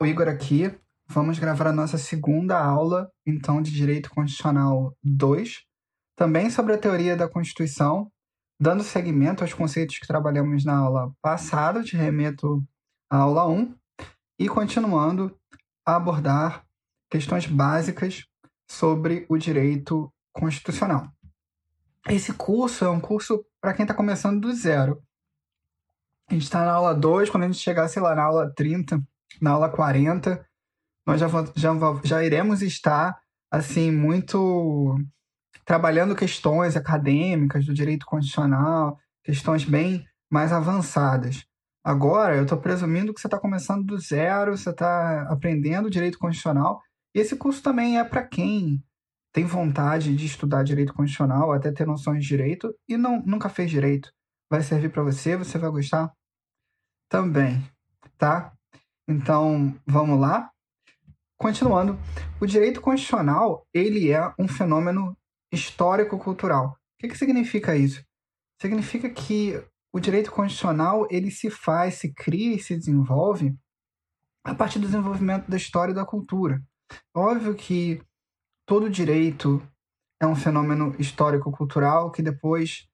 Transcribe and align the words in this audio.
o 0.00 0.06
Igor 0.06 0.28
aqui. 0.28 0.72
Vamos 1.08 1.38
gravar 1.38 1.66
a 1.66 1.72
nossa 1.72 1.98
segunda 1.98 2.58
aula, 2.62 3.10
então, 3.26 3.62
de 3.62 3.70
Direito 3.70 4.10
Constitucional 4.10 4.94
2, 5.02 5.64
também 6.14 6.50
sobre 6.50 6.74
a 6.74 6.78
teoria 6.78 7.16
da 7.16 7.28
Constituição, 7.28 8.12
dando 8.60 8.82
seguimento 8.82 9.42
aos 9.42 9.54
conceitos 9.54 9.98
que 9.98 10.06
trabalhamos 10.06 10.64
na 10.64 10.76
aula 10.76 11.12
passada, 11.22 11.82
te 11.82 11.96
remeto 11.96 12.62
à 13.10 13.18
aula 13.18 13.48
1, 13.48 13.74
e 14.38 14.48
continuando 14.48 15.34
a 15.86 15.96
abordar 15.96 16.64
questões 17.10 17.46
básicas 17.46 18.26
sobre 18.70 19.24
o 19.30 19.38
direito 19.38 20.12
constitucional. 20.32 21.10
Esse 22.06 22.34
curso 22.34 22.84
é 22.84 22.88
um 22.88 23.00
curso 23.00 23.44
para 23.60 23.72
quem 23.72 23.84
está 23.84 23.94
começando 23.94 24.40
do 24.40 24.52
zero. 24.52 25.02
A 26.28 26.34
gente 26.34 26.42
está 26.42 26.64
na 26.64 26.72
aula 26.72 26.94
2, 26.94 27.30
quando 27.30 27.44
a 27.44 27.46
gente 27.46 27.58
chegar, 27.58 27.88
sei 27.88 28.02
lá, 28.02 28.14
na 28.14 28.24
aula 28.24 28.52
30, 28.54 29.02
na 29.40 29.52
aula 29.52 29.68
40, 29.68 30.44
nós 31.06 31.20
já, 31.20 31.28
já, 31.56 31.72
já 32.04 32.24
iremos 32.24 32.62
estar, 32.62 33.18
assim, 33.50 33.90
muito 33.90 34.96
trabalhando 35.64 36.16
questões 36.16 36.76
acadêmicas 36.76 37.66
do 37.66 37.74
direito 37.74 38.06
constitucional, 38.06 38.98
questões 39.22 39.64
bem 39.64 40.06
mais 40.30 40.52
avançadas. 40.52 41.44
Agora, 41.84 42.36
eu 42.36 42.42
estou 42.42 42.58
presumindo 42.58 43.14
que 43.14 43.20
você 43.20 43.26
está 43.26 43.38
começando 43.38 43.84
do 43.84 43.98
zero, 43.98 44.56
você 44.56 44.70
está 44.70 45.22
aprendendo 45.30 45.90
direito 45.90 46.18
constitucional. 46.18 46.82
E 47.14 47.20
esse 47.20 47.36
curso 47.36 47.62
também 47.62 47.98
é 47.98 48.04
para 48.04 48.22
quem 48.22 48.82
tem 49.32 49.44
vontade 49.44 50.14
de 50.14 50.26
estudar 50.26 50.62
direito 50.62 50.92
constitucional, 50.92 51.52
até 51.52 51.70
ter 51.70 51.86
noções 51.86 52.22
de 52.22 52.28
direito 52.28 52.74
e 52.88 52.96
não, 52.96 53.22
nunca 53.24 53.48
fez 53.48 53.70
direito. 53.70 54.12
Vai 54.50 54.62
servir 54.62 54.90
para 54.90 55.02
você, 55.02 55.36
você 55.36 55.58
vai 55.58 55.70
gostar 55.70 56.12
também, 57.08 57.62
tá? 58.18 58.52
Então, 59.08 59.74
vamos 59.86 60.20
lá. 60.20 60.50
Continuando, 61.40 61.98
o 62.38 62.46
direito 62.46 62.80
constitucional, 62.80 63.66
ele 63.72 64.12
é 64.12 64.34
um 64.38 64.46
fenômeno 64.46 65.16
histórico-cultural. 65.50 66.72
O 66.72 66.76
que, 67.00 67.08
que 67.08 67.16
significa 67.16 67.74
isso? 67.74 68.04
Significa 68.60 69.08
que 69.08 69.54
o 69.94 69.98
direito 69.98 70.30
constitucional, 70.30 71.08
ele 71.10 71.30
se 71.30 71.48
faz, 71.48 71.94
se 71.94 72.12
cria 72.12 72.54
e 72.54 72.60
se 72.60 72.76
desenvolve 72.76 73.56
a 74.44 74.54
partir 74.54 74.78
do 74.78 74.86
desenvolvimento 74.86 75.48
da 75.48 75.56
história 75.56 75.92
e 75.92 75.94
da 75.94 76.04
cultura. 76.04 76.62
Óbvio 77.14 77.54
que 77.54 78.02
todo 78.66 78.90
direito 78.90 79.62
é 80.20 80.26
um 80.26 80.36
fenômeno 80.36 80.94
histórico-cultural 80.98 82.10
que 82.10 82.20
depois 82.20 82.86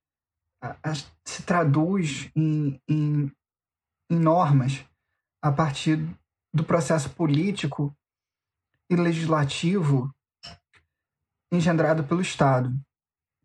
se 1.26 1.42
traduz 1.42 2.30
em, 2.36 2.80
em, 2.88 3.32
em 4.10 4.18
normas 4.18 4.84
a 5.44 5.52
partir 5.52 5.98
do 6.54 6.64
processo 6.64 7.10
político 7.10 7.94
e 8.88 8.96
legislativo 8.96 10.10
engendrado 11.52 12.02
pelo 12.02 12.22
Estado. 12.22 12.72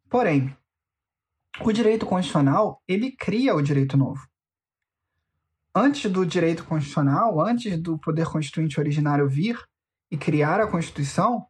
Porém, 0.09 0.55
o 1.59 1.73
direito 1.73 2.05
constitucional, 2.05 2.81
ele 2.87 3.11
cria 3.11 3.53
o 3.53 3.61
direito 3.61 3.97
novo. 3.97 4.25
Antes 5.75 6.09
do 6.09 6.25
direito 6.25 6.63
constitucional, 6.63 7.41
antes 7.41 7.77
do 7.77 7.99
poder 7.99 8.27
constituinte 8.27 8.79
originário 8.79 9.27
vir 9.27 9.61
e 10.09 10.17
criar 10.17 10.61
a 10.61 10.71
Constituição, 10.71 11.45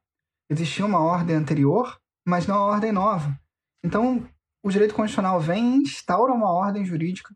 existia 0.49 0.83
uma 0.83 0.99
ordem 0.99 1.35
anterior, 1.35 1.95
mas 2.25 2.47
não 2.47 2.55
a 2.55 2.65
ordem 2.65 2.91
nova. 2.91 3.39
Então, 3.83 4.27
o 4.63 4.71
direito 4.71 4.95
constitucional 4.95 5.39
vem 5.39 5.75
e 5.75 5.83
instaura 5.83 6.33
uma 6.33 6.51
ordem 6.51 6.83
jurídica 6.83 7.35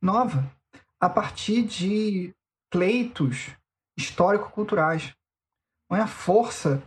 nova, 0.00 0.48
a 1.00 1.10
partir 1.10 1.64
de 1.64 2.32
pleitos 2.74 3.54
histórico-culturais. 3.96 5.14
Não 5.88 5.96
é 5.96 6.00
a 6.00 6.08
força 6.08 6.82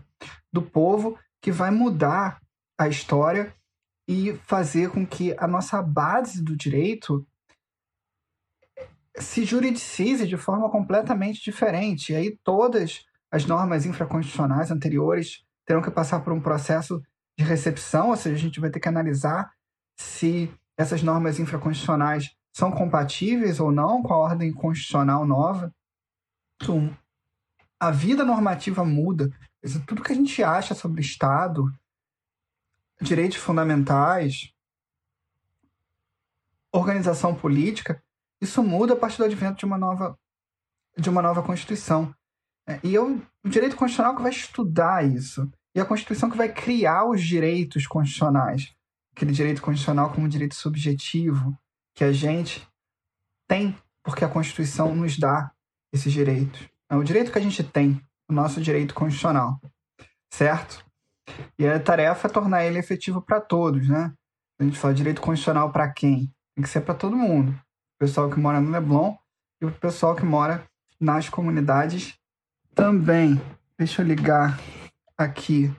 do 0.51 0.61
povo 0.61 1.17
que 1.41 1.49
vai 1.49 1.71
mudar 1.71 2.41
a 2.77 2.89
história 2.89 3.55
e 4.05 4.33
fazer 4.45 4.91
com 4.91 5.07
que 5.07 5.33
a 5.39 5.47
nossa 5.47 5.81
base 5.81 6.43
do 6.43 6.57
direito 6.57 7.25
se 9.17 9.45
juridicize 9.45 10.27
de 10.27 10.35
forma 10.35 10.69
completamente 10.69 11.41
diferente. 11.41 12.11
E 12.11 12.17
aí 12.17 12.37
todas 12.43 13.05
as 13.31 13.45
normas 13.45 13.85
infraconstitucionais 13.85 14.69
anteriores 14.69 15.45
terão 15.65 15.81
que 15.81 15.89
passar 15.89 16.19
por 16.19 16.33
um 16.33 16.41
processo 16.41 17.01
de 17.39 17.45
recepção, 17.45 18.09
ou 18.09 18.17
seja, 18.17 18.35
a 18.35 18.39
gente 18.39 18.59
vai 18.59 18.69
ter 18.69 18.81
que 18.81 18.89
analisar 18.89 19.53
se 19.97 20.53
essas 20.77 21.01
normas 21.01 21.39
infraconstitucionais 21.39 22.35
são 22.57 22.71
compatíveis 22.71 23.59
ou 23.59 23.71
não 23.71 24.01
com 24.01 24.11
a 24.11 24.17
ordem 24.17 24.51
constitucional 24.51 25.27
nova. 25.27 25.71
A 27.79 27.91
vida 27.91 28.25
normativa 28.25 28.83
muda. 28.83 29.29
Tudo 29.85 30.01
que 30.01 30.11
a 30.11 30.15
gente 30.15 30.41
acha 30.41 30.73
sobre 30.73 30.99
o 30.99 31.05
Estado, 31.05 31.71
direitos 32.99 33.37
fundamentais, 33.37 34.51
organização 36.71 37.35
política, 37.35 38.01
isso 38.41 38.63
muda 38.63 38.93
a 38.95 38.97
partir 38.97 39.19
do 39.19 39.25
advento 39.25 39.59
de 39.59 39.65
uma 39.65 39.77
nova, 39.77 40.17
de 40.97 41.11
uma 41.11 41.21
nova 41.21 41.43
Constituição. 41.43 42.11
É, 42.67 42.79
e 42.83 42.97
o 42.97 43.21
direito 43.45 43.75
constitucional 43.75 44.15
que 44.15 44.23
vai 44.23 44.31
estudar 44.31 45.05
isso. 45.05 45.47
E 45.75 45.79
a 45.79 45.85
Constituição 45.85 46.27
que 46.27 46.37
vai 46.37 46.51
criar 46.51 47.05
os 47.05 47.21
direitos 47.21 47.85
constitucionais. 47.85 48.73
Aquele 49.15 49.31
direito 49.31 49.61
constitucional 49.61 50.11
como 50.11 50.27
direito 50.27 50.55
subjetivo 50.55 51.55
que 51.97 52.03
a 52.03 52.11
gente 52.11 52.65
tem, 53.47 53.75
porque 54.03 54.23
a 54.23 54.29
Constituição 54.29 54.95
nos 54.95 55.17
dá 55.17 55.51
esses 55.91 56.13
direitos. 56.13 56.69
É 56.87 56.95
o 56.95 57.03
direito 57.03 57.31
que 57.31 57.39
a 57.39 57.41
gente 57.41 57.63
tem, 57.63 57.99
o 58.29 58.33
nosso 58.33 58.61
direito 58.61 58.93
constitucional. 58.93 59.59
Certo? 60.31 60.85
E 61.57 61.65
a 61.65 61.79
tarefa 61.79 62.27
é 62.27 62.31
tornar 62.31 62.63
ele 62.63 62.77
efetivo 62.77 63.19
para 63.19 63.41
todos, 63.41 63.89
né? 63.89 64.13
A 64.59 64.63
gente 64.63 64.77
fala 64.77 64.93
direito 64.93 65.21
constitucional 65.21 65.71
para 65.71 65.91
quem? 65.91 66.31
Tem 66.55 66.63
que 66.63 66.69
ser 66.69 66.81
para 66.81 66.93
todo 66.93 67.17
mundo. 67.17 67.49
O 67.51 67.99
pessoal 67.99 68.29
que 68.29 68.39
mora 68.39 68.61
no 68.61 68.69
Leblon 68.69 69.15
e 69.59 69.65
o 69.65 69.71
pessoal 69.71 70.15
que 70.15 70.23
mora 70.23 70.63
nas 70.99 71.29
comunidades 71.29 72.13
também. 72.75 73.41
Deixa 73.75 74.03
eu 74.03 74.05
ligar 74.05 74.59
aqui 75.17 75.73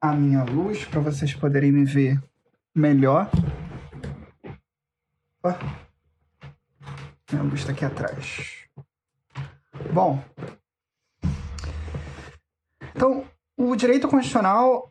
a 0.00 0.12
minha 0.12 0.42
luz 0.44 0.86
para 0.86 1.00
vocês 1.00 1.34
poderem 1.34 1.70
me 1.70 1.84
ver 1.84 2.18
melhor. 2.74 3.30
Opa. 5.44 5.58
Minha 7.30 7.42
luz 7.42 7.60
está 7.60 7.72
aqui 7.72 7.84
atrás. 7.84 8.66
Bom, 9.92 10.24
então 12.96 13.28
o 13.54 13.76
direito 13.76 14.08
constitucional 14.08 14.90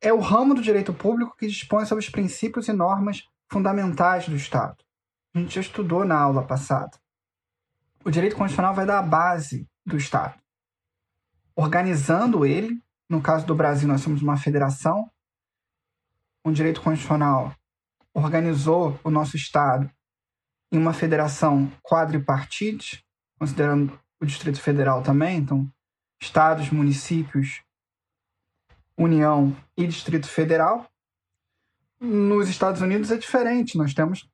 é 0.00 0.12
o 0.12 0.18
ramo 0.18 0.52
do 0.52 0.60
direito 0.60 0.92
público 0.92 1.36
que 1.36 1.46
dispõe 1.46 1.86
sobre 1.86 2.02
os 2.02 2.10
princípios 2.10 2.66
e 2.66 2.72
normas 2.72 3.22
fundamentais 3.48 4.28
do 4.28 4.34
Estado. 4.34 4.84
A 5.32 5.38
gente 5.38 5.54
já 5.54 5.60
estudou 5.60 6.04
na 6.04 6.18
aula 6.18 6.44
passada. 6.44 6.98
O 8.04 8.10
direito 8.10 8.34
constitucional 8.34 8.74
vai 8.74 8.84
dar 8.84 8.98
a 8.98 9.02
base 9.02 9.64
do 9.86 9.96
Estado, 9.96 10.34
organizando 11.54 12.44
ele. 12.44 12.82
No 13.08 13.22
caso 13.22 13.46
do 13.46 13.54
Brasil, 13.54 13.86
nós 13.86 14.00
somos 14.00 14.22
uma 14.22 14.36
federação. 14.36 15.08
O 16.42 16.50
direito 16.50 16.82
constitucional 16.82 17.54
organizou 18.14 18.98
o 19.02 19.10
nosso 19.10 19.36
Estado 19.36 19.90
em 20.72 20.78
uma 20.78 20.92
federação 20.92 21.70
quadripartite, 21.82 23.04
considerando 23.38 23.98
o 24.20 24.24
Distrito 24.24 24.60
Federal 24.60 25.02
também, 25.02 25.38
então, 25.38 25.70
estados, 26.20 26.70
municípios 26.70 27.62
União 28.96 29.54
e 29.76 29.86
Distrito 29.86 30.28
Federal. 30.28 30.88
Nos 32.00 32.48
Estados 32.48 32.80
Unidos 32.80 33.10
é 33.10 33.16
diferente, 33.16 33.76
nós 33.76 33.92
temos 33.92 34.28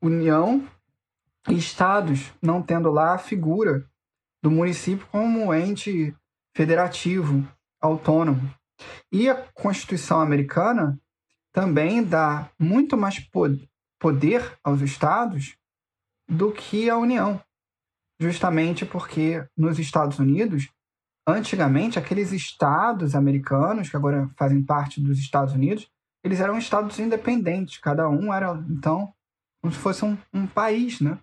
União 0.00 0.66
e 1.48 1.56
estados, 1.56 2.32
não 2.42 2.62
tendo 2.62 2.90
lá 2.90 3.14
a 3.14 3.18
figura 3.18 3.88
do 4.42 4.50
município 4.50 5.06
como 5.10 5.52
ente 5.54 6.14
federativo, 6.54 7.46
autônomo. 7.80 8.52
E 9.12 9.28
a 9.28 9.34
Constituição 9.52 10.20
americana 10.20 10.98
também 11.52 12.02
dá 12.02 12.50
muito 12.58 12.96
mais 12.96 13.18
poder 13.98 14.58
aos 14.62 14.80
estados 14.80 15.56
do 16.28 16.52
que 16.52 16.88
a 16.88 16.96
União, 16.96 17.42
justamente 18.20 18.86
porque 18.86 19.44
nos 19.56 19.78
Estados 19.78 20.18
Unidos 20.18 20.68
Antigamente, 21.26 21.98
aqueles 21.98 22.32
estados 22.32 23.14
americanos, 23.14 23.88
que 23.88 23.96
agora 23.96 24.28
fazem 24.36 24.62
parte 24.62 25.00
dos 25.00 25.18
Estados 25.18 25.54
Unidos, 25.54 25.88
eles 26.24 26.40
eram 26.40 26.58
estados 26.58 26.98
independentes, 26.98 27.78
cada 27.78 28.08
um 28.08 28.32
era, 28.32 28.52
então, 28.68 29.12
como 29.60 29.72
se 29.72 29.78
fosse 29.78 30.04
um, 30.04 30.18
um 30.32 30.46
país, 30.46 31.00
né? 31.00 31.18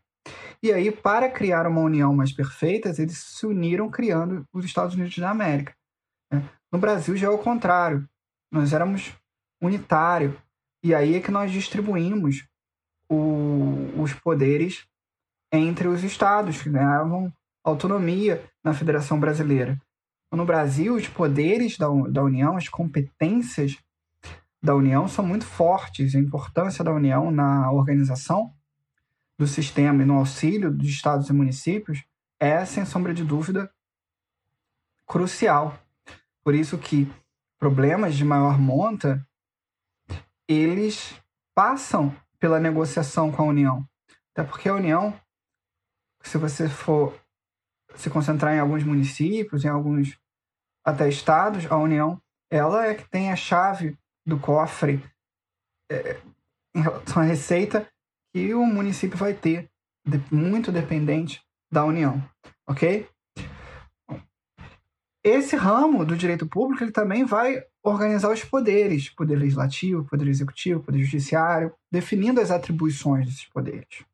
E 0.61 0.71
aí, 0.71 0.91
para 0.91 1.29
criar 1.29 1.67
uma 1.67 1.81
união 1.81 2.15
mais 2.15 2.31
perfeita, 2.31 2.89
eles 2.97 3.17
se 3.17 3.45
uniram 3.45 3.89
criando 3.89 4.45
os 4.53 4.65
Estados 4.65 4.95
Unidos 4.95 5.17
da 5.17 5.29
América. 5.29 5.73
Né? 6.31 6.43
No 6.71 6.79
Brasil 6.79 7.15
já 7.15 7.27
é 7.27 7.29
o 7.29 7.37
contrário. 7.37 8.07
Nós 8.51 8.73
éramos 8.73 9.13
unitário. 9.61 10.37
E 10.83 10.93
aí 10.93 11.15
é 11.15 11.19
que 11.19 11.31
nós 11.31 11.51
distribuímos 11.51 12.47
o, 13.09 14.01
os 14.01 14.13
poderes 14.13 14.87
entre 15.51 15.87
os 15.87 16.03
estados, 16.03 16.61
que 16.61 16.69
ganhavam 16.69 17.33
autonomia 17.63 18.43
na 18.63 18.73
Federação 18.73 19.19
Brasileira. 19.19 19.79
No 20.31 20.45
Brasil, 20.45 20.95
os 20.95 21.07
poderes 21.07 21.77
da, 21.77 21.87
da 22.09 22.23
União, 22.23 22.57
as 22.57 22.67
competências 22.67 23.77
da 24.61 24.75
União 24.75 25.07
são 25.07 25.25
muito 25.25 25.45
fortes. 25.45 26.15
A 26.15 26.19
importância 26.19 26.83
da 26.83 26.91
União 26.91 27.31
na 27.31 27.71
organização 27.71 28.53
do 29.37 29.47
sistema 29.47 30.03
e 30.03 30.05
no 30.05 30.15
auxílio 30.15 30.71
dos 30.71 30.87
estados 30.87 31.29
e 31.29 31.33
municípios 31.33 32.03
é, 32.39 32.65
sem 32.65 32.85
sombra 32.85 33.13
de 33.13 33.23
dúvida, 33.23 33.71
crucial. 35.05 35.79
Por 36.43 36.53
isso 36.53 36.77
que 36.77 37.11
problemas 37.59 38.15
de 38.15 38.25
maior 38.25 38.59
monta, 38.59 39.25
eles 40.47 41.15
passam 41.55 42.15
pela 42.39 42.59
negociação 42.59 43.31
com 43.31 43.41
a 43.41 43.45
União. 43.45 43.87
Até 44.31 44.43
porque 44.47 44.69
a 44.69 44.75
União, 44.75 45.19
se 46.21 46.37
você 46.37 46.69
for 46.69 47.19
se 47.95 48.09
concentrar 48.09 48.53
em 48.53 48.59
alguns 48.59 48.83
municípios, 48.83 49.65
em 49.65 49.69
alguns 49.69 50.17
até 50.85 51.09
estados, 51.09 51.69
a 51.71 51.75
União, 51.77 52.21
ela 52.49 52.85
é 52.85 52.95
que 52.95 53.09
tem 53.09 53.31
a 53.31 53.35
chave 53.35 53.97
do 54.25 54.39
cofre 54.39 55.03
é, 55.91 56.19
em 56.75 56.81
relação 56.81 57.21
à 57.21 57.25
receita 57.25 57.87
que 58.33 58.53
o 58.53 58.65
município 58.65 59.17
vai 59.17 59.33
ter, 59.33 59.69
de, 60.05 60.21
muito 60.33 60.71
dependente 60.71 61.41
da 61.71 61.83
União, 61.83 62.23
ok? 62.67 63.09
Esse 65.23 65.55
ramo 65.55 66.05
do 66.05 66.15
direito 66.15 66.47
público 66.47 66.83
ele 66.83 66.91
também 66.91 67.25
vai 67.25 67.61
organizar 67.89 68.31
os 68.31 68.43
poderes, 68.43 69.09
poder 69.09 69.37
legislativo, 69.37 70.05
poder 70.05 70.27
executivo, 70.27 70.83
poder 70.83 71.03
judiciário, 71.03 71.73
definindo 71.91 72.41
as 72.41 72.51
atribuições 72.51 73.25
desses 73.25 73.45
poderes. 73.45 74.05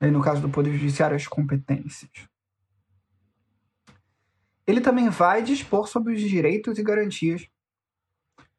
E 0.00 0.10
no 0.10 0.22
caso 0.22 0.40
do 0.40 0.48
poder 0.48 0.72
judiciário, 0.72 1.16
as 1.16 1.26
competências. 1.26 2.10
Ele 4.66 4.80
também 4.80 5.08
vai 5.08 5.42
dispor 5.42 5.88
sobre 5.88 6.14
os 6.14 6.20
direitos 6.20 6.78
e 6.78 6.82
garantias 6.82 7.48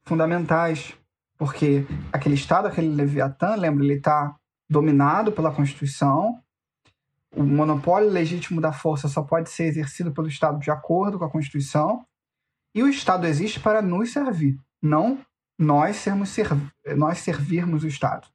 fundamentais, 0.03 0.93
porque 1.37 1.85
aquele 2.11 2.35
Estado, 2.35 2.67
aquele 2.67 2.89
Leviatã, 2.89 3.55
lembra, 3.55 3.83
ele 3.83 3.93
está 3.95 4.35
dominado 4.69 5.31
pela 5.31 5.53
Constituição, 5.53 6.41
o 7.31 7.43
monopólio 7.43 8.09
legítimo 8.09 8.59
da 8.59 8.73
força 8.73 9.07
só 9.07 9.21
pode 9.21 9.49
ser 9.49 9.65
exercido 9.65 10.11
pelo 10.11 10.27
Estado 10.27 10.59
de 10.59 10.71
acordo 10.71 11.19
com 11.19 11.25
a 11.25 11.29
Constituição, 11.29 12.05
e 12.73 12.83
o 12.83 12.87
Estado 12.87 13.25
existe 13.25 13.59
para 13.59 13.81
nos 13.81 14.11
servir, 14.11 14.59
não 14.81 15.19
nós 15.57 15.97
sermos 15.97 16.35
nós 16.95 17.19
servirmos 17.19 17.83
o 17.83 17.87
Estado. 17.87 18.27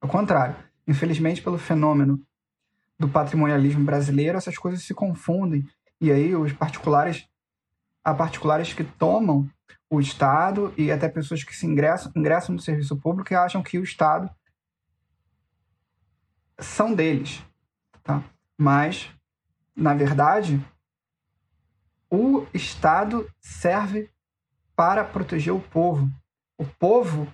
Ao 0.00 0.08
contrário, 0.08 0.56
infelizmente 0.86 1.42
pelo 1.42 1.58
fenômeno 1.58 2.20
do 2.98 3.08
patrimonialismo 3.08 3.84
brasileiro, 3.84 4.38
essas 4.38 4.56
coisas 4.56 4.82
se 4.82 4.94
confundem 4.94 5.66
e 6.00 6.10
aí 6.10 6.34
os 6.34 6.52
particulares 6.52 7.28
há 8.02 8.14
particulares 8.14 8.72
que 8.72 8.84
tomam 8.84 9.48
o 9.90 10.00
Estado 10.00 10.72
e 10.76 10.90
até 10.90 11.08
pessoas 11.08 11.44
que 11.44 11.54
se 11.54 11.66
ingressam, 11.66 12.12
ingressam 12.16 12.54
no 12.54 12.60
serviço 12.60 12.96
público 12.96 13.32
e 13.32 13.36
acham 13.36 13.62
que 13.62 13.78
o 13.78 13.84
Estado 13.84 14.30
são 16.58 16.94
deles, 16.94 17.42
tá? 18.02 18.22
Mas 18.56 19.10
na 19.76 19.94
verdade, 19.94 20.62
o 22.10 22.46
Estado 22.52 23.30
serve 23.40 24.10
para 24.74 25.04
proteger 25.04 25.54
o 25.54 25.60
povo. 25.60 26.10
O 26.58 26.66
povo 26.66 27.32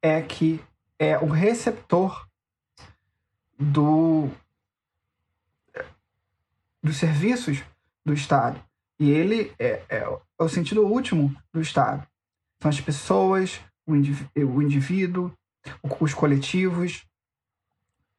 é 0.00 0.22
que 0.22 0.60
é 0.98 1.18
o 1.18 1.26
receptor 1.26 2.26
do 3.58 4.30
dos 6.82 6.96
serviços 6.96 7.62
do 8.04 8.14
Estado. 8.14 8.62
E 8.98 9.10
ele 9.10 9.52
é, 9.58 9.82
é, 9.88 9.98
é, 9.98 10.18
o 10.38 10.48
sentido 10.48 10.86
último 10.86 11.36
do 11.52 11.60
Estado. 11.60 12.06
São 12.60 12.68
as 12.68 12.80
pessoas, 12.80 13.60
o, 13.86 13.94
indiví 13.94 14.28
o 14.36 14.62
indivíduo, 14.62 15.32
os 16.00 16.14
coletivos, 16.14 17.04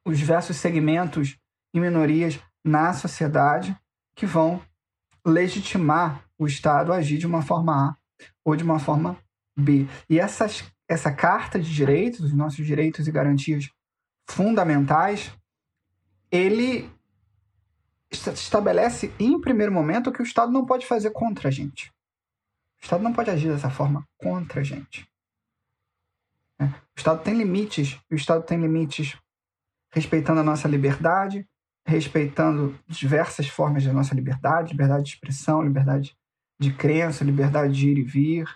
os 0.04 0.18
diversos 0.18 0.56
segmentos 0.56 1.36
e 1.74 1.80
minorias 1.80 2.38
na 2.64 2.92
sociedade 2.92 3.76
que 4.14 4.26
vão 4.26 4.62
legitimar 5.24 6.24
o 6.38 6.46
Estado 6.46 6.92
a 6.92 6.96
agir 6.96 7.18
de 7.18 7.26
uma 7.26 7.42
forma 7.42 7.90
A 7.90 7.96
ou 8.44 8.56
de 8.56 8.64
uma 8.64 8.78
forma 8.78 9.18
B. 9.56 9.86
E 10.08 10.18
essas, 10.18 10.64
essa 10.88 11.12
carta 11.12 11.58
de 11.58 11.72
direitos, 11.72 12.20
os 12.20 12.32
nossos 12.32 12.64
direitos 12.64 13.06
e 13.06 13.12
garantias 13.12 13.70
fundamentais, 14.26 15.32
ele 16.30 16.90
estabelece 18.10 19.12
em 19.18 19.40
primeiro 19.40 19.72
momento 19.72 20.12
que 20.12 20.22
o 20.22 20.24
Estado 20.24 20.50
não 20.50 20.64
pode 20.64 20.86
fazer 20.86 21.10
contra 21.10 21.48
a 21.48 21.50
gente. 21.50 21.92
O 22.80 22.84
Estado 22.84 23.02
não 23.02 23.12
pode 23.12 23.30
agir 23.30 23.48
dessa 23.48 23.70
forma 23.70 24.06
contra 24.16 24.60
a 24.60 24.64
gente. 24.64 25.08
É. 26.58 26.64
O 26.64 26.96
Estado 26.96 27.22
tem 27.22 27.34
limites, 27.34 27.98
o 28.10 28.14
Estado 28.14 28.42
tem 28.44 28.60
limites 28.60 29.16
respeitando 29.92 30.40
a 30.40 30.44
nossa 30.44 30.68
liberdade, 30.68 31.48
respeitando 31.86 32.78
diversas 32.86 33.48
formas 33.48 33.84
da 33.84 33.92
nossa 33.92 34.14
liberdade, 34.14 34.72
liberdade 34.72 35.04
de 35.04 35.10
expressão, 35.10 35.62
liberdade 35.62 36.16
de 36.60 36.72
crença, 36.72 37.24
liberdade 37.24 37.74
de 37.74 37.88
ir 37.88 37.98
e 37.98 38.02
vir. 38.02 38.48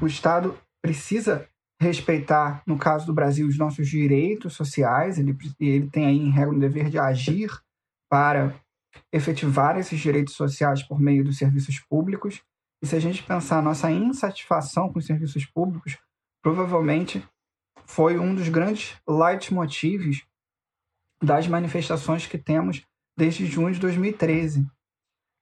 O 0.00 0.06
Estado 0.06 0.58
precisa 0.82 1.48
respeitar, 1.80 2.62
no 2.66 2.78
caso 2.78 3.06
do 3.06 3.14
Brasil, 3.14 3.46
os 3.46 3.58
nossos 3.58 3.88
direitos 3.88 4.54
sociais, 4.54 5.18
ele, 5.18 5.36
ele 5.60 5.90
tem 5.90 6.06
aí 6.06 6.18
em 6.18 6.30
regra 6.30 6.54
o 6.54 6.60
dever 6.60 6.88
de 6.88 6.98
agir 6.98 7.50
para 8.10 8.54
efetivar 9.12 9.78
esses 9.78 9.98
direitos 10.00 10.34
sociais 10.34 10.82
por 10.82 11.00
meio 11.00 11.24
dos 11.24 11.38
serviços 11.38 11.78
públicos. 11.80 12.42
E 12.82 12.86
se 12.86 12.96
a 12.96 13.00
gente 13.00 13.22
pensar 13.22 13.58
a 13.58 13.62
nossa 13.62 13.90
insatisfação 13.90 14.92
com 14.92 14.98
os 14.98 15.06
serviços 15.06 15.44
públicos, 15.46 15.98
provavelmente 16.42 17.26
foi 17.84 18.18
um 18.18 18.34
dos 18.34 18.48
grandes 18.48 18.96
leitmotivs 19.08 20.24
das 21.22 21.46
manifestações 21.46 22.26
que 22.26 22.38
temos 22.38 22.84
desde 23.16 23.46
junho 23.46 23.72
de 23.72 23.80
2013. 23.80 24.66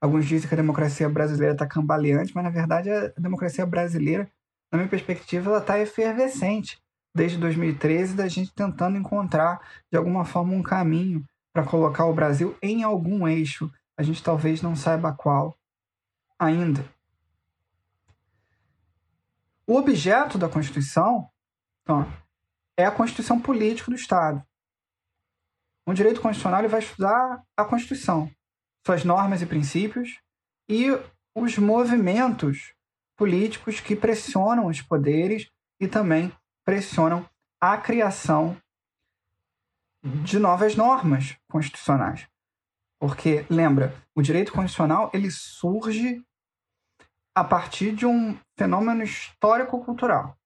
Alguns 0.00 0.26
dizem 0.26 0.48
que 0.48 0.54
a 0.54 0.58
democracia 0.58 1.08
brasileira 1.08 1.54
está 1.54 1.66
cambaleante, 1.66 2.32
mas 2.34 2.44
na 2.44 2.50
verdade 2.50 2.90
a 2.90 3.08
democracia 3.18 3.64
brasileira, 3.64 4.30
na 4.70 4.78
minha 4.78 4.90
perspectiva, 4.90 5.50
ela 5.50 5.60
está 5.60 5.78
efervescente 5.78 6.78
desde 7.14 7.38
2013, 7.38 8.14
da 8.14 8.28
gente 8.28 8.52
tentando 8.52 8.98
encontrar 8.98 9.60
de 9.90 9.96
alguma 9.96 10.24
forma 10.24 10.52
um 10.52 10.62
caminho 10.62 11.24
para 11.52 11.64
colocar 11.64 12.04
o 12.06 12.14
Brasil 12.14 12.56
em 12.60 12.82
algum 12.82 13.26
eixo. 13.26 13.70
A 13.96 14.02
gente 14.02 14.22
talvez 14.22 14.60
não 14.60 14.74
saiba 14.74 15.12
qual 15.12 15.56
ainda. 16.38 16.84
O 19.66 19.76
objeto 19.76 20.36
da 20.36 20.48
Constituição 20.48 21.30
então, 21.82 22.10
é 22.76 22.84
a 22.84 22.90
Constituição 22.90 23.40
política 23.40 23.90
do 23.90 23.96
Estado. 23.96 24.44
O 25.86 25.92
direito 25.92 26.20
constitucional 26.20 26.66
vai 26.68 26.80
estudar 26.80 27.42
a 27.56 27.64
Constituição, 27.64 28.30
suas 28.86 29.04
normas 29.04 29.42
e 29.42 29.46
princípios 29.46 30.18
e 30.68 30.86
os 31.34 31.58
movimentos 31.58 32.74
políticos 33.16 33.80
que 33.80 33.94
pressionam 33.94 34.66
os 34.66 34.80
poderes 34.80 35.50
e 35.80 35.86
também 35.86 36.32
pressionam 36.64 37.28
a 37.60 37.76
criação 37.76 38.56
de 40.02 40.38
novas 40.38 40.76
normas 40.76 41.36
constitucionais. 41.50 42.26
Porque, 42.98 43.44
lembra, 43.50 43.94
o 44.14 44.22
direito 44.22 44.52
constitucional 44.52 45.10
ele 45.12 45.30
surge 45.30 46.24
a 47.34 47.42
partir 47.42 47.94
de 47.94 48.06
um 48.06 48.38
fenômeno 48.56 49.02
histórico-cultural, 49.02 50.36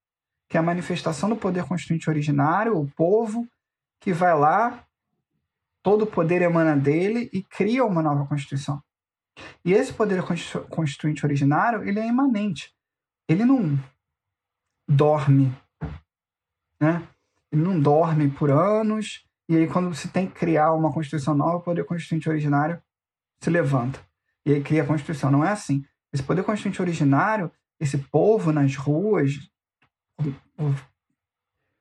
que 0.49 0.57
é 0.57 0.61
a 0.61 0.63
manifestação 0.63 1.29
do 1.29 1.37
poder 1.37 1.65
constituinte 1.67 2.09
originário, 2.09 2.79
o 2.79 2.91
povo 2.93 3.47
que 4.01 4.13
vai 4.13 4.37
lá, 4.37 4.85
todo 5.83 6.03
o 6.03 6.07
poder 6.07 6.43
emana 6.43 6.77
dele 6.77 7.31
e 7.33 7.43
cria 7.43 7.85
uma 7.85 8.03
nova 8.03 8.27
Constituição. 8.27 8.83
E 9.65 9.73
esse 9.73 9.93
poder 9.93 10.23
constituinte 10.69 11.25
originário, 11.25 11.89
ele 11.89 12.01
é 12.01 12.07
imanente. 12.07 12.75
Ele 13.29 13.45
não 13.45 13.79
dorme, 14.89 15.55
né? 16.81 17.07
Ele 17.53 17.63
não 17.63 17.81
dorme 17.81 18.31
por 18.31 18.51
anos, 18.51 19.29
e 19.49 19.57
aí, 19.57 19.67
quando 19.67 19.95
você 19.95 20.07
tem 20.07 20.27
que 20.27 20.35
criar 20.35 20.75
uma 20.75 20.93
Constituição 20.93 21.35
nova, 21.35 21.57
o 21.57 21.63
poder 21.63 21.85
constituinte 21.85 22.29
originário 22.29 22.83
se 23.41 23.49
levanta. 23.49 23.99
E 24.45 24.53
aí 24.53 24.63
cria 24.63 24.83
a 24.83 24.87
Constituição. 24.87 25.31
Não 25.31 25.43
é 25.43 25.51
assim. 25.51 25.83
Esse 26.13 26.23
poder 26.23 26.45
constituinte 26.45 26.83
originário, 26.83 27.51
esse 27.81 27.97
povo 27.97 28.53
nas 28.53 28.77
ruas, 28.77 29.33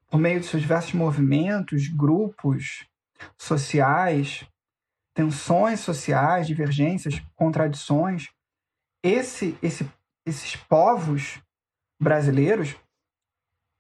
por 0.09 0.17
meio 0.17 0.39
de 0.39 0.45
seus 0.45 0.61
diversos 0.61 0.93
movimentos, 0.93 1.89
grupos 1.89 2.87
sociais, 3.37 4.47
tensões 5.13 5.79
sociais, 5.79 6.47
divergências, 6.47 7.19
contradições, 7.35 8.29
esse, 9.03 9.57
esse, 9.61 9.89
esses 10.25 10.55
povos 10.55 11.41
brasileiros 11.99 12.75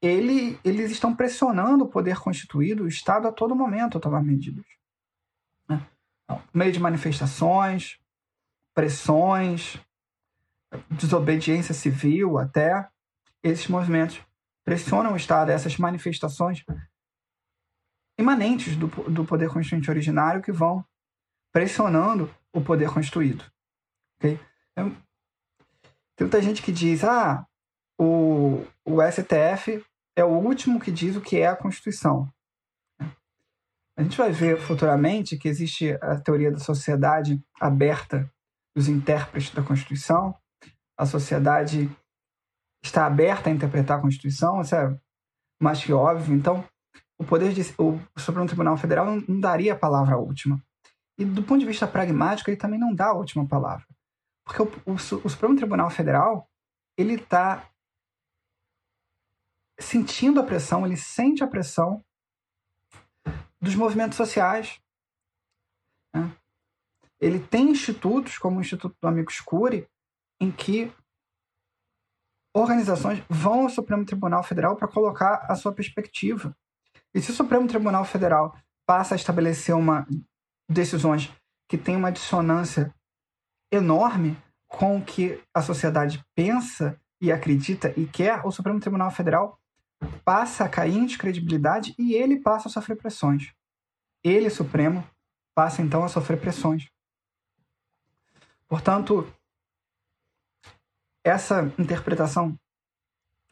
ele, 0.01 0.59
eles 0.63 0.91
estão 0.91 1.15
pressionando 1.15 1.83
o 1.83 1.89
poder 1.89 2.19
constituído, 2.19 2.83
o 2.83 2.87
Estado, 2.87 3.27
a 3.27 3.31
todo 3.31 3.55
momento 3.55 3.97
a 3.97 4.01
tomar 4.01 4.23
medidas. 4.23 4.65
Né? 5.67 5.85
Por 6.27 6.43
meio 6.53 6.71
de 6.71 6.79
manifestações, 6.79 7.99
pressões, 8.75 9.79
desobediência 10.91 11.73
civil 11.73 12.37
até, 12.37 12.87
esses 13.41 13.67
movimentos 13.67 14.21
pressionam 14.63 15.13
o 15.13 15.17
Estado, 15.17 15.51
essas 15.51 15.77
manifestações 15.77 16.63
imanentes 18.17 18.75
do, 18.75 18.87
do 18.87 19.25
poder 19.25 19.49
constituinte 19.49 19.89
originário 19.89 20.41
que 20.41 20.51
vão 20.51 20.83
pressionando 21.51 22.33
o 22.53 22.61
poder 22.61 22.91
constituído. 22.91 23.43
Okay? 24.17 24.39
Então, 24.71 24.89
tem 26.15 26.25
muita 26.25 26.41
gente 26.41 26.61
que 26.61 26.71
diz, 26.71 27.03
ah, 27.03 27.45
o, 27.99 28.65
o 28.85 29.01
STF 29.01 29.83
é 30.15 30.23
o 30.23 30.29
último 30.29 30.79
que 30.79 30.91
diz 30.91 31.15
o 31.15 31.21
que 31.21 31.37
é 31.37 31.47
a 31.47 31.55
Constituição. 31.55 32.31
A 33.95 34.03
gente 34.03 34.17
vai 34.17 34.31
ver 34.31 34.59
futuramente 34.59 35.37
que 35.37 35.47
existe 35.47 35.91
a 36.01 36.19
teoria 36.19 36.51
da 36.51 36.59
sociedade 36.59 37.43
aberta 37.59 38.31
dos 38.75 38.87
intérpretes 38.87 39.51
da 39.53 39.63
Constituição. 39.63 40.35
A 40.95 41.05
sociedade 41.05 41.89
está 42.83 43.07
aberta 43.07 43.49
a 43.49 43.53
interpretar 43.53 43.97
a 43.97 44.01
Constituição, 44.01 44.61
isso 44.61 44.75
é 44.75 44.95
mais 45.59 45.83
que 45.83 45.91
óbvio. 45.91 46.35
Então, 46.35 46.63
o 47.17 47.25
poder 47.25 47.53
de, 47.53 47.61
o 47.77 47.99
Supremo 48.17 48.47
Tribunal 48.47 48.77
Federal 48.77 49.05
não, 49.05 49.39
daria 49.39 49.73
a 49.73 49.77
palavra 49.77 50.17
última. 50.17 50.61
E 51.17 51.25
do 51.25 51.41
ponto 51.41 51.59
de 51.59 51.65
vista 51.65 51.87
pragmático, 51.87 52.49
ele 52.49 52.57
também 52.57 52.79
não 52.79 52.93
dá 52.93 53.07
a 53.07 53.13
última 53.13 53.45
palavra. 53.45 53.85
Porque 54.45 54.61
o, 54.61 54.65
o, 54.85 54.93
o 54.93 55.29
Supremo 55.29 55.55
Tribunal 55.55 55.89
Federal, 55.89 56.47
ele 56.95 57.15
está 57.15 57.67
sentindo 59.79 60.39
a 60.39 60.43
pressão, 60.43 60.85
ele 60.85 60.97
sente 60.97 61.43
a 61.43 61.47
pressão 61.47 62.03
dos 63.59 63.75
movimentos 63.75 64.17
sociais. 64.17 64.79
Né? 66.13 66.31
Ele 67.19 67.39
tem 67.39 67.71
institutos, 67.71 68.37
como 68.37 68.57
o 68.57 68.61
Instituto 68.61 68.95
do 69.01 69.07
Amigo 69.07 69.31
Escure, 69.31 69.87
em 70.39 70.51
que 70.51 70.91
organizações 72.53 73.23
vão 73.29 73.63
ao 73.63 73.69
Supremo 73.69 74.05
Tribunal 74.05 74.43
Federal 74.43 74.75
para 74.75 74.87
colocar 74.87 75.45
a 75.49 75.55
sua 75.55 75.73
perspectiva. 75.73 76.55
E 77.13 77.21
se 77.21 77.31
o 77.31 77.33
Supremo 77.33 77.67
Tribunal 77.67 78.05
Federal 78.05 78.55
passa 78.85 79.15
a 79.15 79.17
estabelecer 79.17 79.75
uma 79.75 80.07
decisões 80.69 81.31
que 81.67 81.77
têm 81.77 81.95
uma 81.95 82.11
dissonância 82.11 82.93
enorme 83.71 84.37
com 84.67 84.97
o 84.97 85.03
que 85.03 85.41
a 85.53 85.61
sociedade 85.61 86.23
pensa 86.35 86.99
e 87.21 87.31
acredita 87.31 87.93
e 87.99 88.05
quer, 88.05 88.45
o 88.45 88.51
Supremo 88.51 88.79
Tribunal 88.79 89.11
Federal 89.11 89.59
passa 90.23 90.65
a 90.65 90.69
cair 90.69 90.95
em 90.95 91.05
descredibilidade 91.05 91.95
e 91.97 92.13
ele 92.13 92.39
passa 92.39 92.67
a 92.67 92.71
sofrer 92.71 92.95
pressões. 92.95 93.53
Ele, 94.23 94.49
Supremo, 94.49 95.07
passa 95.55 95.81
então 95.81 96.03
a 96.03 96.09
sofrer 96.09 96.39
pressões. 96.39 96.89
Portanto, 98.67 99.27
essa 101.23 101.73
interpretação 101.79 102.57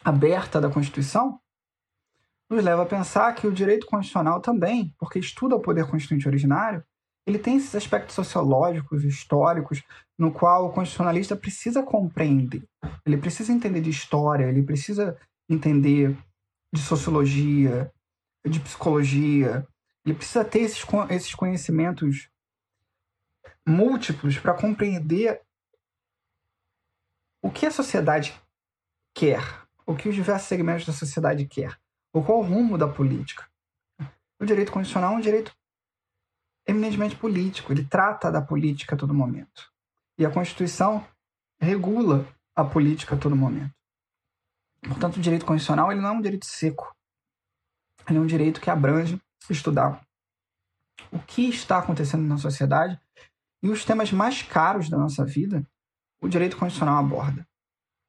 aberta 0.04 0.62
da 0.62 0.70
Constituição 0.70 1.42
nos 2.50 2.64
leva 2.64 2.84
a 2.84 2.86
pensar 2.86 3.34
que 3.34 3.48
o 3.48 3.52
direito 3.52 3.88
constitucional 3.88 4.40
também, 4.40 4.94
porque 5.00 5.20
estuda 5.20 5.56
o 5.56 5.62
poder 5.62 5.88
constituinte 5.88 6.28
originário, 6.28 6.84
ele 7.26 7.40
tem 7.40 7.58
esses 7.58 7.74
aspectos 7.74 8.14
sociológicos, 8.14 9.04
históricos, 9.04 9.84
no 10.18 10.32
qual 10.32 10.68
o 10.68 10.72
constitucionalista 10.72 11.36
precisa 11.36 11.82
compreender. 11.82 12.64
Ele 13.04 13.18
precisa 13.18 13.52
entender 13.52 13.82
de 13.82 13.90
história, 13.90 14.46
ele 14.46 14.62
precisa 14.62 15.18
entender 15.50 16.16
de 16.72 16.82
sociologia, 16.82 17.92
de 18.46 18.60
psicologia. 18.60 19.68
Ele 20.06 20.16
precisa 20.16 20.46
ter 20.46 20.60
esses, 20.60 20.86
esses 21.10 21.34
conhecimentos 21.34 22.30
múltiplos 23.68 24.38
para 24.38 24.54
compreender 24.54 25.42
o 27.42 27.50
que 27.50 27.66
a 27.66 27.72
sociedade 27.72 28.40
quer, 29.16 29.42
o 29.86 29.96
que 29.96 30.10
os 30.10 30.16
diversos 30.16 30.48
segmentos 30.48 30.86
da 30.86 30.94
sociedade 30.94 31.48
quer, 31.48 31.80
ou 32.16 32.24
qual 32.24 32.40
o 32.40 32.42
rumo 32.42 32.78
da 32.78 32.88
política. 32.88 33.46
O 34.40 34.46
direito 34.46 34.72
constitucional 34.72 35.16
é 35.16 35.18
um 35.18 35.22
direito 35.22 35.54
eminentemente 36.66 37.14
político, 37.18 37.74
ele 37.74 37.84
trata 37.86 38.32
da 38.32 38.42
política 38.42 38.96
a 38.96 38.98
todo 38.98 39.14
momento. 39.14 39.70
E 40.18 40.26
a 40.26 40.32
Constituição 40.32 41.06
regula 41.60 42.26
a 42.56 42.64
política 42.64 43.16
a 43.16 43.18
todo 43.18 43.36
momento. 43.36 43.74
Portanto, 44.82 45.18
o 45.18 45.22
direito 45.22 45.46
constitucional 45.46 45.92
ele 45.92 46.00
não 46.00 46.10
é 46.10 46.12
um 46.14 46.22
direito 46.22 46.46
seco. 46.46 46.96
Ele 48.08 48.18
é 48.18 48.22
um 48.22 48.26
direito 48.26 48.62
que 48.62 48.70
abrange 48.70 49.22
estudar 49.50 50.02
o 51.12 51.20
que 51.20 51.50
está 51.50 51.80
acontecendo 51.80 52.24
na 52.24 52.38
sociedade 52.38 52.98
e 53.62 53.70
os 53.70 53.84
temas 53.84 54.14
mais 54.14 54.42
caros 54.42 54.90
da 54.90 54.98
nossa 54.98 55.26
vida, 55.26 55.68
o 56.22 56.30
direito 56.30 56.56
constitucional 56.56 56.98
aborda. 56.98 57.46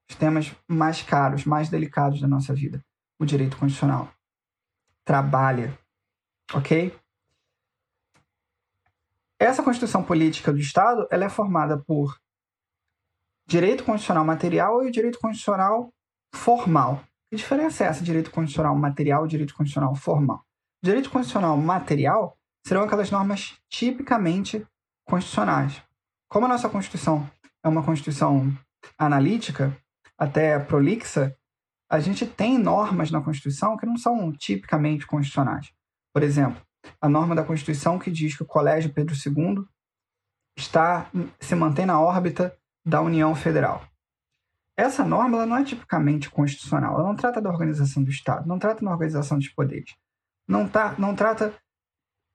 Os 0.09 0.15
temas 0.15 0.55
mais 0.69 1.03
caros, 1.03 1.45
mais 1.45 1.69
delicados 1.69 2.21
da 2.21 2.29
nossa 2.29 2.55
vida, 2.55 2.85
o 3.19 3.25
direito 3.25 3.57
constitucional 3.57 4.11
trabalha. 5.05 5.79
Ok? 6.53 6.97
Essa 9.39 9.63
Constituição 9.63 10.03
Política 10.03 10.53
do 10.53 10.59
Estado 10.59 11.07
ela 11.11 11.25
é 11.25 11.29
formada 11.29 11.79
por 11.79 12.19
direito 13.47 13.85
constitucional 13.85 14.25
material 14.25 14.87
e 14.87 14.91
direito 14.91 15.19
constitucional 15.19 15.93
formal. 16.35 17.03
Que 17.31 17.37
diferença 17.37 17.85
é 17.85 17.89
essa, 17.89 18.05
direito 18.05 18.31
constitucional 18.31 18.77
material 18.77 19.25
e 19.25 19.29
direito 19.29 19.55
constitucional 19.55 19.95
formal? 19.95 20.45
Direito 20.83 21.11
constitucional 21.11 21.57
material 21.57 22.39
serão 22.67 22.83
aquelas 22.83 23.11
normas 23.11 23.57
tipicamente 23.69 24.67
constitucionais. 25.05 25.83
Como 26.29 26.47
a 26.47 26.49
nossa 26.49 26.69
Constituição 26.69 27.29
é 27.63 27.69
uma 27.69 27.85
Constituição 27.85 28.53
analítica, 28.99 29.77
até 30.19 30.59
prolixa, 30.59 31.37
a 31.89 32.01
gente 32.01 32.27
tem 32.27 32.59
normas 32.59 33.11
na 33.11 33.21
Constituição 33.21 33.77
que 33.77 33.87
não 33.87 33.97
são 33.97 34.33
tipicamente 34.33 35.07
constitucionais. 35.07 35.73
Por 36.13 36.23
exemplo, 36.23 36.61
a 37.01 37.09
norma 37.09 37.35
da 37.35 37.45
Constituição 37.45 37.99
que 37.99 38.11
diz 38.11 38.37
que 38.37 38.43
o 38.43 38.47
Colégio 38.47 38.93
Pedro 38.93 39.15
II 39.15 39.65
está 40.57 41.11
se 41.41 41.55
mantém 41.55 41.87
na 41.87 42.01
órbita 42.01 42.57
da 42.85 43.01
União 43.01 43.35
Federal. 43.35 43.85
Essa 44.77 45.05
norma 45.05 45.37
ela 45.39 45.47
não 45.47 45.57
é 45.57 45.65
tipicamente 45.65 46.29
constitucional, 46.29 46.95
ela 46.95 47.09
não 47.09 47.17
trata 47.17 47.41
da 47.41 47.51
organização 47.51 48.03
do 48.03 48.11
Estado, 48.11 48.47
não 48.47 48.59
trata 48.59 48.85
da 48.85 48.91
organização 48.91 49.39
dos 49.39 49.49
poderes, 49.49 49.95
não, 50.47 50.69
tá, 50.69 50.95
não 50.99 51.15
trata 51.15 51.55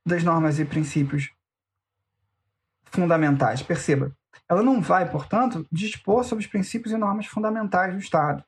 das 0.06 0.24
normas 0.24 0.60
e 0.60 0.66
princípios 0.66 1.32
fundamentais. 2.86 3.62
Perceba, 3.62 4.16
ela 4.50 4.64
não 4.64 4.82
vai, 4.82 5.10
portanto, 5.10 5.68
dispor 5.72 6.24
sobre 6.24 6.44
os 6.44 6.50
princípios 6.50 6.94
e 6.94 6.98
normas 6.98 7.28
fundamentais 7.28 7.94
do 7.94 8.00
Estado. 8.00 8.44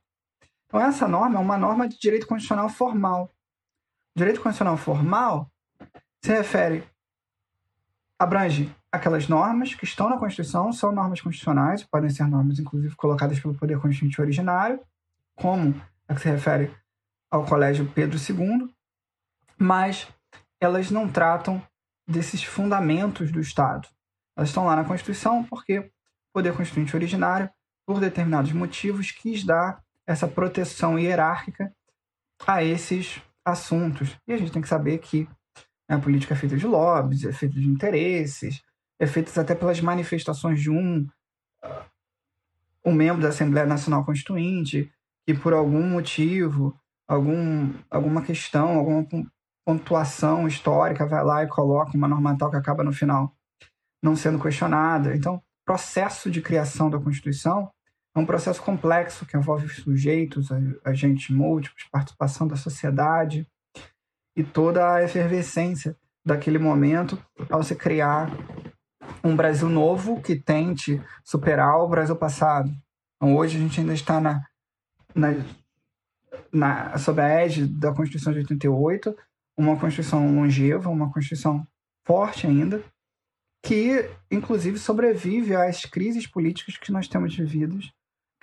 Então, 0.73 0.81
essa 0.81 1.07
norma 1.07 1.37
é 1.37 1.39
uma 1.39 1.55
norma 1.55 1.87
de 1.87 1.99
direito 1.99 2.25
constitucional 2.25 2.67
formal. 2.67 3.29
Direito 4.15 4.41
constitucional 4.41 4.75
formal 4.75 5.47
se 6.19 6.31
refere, 6.31 6.83
abrange 8.17 8.75
aquelas 8.91 9.27
normas 9.27 9.75
que 9.75 9.85
estão 9.85 10.09
na 10.09 10.17
Constituição, 10.17 10.73
são 10.73 10.91
normas 10.91 11.21
constitucionais, 11.21 11.83
podem 11.83 12.09
ser 12.09 12.25
normas, 12.25 12.57
inclusive, 12.57 12.95
colocadas 12.95 13.39
pelo 13.39 13.53
Poder 13.53 13.79
Constituinte 13.79 14.19
originário, 14.19 14.79
como 15.35 15.79
a 16.07 16.15
que 16.15 16.21
se 16.21 16.29
refere 16.29 16.75
ao 17.29 17.45
Colégio 17.45 17.85
Pedro 17.93 18.17
II, 18.17 18.67
mas 19.59 20.07
elas 20.59 20.89
não 20.89 21.07
tratam 21.07 21.61
desses 22.07 22.43
fundamentos 22.43 23.31
do 23.31 23.39
Estado. 23.39 23.87
Elas 24.35 24.49
estão 24.49 24.65
lá 24.65 24.75
na 24.75 24.85
Constituição 24.85 25.43
porque 25.43 25.77
o 25.77 25.91
Poder 26.33 26.57
Constituinte 26.57 26.95
originário, 26.95 27.47
por 27.85 27.99
determinados 27.99 28.51
motivos, 28.53 29.11
quis 29.11 29.45
dar 29.45 29.82
essa 30.07 30.27
proteção 30.27 30.99
hierárquica 30.99 31.73
a 32.45 32.63
esses 32.63 33.21
assuntos. 33.45 34.17
E 34.27 34.33
a 34.33 34.37
gente 34.37 34.51
tem 34.51 34.61
que 34.61 34.67
saber 34.67 34.97
que 34.99 35.27
a 35.87 35.99
política 35.99 36.33
é 36.33 36.37
feita 36.37 36.57
de 36.57 36.65
lobbies, 36.65 37.23
é 37.23 37.31
feita 37.31 37.55
de 37.55 37.67
interesses, 37.67 38.61
é 38.99 39.07
feita 39.07 39.39
até 39.39 39.53
pelas 39.55 39.79
manifestações 39.81 40.61
de 40.61 40.69
um, 40.69 41.07
um 42.85 42.93
membro 42.93 43.21
da 43.21 43.29
Assembleia 43.29 43.65
Nacional 43.65 44.05
Constituinte 44.05 44.91
que, 45.25 45.33
por 45.33 45.53
algum 45.53 45.83
motivo, 45.89 46.77
algum, 47.07 47.73
alguma 47.89 48.21
questão, 48.21 48.77
alguma 48.77 49.05
pontuação 49.65 50.47
histórica, 50.47 51.05
vai 51.05 51.23
lá 51.23 51.43
e 51.43 51.47
coloca 51.47 51.95
uma 51.97 52.07
norma 52.07 52.37
tal 52.37 52.49
que 52.49 52.57
acaba 52.57 52.83
no 52.83 52.91
final 52.91 53.33
não 54.01 54.15
sendo 54.15 54.41
questionada. 54.41 55.15
Então, 55.15 55.41
processo 55.65 56.29
de 56.29 56.41
criação 56.41 56.89
da 56.89 56.99
Constituição 56.99 57.71
é 58.15 58.19
um 58.19 58.25
processo 58.25 58.61
complexo 58.61 59.25
que 59.25 59.35
envolve 59.35 59.67
sujeitos, 59.69 60.49
agentes 60.83 61.35
múltiplos, 61.35 61.87
participação 61.91 62.47
da 62.47 62.55
sociedade, 62.55 63.47
e 64.35 64.43
toda 64.43 64.93
a 64.93 65.03
efervescência 65.03 65.97
daquele 66.25 66.57
momento 66.57 67.17
ao 67.49 67.63
se 67.63 67.75
criar 67.75 68.31
um 69.23 69.35
Brasil 69.35 69.69
novo 69.69 70.21
que 70.21 70.35
tente 70.35 71.01
superar 71.23 71.77
o 71.79 71.87
Brasil 71.87 72.15
passado. 72.15 72.71
Então, 73.15 73.35
hoje 73.35 73.57
a 73.57 73.59
gente 73.59 73.79
ainda 73.79 73.93
está 73.93 74.19
na, 74.19 74.41
na, 75.13 75.29
na, 76.51 76.97
sob 76.97 77.21
a 77.21 77.27
égide 77.27 77.67
da 77.73 77.93
Constituição 77.93 78.33
de 78.33 78.39
88, 78.39 79.15
uma 79.57 79.79
Constituição 79.79 80.35
longeva, 80.35 80.89
uma 80.89 81.11
Constituição 81.11 81.65
forte 82.05 82.47
ainda, 82.47 82.83
que, 83.63 84.09
inclusive, 84.29 84.77
sobrevive 84.77 85.55
às 85.55 85.85
crises 85.85 86.27
políticas 86.27 86.77
que 86.77 86.91
nós 86.91 87.07
temos 87.07 87.35
vivido, 87.35 87.79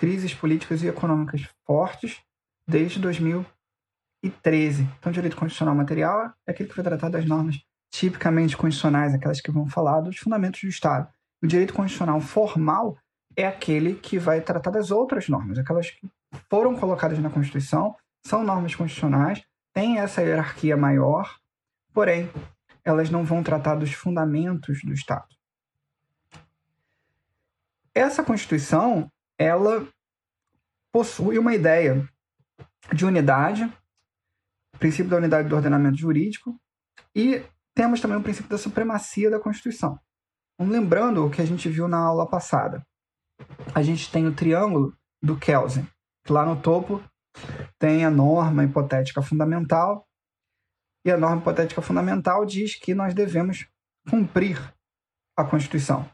crises 0.01 0.33
políticas 0.33 0.83
e 0.83 0.89
econômicas 0.89 1.47
fortes, 1.67 2.23
desde 2.67 2.99
2013. 2.99 4.89
Então, 4.99 5.13
direito 5.13 5.37
constitucional 5.37 5.75
material 5.75 6.33
é 6.47 6.53
aquele 6.53 6.71
que 6.71 6.75
vai 6.75 6.85
tratar 6.85 7.11
das 7.11 7.27
normas 7.27 7.59
tipicamente 7.91 8.57
constitucionais, 8.57 9.13
aquelas 9.13 9.43
que 9.43 9.51
vão 9.51 9.69
falar 9.69 10.01
dos 10.01 10.17
fundamentos 10.17 10.63
do 10.63 10.69
Estado. 10.69 11.07
O 11.43 11.47
direito 11.47 11.75
constitucional 11.75 12.19
formal 12.19 12.97
é 13.37 13.47
aquele 13.47 13.95
que 13.95 14.19
vai 14.19 14.41
tratar 14.41 14.71
das 14.71 14.91
outras 14.91 15.29
normas, 15.29 15.59
aquelas 15.59 15.91
que 15.91 16.11
foram 16.49 16.75
colocadas 16.77 17.19
na 17.19 17.29
Constituição, 17.29 17.95
são 18.25 18.43
normas 18.43 18.75
constitucionais, 18.75 19.45
têm 19.75 19.99
essa 19.99 20.23
hierarquia 20.23 20.79
maior, 20.79 21.37
porém, 21.93 22.31
elas 22.83 23.11
não 23.11 23.23
vão 23.23 23.43
tratar 23.43 23.75
dos 23.75 23.93
fundamentos 23.93 24.81
do 24.83 24.95
Estado. 24.95 25.29
Essa 27.95 28.25
Constituição, 28.25 29.13
ela 29.41 29.89
possui 30.93 31.39
uma 31.39 31.55
ideia 31.55 32.07
de 32.93 33.07
unidade, 33.07 33.73
princípio 34.79 35.09
da 35.09 35.17
unidade 35.17 35.49
do 35.49 35.57
ordenamento 35.57 35.97
jurídico, 35.97 36.61
e 37.17 37.43
temos 37.75 38.03
também 38.03 38.19
o 38.19 38.23
princípio 38.23 38.51
da 38.51 38.59
supremacia 38.59 39.31
da 39.31 39.41
Constituição. 39.41 39.99
lembrando 40.61 41.25
o 41.25 41.31
que 41.31 41.41
a 41.41 41.47
gente 41.47 41.71
viu 41.71 41.89
na 41.89 41.97
aula 41.97 42.29
passada. 42.29 42.87
A 43.75 43.83
gente 43.83 44.13
tem 44.13 44.27
o 44.27 44.35
triângulo 44.35 44.95
do 45.23 45.39
Kelsen, 45.39 45.89
que 46.23 46.33
lá 46.33 46.45
no 46.45 46.61
topo 46.61 47.03
tem 47.79 48.05
a 48.05 48.11
norma 48.11 48.63
hipotética 48.63 49.23
fundamental, 49.23 50.07
e 51.03 51.11
a 51.11 51.17
norma 51.17 51.41
hipotética 51.41 51.81
fundamental 51.81 52.45
diz 52.45 52.75
que 52.75 52.95
nós 52.95 53.15
devemos 53.15 53.67
cumprir 54.11 54.59
a 55.35 55.45
Constituição. 55.45 56.07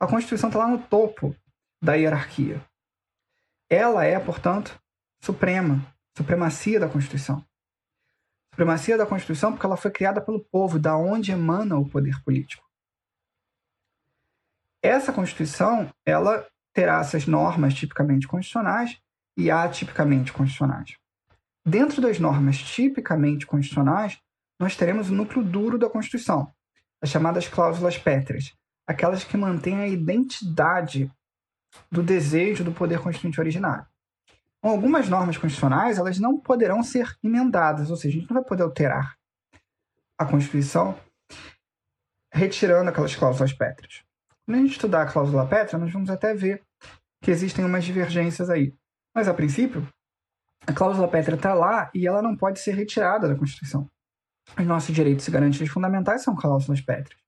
A 0.00 0.06
Constituição 0.08 0.48
está 0.48 0.58
lá 0.58 0.66
no 0.66 0.82
topo 0.82 1.32
da 1.80 1.94
hierarquia. 1.94 2.64
Ela 3.70 4.04
é, 4.04 4.18
portanto, 4.18 4.80
suprema, 5.20 5.84
supremacia 6.16 6.80
da 6.80 6.88
Constituição. 6.88 7.44
Supremacia 8.52 8.96
da 8.96 9.06
Constituição 9.06 9.52
porque 9.52 9.66
ela 9.66 9.76
foi 9.76 9.90
criada 9.90 10.20
pelo 10.20 10.44
povo, 10.44 10.78
da 10.78 10.96
onde 10.96 11.30
emana 11.30 11.76
o 11.78 11.88
poder 11.88 12.22
político. 12.24 12.66
Essa 14.82 15.12
Constituição, 15.12 15.92
ela 16.04 16.46
terá 16.72 17.00
essas 17.00 17.26
normas 17.26 17.74
tipicamente 17.74 18.26
constitucionais 18.26 19.00
e 19.36 19.50
atipicamente 19.50 20.32
constitucionais. 20.32 20.96
Dentro 21.64 22.00
das 22.00 22.18
normas 22.18 22.58
tipicamente 22.58 23.46
constitucionais, 23.46 24.18
nós 24.58 24.76
teremos 24.76 25.10
o 25.10 25.14
núcleo 25.14 25.44
duro 25.44 25.78
da 25.78 25.90
Constituição, 25.90 26.52
as 27.02 27.10
chamadas 27.10 27.46
cláusulas 27.46 27.98
pétreas, 27.98 28.56
aquelas 28.86 29.22
que 29.22 29.36
mantêm 29.36 29.80
a 29.80 29.86
identidade 29.86 31.10
do 31.90 32.02
desejo 32.02 32.64
do 32.64 32.72
poder 32.72 33.00
constituinte 33.00 33.40
originário. 33.40 33.86
Com 34.60 34.70
algumas 34.70 35.08
normas 35.08 35.36
constitucionais, 35.36 35.98
elas 35.98 36.18
não 36.18 36.38
poderão 36.38 36.82
ser 36.82 37.16
emendadas, 37.22 37.90
ou 37.90 37.96
seja, 37.96 38.16
a 38.16 38.20
gente 38.20 38.30
não 38.30 38.40
vai 38.40 38.44
poder 38.44 38.64
alterar 38.64 39.16
a 40.18 40.26
Constituição 40.26 40.98
retirando 42.32 42.90
aquelas 42.90 43.14
cláusulas 43.14 43.52
pétreas. 43.52 44.02
Quando 44.44 44.56
a 44.56 44.60
gente 44.60 44.72
estudar 44.72 45.02
a 45.02 45.12
cláusula 45.12 45.46
pétrea, 45.46 45.78
nós 45.78 45.92
vamos 45.92 46.10
até 46.10 46.34
ver 46.34 46.62
que 47.22 47.30
existem 47.30 47.64
umas 47.64 47.84
divergências 47.84 48.50
aí. 48.50 48.74
Mas, 49.14 49.28
a 49.28 49.34
princípio, 49.34 49.86
a 50.66 50.72
cláusula 50.72 51.08
pétrea 51.08 51.36
está 51.36 51.54
lá 51.54 51.90
e 51.94 52.06
ela 52.06 52.20
não 52.20 52.36
pode 52.36 52.58
ser 52.58 52.74
retirada 52.74 53.28
da 53.28 53.36
Constituição. 53.36 53.88
Os 54.58 54.66
nossos 54.66 54.94
direitos 54.94 55.26
e 55.28 55.30
garantias 55.30 55.68
fundamentais 55.68 56.22
são 56.22 56.34
cláusulas 56.34 56.80
pétreas. 56.80 57.20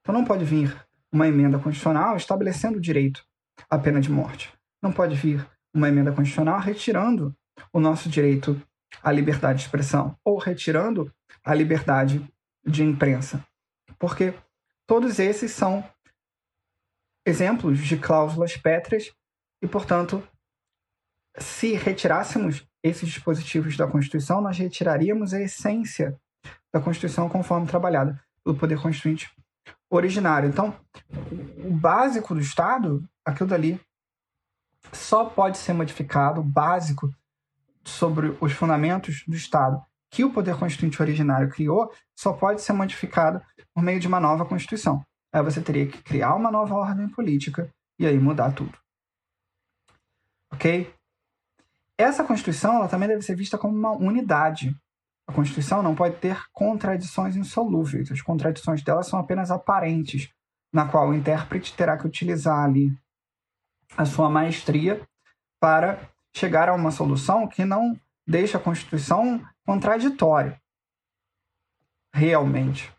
Então 0.00 0.14
não 0.14 0.24
pode 0.24 0.44
vir 0.44 0.76
uma 1.12 1.28
emenda 1.28 1.58
constitucional 1.58 2.16
estabelecendo 2.16 2.78
o 2.78 2.80
direito 2.80 3.24
à 3.68 3.78
pena 3.78 4.00
de 4.00 4.10
morte. 4.10 4.52
Não 4.82 4.92
pode 4.92 5.14
vir 5.14 5.46
uma 5.74 5.88
emenda 5.88 6.12
constitucional 6.12 6.60
retirando 6.60 7.34
o 7.72 7.80
nosso 7.80 8.08
direito 8.08 8.60
à 9.02 9.10
liberdade 9.10 9.58
de 9.58 9.64
expressão 9.64 10.16
ou 10.24 10.38
retirando 10.38 11.12
a 11.44 11.54
liberdade 11.54 12.24
de 12.64 12.82
imprensa. 12.82 13.44
Porque 13.98 14.34
todos 14.86 15.18
esses 15.18 15.50
são 15.50 15.84
exemplos 17.26 17.78
de 17.78 17.96
cláusulas 17.96 18.56
pétreas 18.56 19.12
e, 19.62 19.66
portanto, 19.66 20.26
se 21.38 21.72
retirássemos 21.74 22.66
esses 22.82 23.08
dispositivos 23.08 23.76
da 23.76 23.86
Constituição, 23.86 24.40
nós 24.40 24.58
retiraríamos 24.58 25.32
a 25.32 25.40
essência 25.40 26.18
da 26.72 26.80
Constituição 26.80 27.28
conforme 27.28 27.66
trabalhada 27.66 28.22
pelo 28.44 28.56
Poder 28.56 28.80
Constituinte 28.80 29.34
originário. 29.90 30.48
Então, 30.48 30.74
o 31.64 31.72
básico 31.72 32.34
do 32.34 32.40
Estado, 32.40 33.02
aquilo 33.24 33.48
dali, 33.48 33.80
só 34.92 35.24
pode 35.24 35.58
ser 35.58 35.72
modificado, 35.72 36.40
o 36.40 36.44
básico 36.44 37.12
sobre 37.84 38.36
os 38.40 38.52
fundamentos 38.52 39.24
do 39.26 39.34
Estado 39.34 39.82
que 40.14 40.22
o 40.24 40.32
Poder 40.32 40.56
Constituinte 40.56 41.02
originário 41.02 41.48
criou, 41.48 41.92
só 42.16 42.32
pode 42.32 42.62
ser 42.62 42.72
modificado 42.72 43.42
por 43.74 43.82
meio 43.82 43.98
de 43.98 44.06
uma 44.06 44.20
nova 44.20 44.46
Constituição. 44.46 45.04
Aí 45.32 45.42
você 45.42 45.60
teria 45.60 45.88
que 45.88 46.00
criar 46.04 46.36
uma 46.36 46.52
nova 46.52 46.72
ordem 46.76 47.08
política 47.08 47.68
e 47.98 48.06
aí 48.06 48.16
mudar 48.16 48.52
tudo. 48.52 48.78
Ok? 50.52 50.94
Essa 51.98 52.22
Constituição 52.22 52.76
ela 52.76 52.86
também 52.86 53.08
deve 53.08 53.22
ser 53.22 53.34
vista 53.34 53.58
como 53.58 53.76
uma 53.76 53.90
unidade. 53.90 54.76
A 55.26 55.32
Constituição 55.32 55.82
não 55.82 55.94
pode 55.94 56.16
ter 56.16 56.38
contradições 56.52 57.36
insolúveis. 57.36 58.10
As 58.10 58.20
contradições 58.20 58.82
dela 58.82 59.02
são 59.02 59.18
apenas 59.18 59.50
aparentes, 59.50 60.32
na 60.72 60.86
qual 60.86 61.08
o 61.08 61.14
intérprete 61.14 61.74
terá 61.74 61.96
que 61.96 62.06
utilizar 62.06 62.64
ali 62.64 62.96
a 63.96 64.04
sua 64.04 64.28
maestria 64.28 65.00
para 65.60 66.10
chegar 66.34 66.68
a 66.68 66.74
uma 66.74 66.90
solução 66.90 67.46
que 67.46 67.64
não 67.64 67.98
deixa 68.26 68.58
a 68.58 68.60
Constituição 68.60 69.42
contraditória. 69.64 70.60
Realmente. 72.12 72.92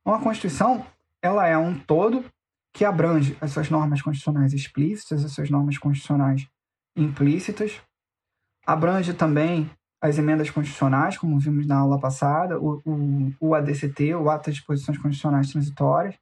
Então, 0.00 0.14
a 0.14 0.22
Constituição 0.22 0.86
ela 1.22 1.46
é 1.46 1.56
um 1.58 1.78
todo 1.78 2.24
que 2.72 2.84
abrange 2.84 3.36
as 3.40 3.52
suas 3.52 3.70
normas 3.70 4.02
constitucionais 4.02 4.52
explícitas, 4.52 5.24
as 5.24 5.32
suas 5.32 5.50
normas 5.50 5.78
constitucionais 5.78 6.46
implícitas, 6.94 7.80
abrange 8.66 9.14
também 9.14 9.70
as 10.06 10.18
emendas 10.18 10.50
constitucionais, 10.50 11.18
como 11.18 11.38
vimos 11.38 11.66
na 11.66 11.78
aula 11.78 12.00
passada, 12.00 12.58
o, 12.58 12.80
o, 12.84 13.34
o 13.40 13.54
ADCT, 13.54 14.14
o 14.14 14.30
Ato 14.30 14.50
de 14.50 14.56
Disposições 14.56 14.98
Constitucionais 14.98 15.50
Transitórias, 15.50 16.16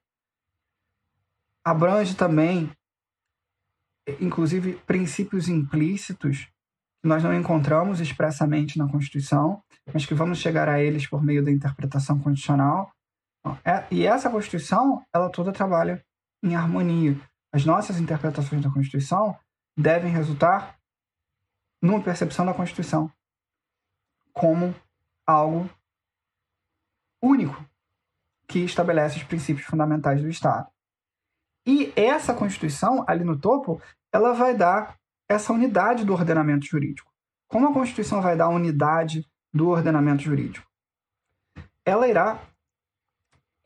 abrange 1.64 2.14
também, 2.14 2.70
inclusive, 4.20 4.74
princípios 4.86 5.48
implícitos 5.48 6.48
que 7.02 7.08
nós 7.08 7.22
não 7.22 7.34
encontramos 7.34 8.00
expressamente 8.00 8.78
na 8.78 8.88
Constituição, 8.88 9.62
mas 9.92 10.06
que 10.06 10.14
vamos 10.14 10.38
chegar 10.38 10.68
a 10.68 10.80
eles 10.80 11.06
por 11.06 11.22
meio 11.22 11.44
da 11.44 11.50
interpretação 11.50 12.18
constitucional. 12.18 12.90
É, 13.64 13.86
e 13.90 14.06
essa 14.06 14.30
Constituição, 14.30 15.04
ela 15.14 15.30
toda 15.30 15.52
trabalha 15.52 16.02
em 16.42 16.54
harmonia. 16.54 17.18
As 17.52 17.64
nossas 17.64 17.98
interpretações 18.00 18.62
da 18.62 18.70
Constituição 18.70 19.36
devem 19.78 20.10
resultar 20.10 20.78
numa 21.82 22.00
percepção 22.00 22.46
da 22.46 22.54
Constituição 22.54 23.12
como 24.34 24.74
algo 25.26 25.70
único 27.22 27.64
que 28.46 28.58
estabelece 28.58 29.16
os 29.16 29.24
princípios 29.24 29.66
fundamentais 29.66 30.20
do 30.20 30.28
Estado. 30.28 30.68
E 31.66 31.92
essa 31.96 32.34
Constituição, 32.34 33.02
ali 33.08 33.24
no 33.24 33.40
topo, 33.40 33.80
ela 34.12 34.34
vai 34.34 34.54
dar 34.54 34.98
essa 35.26 35.52
unidade 35.52 36.04
do 36.04 36.12
ordenamento 36.12 36.66
jurídico. 36.66 37.10
Como 37.48 37.68
a 37.68 37.72
Constituição 37.72 38.20
vai 38.20 38.36
dar 38.36 38.46
a 38.46 38.50
unidade 38.50 39.26
do 39.52 39.68
ordenamento 39.68 40.22
jurídico? 40.22 40.68
Ela 41.84 42.06
irá 42.08 42.42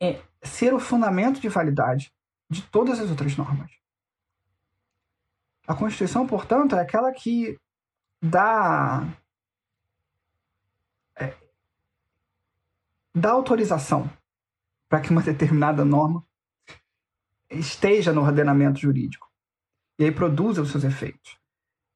é, 0.01 0.21
ser 0.41 0.73
o 0.73 0.79
fundamento 0.79 1.41
de 1.41 1.49
validade 1.49 2.13
de 2.49 2.61
todas 2.61 2.99
as 2.99 3.09
outras 3.09 3.35
normas. 3.35 3.71
A 5.67 5.75
Constituição, 5.75 6.25
portanto, 6.25 6.75
é 6.75 6.81
aquela 6.81 7.11
que 7.11 7.59
dá 8.21 9.05
é, 11.15 11.35
dá 13.19 13.31
autorização 13.31 14.09
para 14.89 15.01
que 15.01 15.09
uma 15.09 15.21
determinada 15.21 15.83
norma 15.83 16.25
esteja 17.51 18.13
no 18.13 18.21
ordenamento 18.21 18.79
jurídico 18.79 19.27
e 19.99 20.05
aí 20.05 20.11
produza 20.11 20.61
os 20.61 20.71
seus 20.71 20.83
efeitos. 20.83 21.37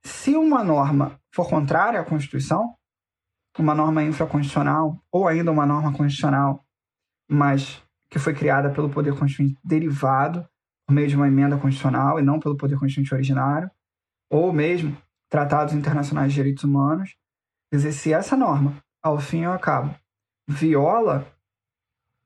Se 0.05 0.35
uma 0.35 0.63
norma 0.63 1.19
for 1.33 1.49
contrária 1.49 1.99
à 1.99 2.03
Constituição, 2.03 2.75
uma 3.57 3.73
norma 3.73 4.03
infraconstitucional 4.03 5.01
ou 5.11 5.27
ainda 5.27 5.51
uma 5.51 5.65
norma 5.65 5.93
constitucional, 5.93 6.65
mas 7.29 7.81
que 8.09 8.19
foi 8.19 8.33
criada 8.33 8.69
pelo 8.71 8.89
Poder 8.89 9.17
Constituinte 9.17 9.57
derivado 9.63 10.47
por 10.85 10.93
meio 10.93 11.07
de 11.07 11.15
uma 11.15 11.27
emenda 11.27 11.57
constitucional 11.57 12.19
e 12.19 12.23
não 12.23 12.39
pelo 12.39 12.57
Poder 12.57 12.77
Constituinte 12.77 13.13
originário, 13.13 13.71
ou 14.29 14.51
mesmo 14.51 14.97
tratados 15.29 15.73
internacionais 15.73 16.31
de 16.31 16.35
direitos 16.35 16.63
humanos, 16.63 17.15
dizer, 17.71 17.93
se 17.93 18.11
essa 18.11 18.35
norma, 18.35 18.77
ao 19.01 19.19
fim 19.19 19.41
e 19.41 19.45
ao 19.45 19.57
cabo, 19.57 19.95
viola 20.47 21.31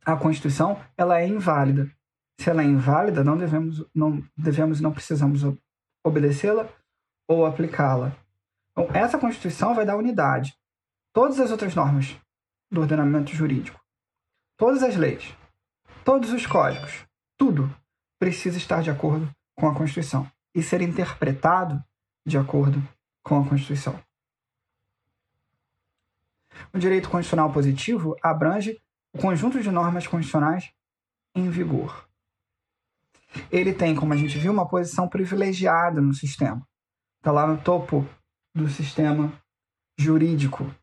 a 0.05 0.15
Constituição 0.15 0.81
ela 0.95 1.19
é 1.19 1.27
inválida. 1.27 1.91
Se 2.39 2.49
ela 2.49 2.61
é 2.61 2.65
inválida, 2.65 3.23
não 3.23 3.37
devemos, 3.37 3.85
não 3.93 4.23
devemos, 4.37 4.79
não 4.79 4.93
precisamos 4.93 5.41
obedecê-la 6.05 6.69
ou 7.27 7.45
aplicá-la. 7.45 8.15
Então, 8.71 8.87
essa 8.95 9.17
Constituição 9.17 9.75
vai 9.75 9.85
dar 9.85 9.97
unidade. 9.97 10.55
Todas 11.13 11.39
as 11.39 11.51
outras 11.51 11.75
normas 11.75 12.15
do 12.71 12.81
ordenamento 12.81 13.31
jurídico, 13.31 13.81
todas 14.55 14.81
as 14.81 14.95
leis, 14.95 15.35
todos 16.05 16.31
os 16.31 16.45
códigos, 16.45 17.05
tudo 17.37 17.69
precisa 18.17 18.57
estar 18.57 18.81
de 18.81 18.89
acordo 18.89 19.29
com 19.57 19.67
a 19.67 19.75
Constituição 19.75 20.31
e 20.55 20.63
ser 20.63 20.81
interpretado 20.81 21.83
de 22.25 22.37
acordo 22.37 22.81
com 23.23 23.41
a 23.41 23.47
Constituição. 23.47 23.99
O 26.73 26.77
direito 26.77 27.09
constitucional 27.09 27.51
positivo 27.51 28.15
abrange 28.21 28.79
o 29.13 29.19
conjunto 29.19 29.61
de 29.61 29.71
normas 29.71 30.05
constitucionais 30.05 30.71
em 31.35 31.49
vigor. 31.49 32.07
Ele 33.51 33.73
tem, 33.73 33.95
como 33.95 34.13
a 34.13 34.17
gente 34.17 34.37
viu, 34.37 34.51
uma 34.51 34.67
posição 34.67 35.07
privilegiada 35.07 36.01
no 36.01 36.13
sistema. 36.13 36.65
Está 37.19 37.31
lá 37.31 37.45
no 37.45 37.61
topo 37.61 38.07
do 38.55 38.67
sistema 38.69 39.31
jurídico. 39.97 40.73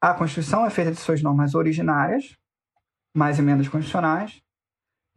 A 0.00 0.14
Constituição 0.14 0.66
é 0.66 0.70
feita 0.70 0.92
de 0.92 0.98
suas 0.98 1.22
normas 1.22 1.54
originárias, 1.54 2.36
mais 3.14 3.38
emendas 3.38 3.68
constitucionais, 3.68 4.42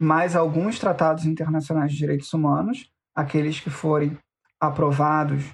mais 0.00 0.34
alguns 0.34 0.78
tratados 0.78 1.26
internacionais 1.26 1.92
de 1.92 1.98
direitos 1.98 2.32
humanos, 2.32 2.90
aqueles 3.14 3.60
que 3.60 3.68
forem 3.68 4.18
aprovados 4.58 5.44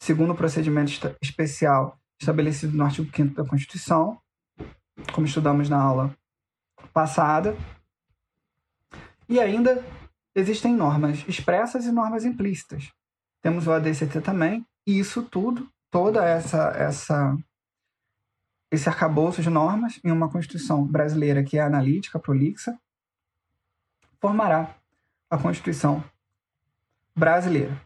segundo 0.00 0.32
o 0.32 0.36
procedimento 0.36 0.92
especial 1.22 1.98
estabelecido 2.18 2.76
no 2.76 2.84
artigo 2.84 3.10
5 3.14 3.34
da 3.34 3.44
Constituição, 3.44 4.20
como 5.12 5.26
estudamos 5.26 5.68
na 5.68 5.80
aula 5.80 6.16
passada. 6.92 7.56
E 9.28 9.40
ainda 9.40 9.84
existem 10.34 10.74
normas 10.74 11.24
expressas 11.28 11.84
e 11.84 11.92
normas 11.92 12.24
implícitas. 12.24 12.92
Temos 13.42 13.66
o 13.66 13.72
ADCT 13.72 14.20
também, 14.20 14.66
e 14.86 14.98
isso 14.98 15.22
tudo, 15.22 15.68
toda 15.90 16.24
essa 16.24 16.68
essa 16.70 17.36
esse 18.70 18.88
arcabouço 18.88 19.40
de 19.40 19.48
normas 19.48 20.00
em 20.04 20.10
uma 20.10 20.28
Constituição 20.28 20.84
brasileira 20.84 21.44
que 21.44 21.56
é 21.56 21.62
analítica, 21.62 22.18
prolixa, 22.18 22.76
formará 24.20 24.74
a 25.30 25.38
Constituição 25.38 26.02
brasileira. 27.14 27.80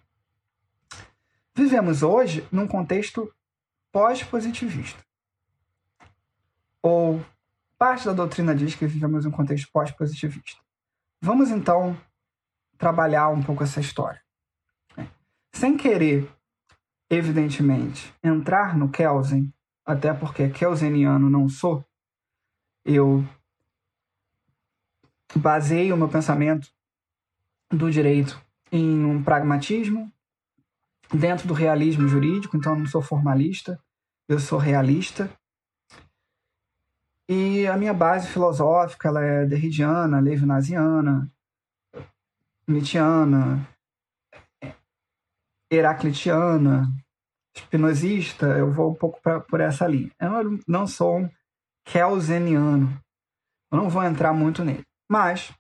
Vivemos 1.55 2.03
hoje 2.03 2.47
num 2.51 2.66
contexto 2.66 3.33
pós-positivista. 3.92 5.03
Ou 6.83 7.24
parte 7.79 8.07
da 8.07 8.12
doutrina 8.12 8.55
diz 8.55 8.74
que 8.74 8.87
vivemos 8.87 9.24
num 9.24 9.31
contexto 9.31 9.70
pós-positivista. 9.72 10.61
Vamos 11.20 11.50
então 11.50 11.98
trabalhar 12.79 13.29
um 13.29 13.42
pouco 13.42 13.62
essa 13.62 13.81
história. 13.81 14.20
Sem 15.53 15.76
querer, 15.76 16.31
evidentemente, 17.09 18.14
entrar 18.22 18.76
no 18.76 18.88
Kelsen, 18.88 19.53
até 19.85 20.14
porque 20.14 20.48
kelseniano 20.48 21.29
não 21.29 21.48
sou, 21.48 21.85
eu 22.85 23.24
baseio 25.35 25.94
o 25.94 25.98
meu 25.98 26.09
pensamento 26.09 26.72
do 27.70 27.90
direito 27.90 28.40
em 28.72 29.05
um 29.05 29.22
pragmatismo 29.22 30.11
dentro 31.12 31.46
do 31.46 31.55
realismo 31.55 32.09
jurídico, 32.09 32.57
então 32.57 32.73
eu 32.73 32.79
não 32.79 32.87
sou 32.87 33.03
formalista, 33.03 33.81
eu 34.29 34.38
sou 34.38 34.59
realista. 34.59 35.31
E 37.29 37.66
a 37.66 37.77
minha 37.77 37.94
base 37.94 38.29
filosófica 38.29 39.09
ela 39.09 39.23
é 39.23 39.46
derridiana, 39.46 40.20
levinasiana, 40.20 41.31
nietzschiana, 42.66 43.68
heraclitiana, 45.70 46.88
espinosista, 47.55 48.46
eu 48.46 48.73
vou 48.73 48.90
um 48.90 48.94
pouco 48.94 49.20
pra, 49.20 49.40
por 49.40 49.61
essa 49.61 49.87
linha. 49.87 50.11
Eu 50.18 50.59
não 50.66 50.87
sou 50.87 51.18
um 51.18 51.31
kelseniano, 51.85 53.01
eu 53.70 53.79
não 53.79 53.88
vou 53.88 54.03
entrar 54.03 54.33
muito 54.33 54.64
nele. 54.64 54.85
Mas 55.09 55.53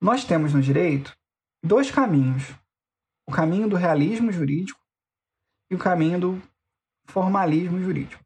nós 0.00 0.24
temos 0.24 0.52
no 0.52 0.60
direito 0.60 1.16
dois 1.64 1.90
caminhos: 1.90 2.54
o 3.32 3.34
caminho 3.34 3.66
do 3.66 3.76
realismo 3.76 4.30
jurídico 4.30 4.78
e 5.70 5.74
o 5.74 5.78
caminho 5.78 6.20
do 6.20 6.42
formalismo 7.06 7.82
jurídico. 7.82 8.22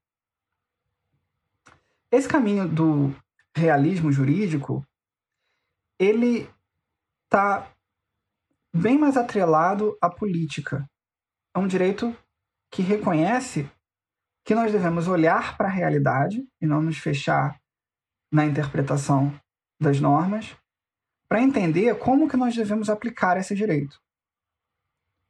Esse 2.10 2.28
caminho 2.28 2.68
do 2.68 3.14
realismo 3.54 4.10
jurídico, 4.10 4.84
ele 5.96 6.50
está 7.24 7.70
bem 8.74 8.98
mais 8.98 9.16
atrelado 9.16 9.96
à 10.02 10.10
política. 10.10 10.84
É 11.54 11.58
um 11.60 11.68
direito 11.68 12.14
que 12.68 12.82
reconhece 12.82 13.70
que 14.44 14.56
nós 14.56 14.72
devemos 14.72 15.06
olhar 15.06 15.56
para 15.56 15.68
a 15.68 15.70
realidade 15.72 16.44
e 16.60 16.66
não 16.66 16.82
nos 16.82 16.98
fechar 16.98 17.60
na 18.32 18.44
interpretação 18.44 19.32
das 19.80 20.00
normas 20.00 20.56
para 21.28 21.40
entender 21.40 21.96
como 21.96 22.28
que 22.28 22.36
nós 22.36 22.56
devemos 22.56 22.90
aplicar 22.90 23.36
esse 23.36 23.54
direito. 23.54 24.04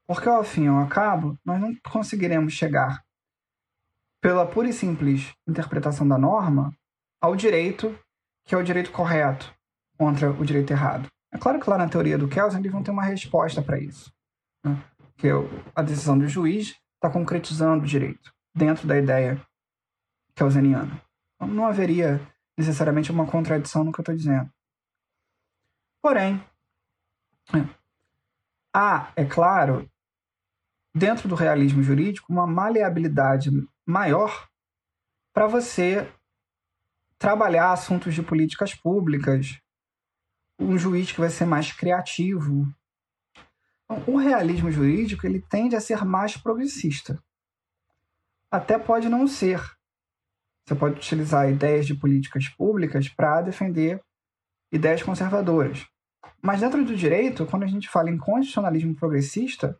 Porque 0.06 0.28
ao 0.28 0.44
fim 0.44 0.64
e 0.64 0.68
ao 0.68 0.86
cabo, 0.88 1.38
nós 1.44 1.60
não 1.60 1.74
conseguiremos 1.90 2.52
chegar 2.52 3.04
pela 4.20 4.46
pura 4.46 4.68
e 4.68 4.72
simples 4.72 5.34
interpretação 5.46 6.06
da 6.06 6.18
norma 6.18 6.72
ao 7.20 7.34
direito 7.34 7.98
que 8.46 8.54
é 8.54 8.58
o 8.58 8.62
direito 8.62 8.92
correto 8.92 9.52
contra 9.98 10.30
o 10.30 10.44
direito 10.44 10.70
errado. 10.70 11.08
É 11.32 11.38
claro 11.38 11.60
que 11.60 11.68
lá 11.68 11.76
na 11.76 11.88
teoria 11.88 12.16
do 12.16 12.28
Kelsen 12.28 12.60
eles 12.60 12.70
vão 12.70 12.82
ter 12.82 12.92
uma 12.92 13.02
resposta 13.02 13.60
para 13.60 13.78
isso. 13.78 14.12
Né? 14.64 14.82
Que 15.16 15.28
a 15.74 15.82
decisão 15.82 16.16
do 16.16 16.28
juiz 16.28 16.76
está 16.94 17.10
concretizando 17.10 17.82
o 17.82 17.86
direito 17.86 18.32
dentro 18.54 18.86
da 18.86 18.96
ideia 18.96 19.40
kelseniana. 20.34 21.02
Então, 21.34 21.48
não 21.48 21.66
haveria 21.66 22.20
necessariamente 22.56 23.10
uma 23.10 23.26
contradição 23.26 23.84
no 23.84 23.92
que 23.92 24.00
eu 24.00 24.02
estou 24.02 24.14
dizendo. 24.14 24.50
Porém, 26.00 26.42
há, 28.72 29.10
é 29.16 29.24
claro, 29.24 29.90
dentro 30.96 31.28
do 31.28 31.34
realismo 31.34 31.82
jurídico, 31.82 32.32
uma 32.32 32.46
maleabilidade 32.46 33.50
maior 33.84 34.48
para 35.30 35.46
você 35.46 36.10
trabalhar 37.18 37.70
assuntos 37.70 38.14
de 38.14 38.22
políticas 38.22 38.74
públicas, 38.74 39.60
um 40.58 40.78
juiz 40.78 41.12
que 41.12 41.20
vai 41.20 41.28
ser 41.28 41.44
mais 41.44 41.70
criativo. 41.70 42.66
Então, 43.84 44.02
o 44.06 44.16
realismo 44.16 44.70
jurídico 44.70 45.26
ele 45.26 45.42
tende 45.42 45.76
a 45.76 45.80
ser 45.80 46.02
mais 46.02 46.38
progressista. 46.38 47.22
Até 48.50 48.78
pode 48.78 49.10
não 49.10 49.28
ser, 49.28 49.60
você 50.66 50.74
pode 50.74 50.96
utilizar 50.96 51.50
ideias 51.50 51.86
de 51.86 51.94
políticas 51.94 52.48
públicas 52.48 53.06
para 53.06 53.42
defender 53.42 54.02
ideias 54.72 55.02
conservadoras. 55.02 55.86
Mas 56.40 56.60
dentro 56.60 56.82
do 56.82 56.96
direito, 56.96 57.44
quando 57.44 57.64
a 57.64 57.68
gente 57.68 57.86
fala 57.86 58.08
em 58.08 58.16
constitucionalismo 58.16 58.94
progressista, 58.94 59.78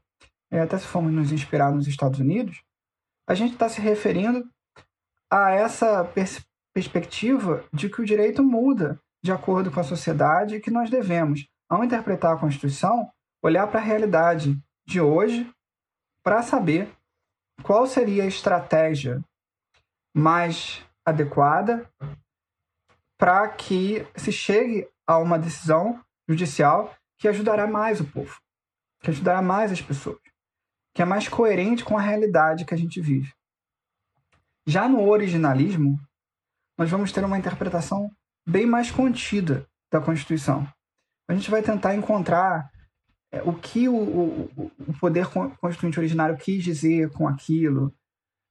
até 0.61 0.79
se 0.79 0.87
formos 0.87 1.13
nos 1.13 1.33
inspirar 1.33 1.73
nos 1.73 1.87
Estados 1.87 2.21
Unidos, 2.21 2.63
a 3.29 3.35
gente 3.35 3.53
está 3.53 3.69
se 3.69 3.81
referindo 3.81 4.49
a 5.31 5.51
essa 5.51 6.05
pers 6.05 6.45
perspectiva 6.73 7.65
de 7.73 7.89
que 7.89 8.03
o 8.03 8.05
direito 8.05 8.43
muda 8.43 9.01
de 9.25 9.33
acordo 9.33 9.71
com 9.71 9.81
a 9.81 9.85
sociedade 9.85 10.57
e 10.57 10.61
que 10.61 10.71
nós 10.71 10.91
devemos, 10.91 11.49
ao 11.71 11.83
interpretar 11.83 12.35
a 12.35 12.39
Constituição, 12.39 13.11
olhar 13.43 13.67
para 13.67 13.81
a 13.81 13.83
realidade 13.83 14.63
de 14.87 15.01
hoje 15.01 15.51
para 16.23 16.43
saber 16.43 16.95
qual 17.63 17.87
seria 17.87 18.25
a 18.25 18.27
estratégia 18.27 19.25
mais 20.15 20.85
adequada 21.03 21.91
para 23.19 23.49
que 23.49 24.07
se 24.15 24.31
chegue 24.31 24.87
a 25.07 25.19
uma 25.19 25.39
decisão 25.39 26.05
judicial 26.29 26.95
que 27.19 27.27
ajudará 27.27 27.67
mais 27.67 28.01
o 28.01 28.05
povo, 28.05 28.39
que 29.01 29.11
ajudará 29.11 29.41
mais 29.41 29.73
as 29.73 29.81
pessoas, 29.81 30.21
que 30.97 31.03
é 31.03 31.05
mais 31.05 31.29
coerente 31.29 31.85
com 31.85 31.99
a 31.99 32.01
realidade 32.01 32.65
que 32.65 32.73
a 32.73 32.77
gente 32.77 33.03
vive. 33.03 33.31
Já 34.67 34.89
no 34.89 35.07
originalismo, 35.07 36.01
nós 36.79 36.91
vamos 36.91 37.13
ter 37.13 37.23
uma 37.23 37.37
interpretação 37.37 38.11
bem 38.49 38.65
mais 38.65 38.91
contida 38.91 39.69
da 39.93 40.01
Constituição. 40.01 40.67
A 41.29 41.35
gente 41.35 41.51
vai 41.51 41.63
tentar 41.63 41.95
encontrar 41.95 42.71
é, 43.31 43.43
o 43.43 43.53
que 43.53 43.87
o, 43.91 43.95
o, 43.95 44.73
o 44.89 44.99
poder 44.99 45.27
constituinte 45.61 45.99
originário 45.99 46.39
quis 46.39 46.65
dizer 46.65 47.11
com 47.11 47.29
aquilo, 47.29 47.95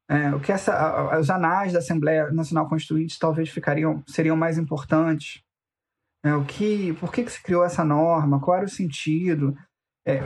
é, 0.07 0.29
o 0.35 0.39
que 0.39 0.51
essa, 0.51 1.17
os 1.17 1.31
anais 1.31 1.73
da 1.73 1.79
Assembleia 1.79 2.31
Nacional 2.31 2.69
Constituinte 2.69 3.17
talvez 3.17 3.49
ficariam 3.49 4.03
seriam 4.05 4.37
mais 4.37 4.59
importantes. 4.59 5.41
É, 6.23 6.35
o 6.35 6.45
que, 6.45 6.93
por 6.93 7.11
que, 7.11 7.23
que 7.23 7.31
se 7.31 7.41
criou 7.41 7.63
essa 7.63 7.83
norma? 7.83 8.39
Qual 8.39 8.55
era 8.55 8.67
o 8.67 8.69
sentido? 8.69 9.57
É, 10.07 10.19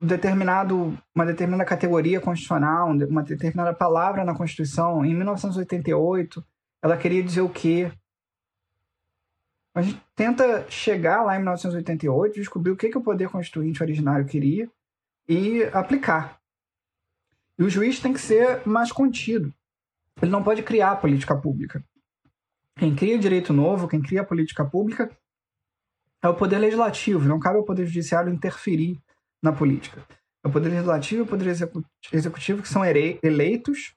determinado, 0.00 0.96
uma 1.14 1.24
determinada 1.24 1.64
categoria 1.64 2.20
constitucional, 2.20 2.90
uma 2.90 3.22
determinada 3.22 3.74
palavra 3.74 4.24
na 4.24 4.34
Constituição, 4.34 5.04
em 5.04 5.14
1988, 5.14 6.44
ela 6.82 6.96
queria 6.96 7.22
dizer 7.22 7.40
o 7.40 7.48
quê? 7.48 7.90
A 9.74 9.82
gente 9.82 10.00
tenta 10.14 10.68
chegar 10.70 11.22
lá 11.22 11.34
em 11.34 11.38
1988, 11.38 12.34
descobrir 12.34 12.70
o 12.70 12.76
que, 12.76 12.88
que 12.88 12.98
o 12.98 13.02
poder 13.02 13.28
constituinte 13.28 13.82
originário 13.82 14.26
queria 14.26 14.70
e 15.28 15.64
aplicar. 15.72 16.40
E 17.58 17.62
o 17.62 17.70
juiz 17.70 18.00
tem 18.00 18.12
que 18.12 18.20
ser 18.20 18.66
mais 18.66 18.92
contido. 18.92 19.52
Ele 20.20 20.30
não 20.30 20.42
pode 20.42 20.62
criar 20.62 20.96
política 20.96 21.36
pública. 21.36 21.84
Quem 22.78 22.94
cria 22.94 23.18
direito 23.18 23.52
novo, 23.52 23.88
quem 23.88 24.00
cria 24.00 24.24
política 24.24 24.64
pública, 24.64 25.10
é 26.22 26.28
o 26.28 26.34
poder 26.34 26.58
legislativo. 26.58 27.28
Não 27.28 27.40
cabe 27.40 27.58
ao 27.58 27.64
poder 27.64 27.86
judiciário 27.86 28.32
interferir 28.32 28.98
na 29.42 29.52
política. 29.52 30.04
É 30.44 30.48
o 30.48 30.52
poder 30.52 30.68
legislativo 30.70 31.22
e 31.22 31.24
o 31.24 31.26
poder 31.26 31.48
executivo 32.12 32.62
que 32.62 32.68
são 32.68 32.82
eleitos 32.84 33.94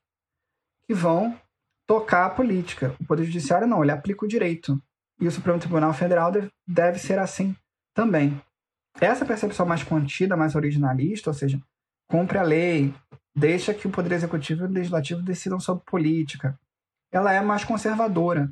que 0.88 0.93
vão 0.93 1.39
tocar 1.88 2.25
a 2.25 2.30
política. 2.30 2.95
O 2.99 3.06
poder 3.06 3.25
judiciário 3.25 3.67
não, 3.67 3.84
ele 3.84 3.91
aplica 3.91 4.25
o 4.25 4.28
direito. 4.28 4.82
E 5.19 5.28
o 5.28 5.32
Supremo 5.32 5.60
Tribunal 5.60 5.93
Federal 5.93 6.32
deve 6.67 6.97
ser 6.97 7.19
assim 7.19 7.56
também. 7.93 8.41
Essa 8.99 9.25
percepção 9.25 9.65
mais 9.65 9.84
contida, 9.84 10.36
mais 10.36 10.56
originalista, 10.56 11.30
ou 11.30 11.34
seja, 11.34 11.60
cumpre 12.10 12.38
a 12.38 12.43
lei, 12.43 12.93
deixa 13.36 13.73
que 13.73 13.88
o 13.88 13.91
poder 13.91 14.13
executivo 14.13 14.63
e 14.63 14.67
o 14.67 14.71
legislativo 14.71 15.21
decidam 15.21 15.60
sobre 15.60 15.84
política. 15.86 16.60
Ela 17.12 17.34
é 17.34 17.41
mais 17.41 17.63
conservadora 17.63 18.52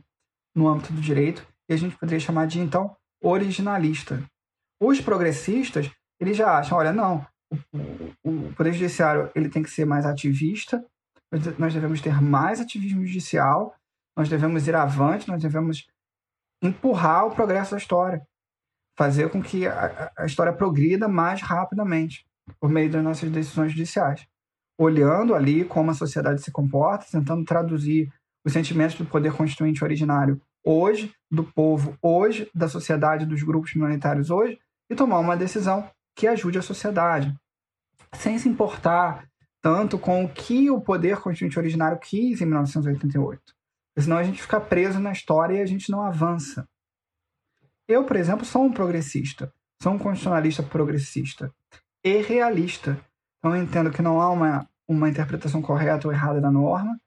no 0.55 0.67
âmbito 0.67 0.93
do 0.93 1.01
direito 1.01 1.45
e 1.69 1.73
a 1.73 1.77
gente 1.77 1.97
poderia 1.97 2.19
chamar 2.19 2.47
de 2.47 2.59
então 2.59 2.95
originalista. 3.21 4.23
Os 4.79 5.01
progressistas, 5.01 5.91
eles 6.19 6.35
já 6.35 6.57
acham, 6.57 6.77
olha, 6.77 6.91
não, 6.91 7.25
o, 8.23 8.53
poder 8.53 8.73
judiciário 8.73 9.31
ele 9.35 9.49
tem 9.49 9.63
que 9.63 9.69
ser 9.69 9.85
mais 9.85 10.05
ativista, 10.05 10.83
nós 11.57 11.73
devemos 11.73 12.01
ter 12.01 12.21
mais 12.21 12.59
ativismo 12.59 13.05
judicial, 13.05 13.75
nós 14.15 14.29
devemos 14.29 14.67
ir 14.67 14.75
avante, 14.75 15.27
nós 15.27 15.41
devemos 15.41 15.87
empurrar 16.61 17.27
o 17.27 17.31
progresso 17.31 17.71
da 17.71 17.77
história, 17.77 18.25
fazer 18.97 19.29
com 19.29 19.41
que 19.41 19.67
a, 19.67 20.11
a 20.17 20.25
história 20.25 20.53
progrida 20.53 21.07
mais 21.07 21.41
rapidamente 21.41 22.25
por 22.59 22.69
meio 22.69 22.89
das 22.89 23.03
nossas 23.03 23.29
decisões 23.29 23.71
judiciais, 23.71 24.25
olhando 24.79 25.35
ali 25.35 25.65
como 25.65 25.91
a 25.91 25.93
sociedade 25.93 26.41
se 26.41 26.51
comporta, 26.51 27.05
tentando 27.11 27.43
traduzir 27.45 28.11
os 28.45 28.53
sentimentos 28.53 28.97
do 28.97 29.05
poder 29.05 29.33
constituinte 29.33 29.83
originário 29.83 30.41
hoje, 30.65 31.13
do 31.29 31.43
povo 31.43 31.97
hoje, 32.01 32.49
da 32.55 32.67
sociedade, 32.67 33.25
dos 33.25 33.43
grupos 33.43 33.73
minoritários 33.73 34.29
hoje, 34.29 34.59
e 34.89 34.95
tomar 34.95 35.19
uma 35.19 35.35
decisão 35.35 35.89
que 36.17 36.25
ajude 36.25 36.57
a 36.57 36.63
sociedade, 36.63 37.31
sem 38.13 38.39
se 38.39 38.49
importar 38.49 39.29
tanto 39.61 39.99
com 39.99 40.25
o 40.25 40.29
que 40.29 40.69
o 40.71 40.81
poder 40.81 41.17
constituinte 41.17 41.59
originário 41.59 41.99
quis 41.99 42.41
em 42.41 42.45
1988. 42.45 43.41
Senão 43.99 44.17
a 44.17 44.23
gente 44.23 44.41
fica 44.41 44.59
preso 44.59 44.99
na 44.99 45.11
história 45.11 45.55
e 45.55 45.61
a 45.61 45.65
gente 45.65 45.91
não 45.91 46.01
avança. 46.01 46.67
Eu, 47.87 48.03
por 48.03 48.15
exemplo, 48.15 48.45
sou 48.45 48.63
um 48.63 48.71
progressista, 48.71 49.53
sou 49.81 49.93
um 49.93 49.99
constitucionalista 49.99 50.63
progressista 50.63 51.53
e 52.03 52.17
realista. 52.21 52.99
Então 53.37 53.55
eu 53.55 53.61
entendo 53.61 53.91
que 53.91 54.01
não 54.01 54.19
há 54.19 54.31
uma, 54.31 54.67
uma 54.87 55.09
interpretação 55.09 55.61
correta 55.61 56.07
ou 56.07 56.13
errada 56.13 56.41
da 56.41 56.51
norma. 56.51 56.99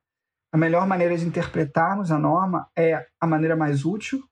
A 0.53 0.57
melhor 0.57 0.87
maneira 0.87 1.17
de 1.17 1.27
interpretarmos 1.27 2.13
a 2.13 2.19
norma 2.19 2.69
é 2.77 3.07
a 3.21 3.27
maneira 3.27 3.57
mais 3.57 3.85
útil 3.85 4.25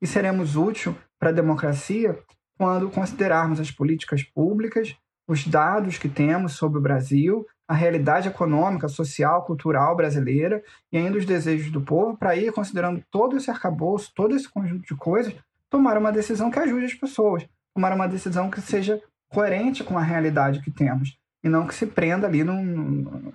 e 0.00 0.06
seremos 0.06 0.56
útil 0.56 0.96
para 1.18 1.30
a 1.30 1.34
democracia 1.34 2.18
quando 2.60 2.90
considerarmos 2.90 3.58
as 3.58 3.70
políticas 3.70 4.22
públicas, 4.22 4.94
os 5.26 5.46
dados 5.46 5.96
que 5.96 6.10
temos 6.10 6.52
sobre 6.52 6.78
o 6.78 6.82
Brasil, 6.82 7.46
a 7.66 7.72
realidade 7.72 8.28
econômica, 8.28 8.86
social, 8.86 9.46
cultural 9.46 9.96
brasileira 9.96 10.62
e 10.92 10.98
ainda 10.98 11.16
os 11.16 11.24
desejos 11.24 11.72
do 11.72 11.80
povo, 11.80 12.18
para 12.18 12.36
ir 12.36 12.52
considerando 12.52 13.02
todo 13.10 13.34
esse 13.34 13.50
arcabouço, 13.50 14.12
todo 14.14 14.36
esse 14.36 14.46
conjunto 14.46 14.86
de 14.86 14.94
coisas, 14.94 15.34
tomar 15.70 15.96
uma 15.96 16.12
decisão 16.12 16.50
que 16.50 16.58
ajude 16.58 16.84
as 16.84 16.92
pessoas, 16.92 17.48
tomar 17.74 17.94
uma 17.94 18.06
decisão 18.06 18.50
que 18.50 18.60
seja 18.60 19.02
coerente 19.30 19.82
com 19.82 19.96
a 19.96 20.02
realidade 20.02 20.60
que 20.60 20.70
temos 20.70 21.16
e 21.42 21.48
não 21.48 21.66
que 21.66 21.74
se 21.74 21.86
prenda 21.86 22.26
ali 22.26 22.44
no, 22.44 22.62
no, 22.62 23.32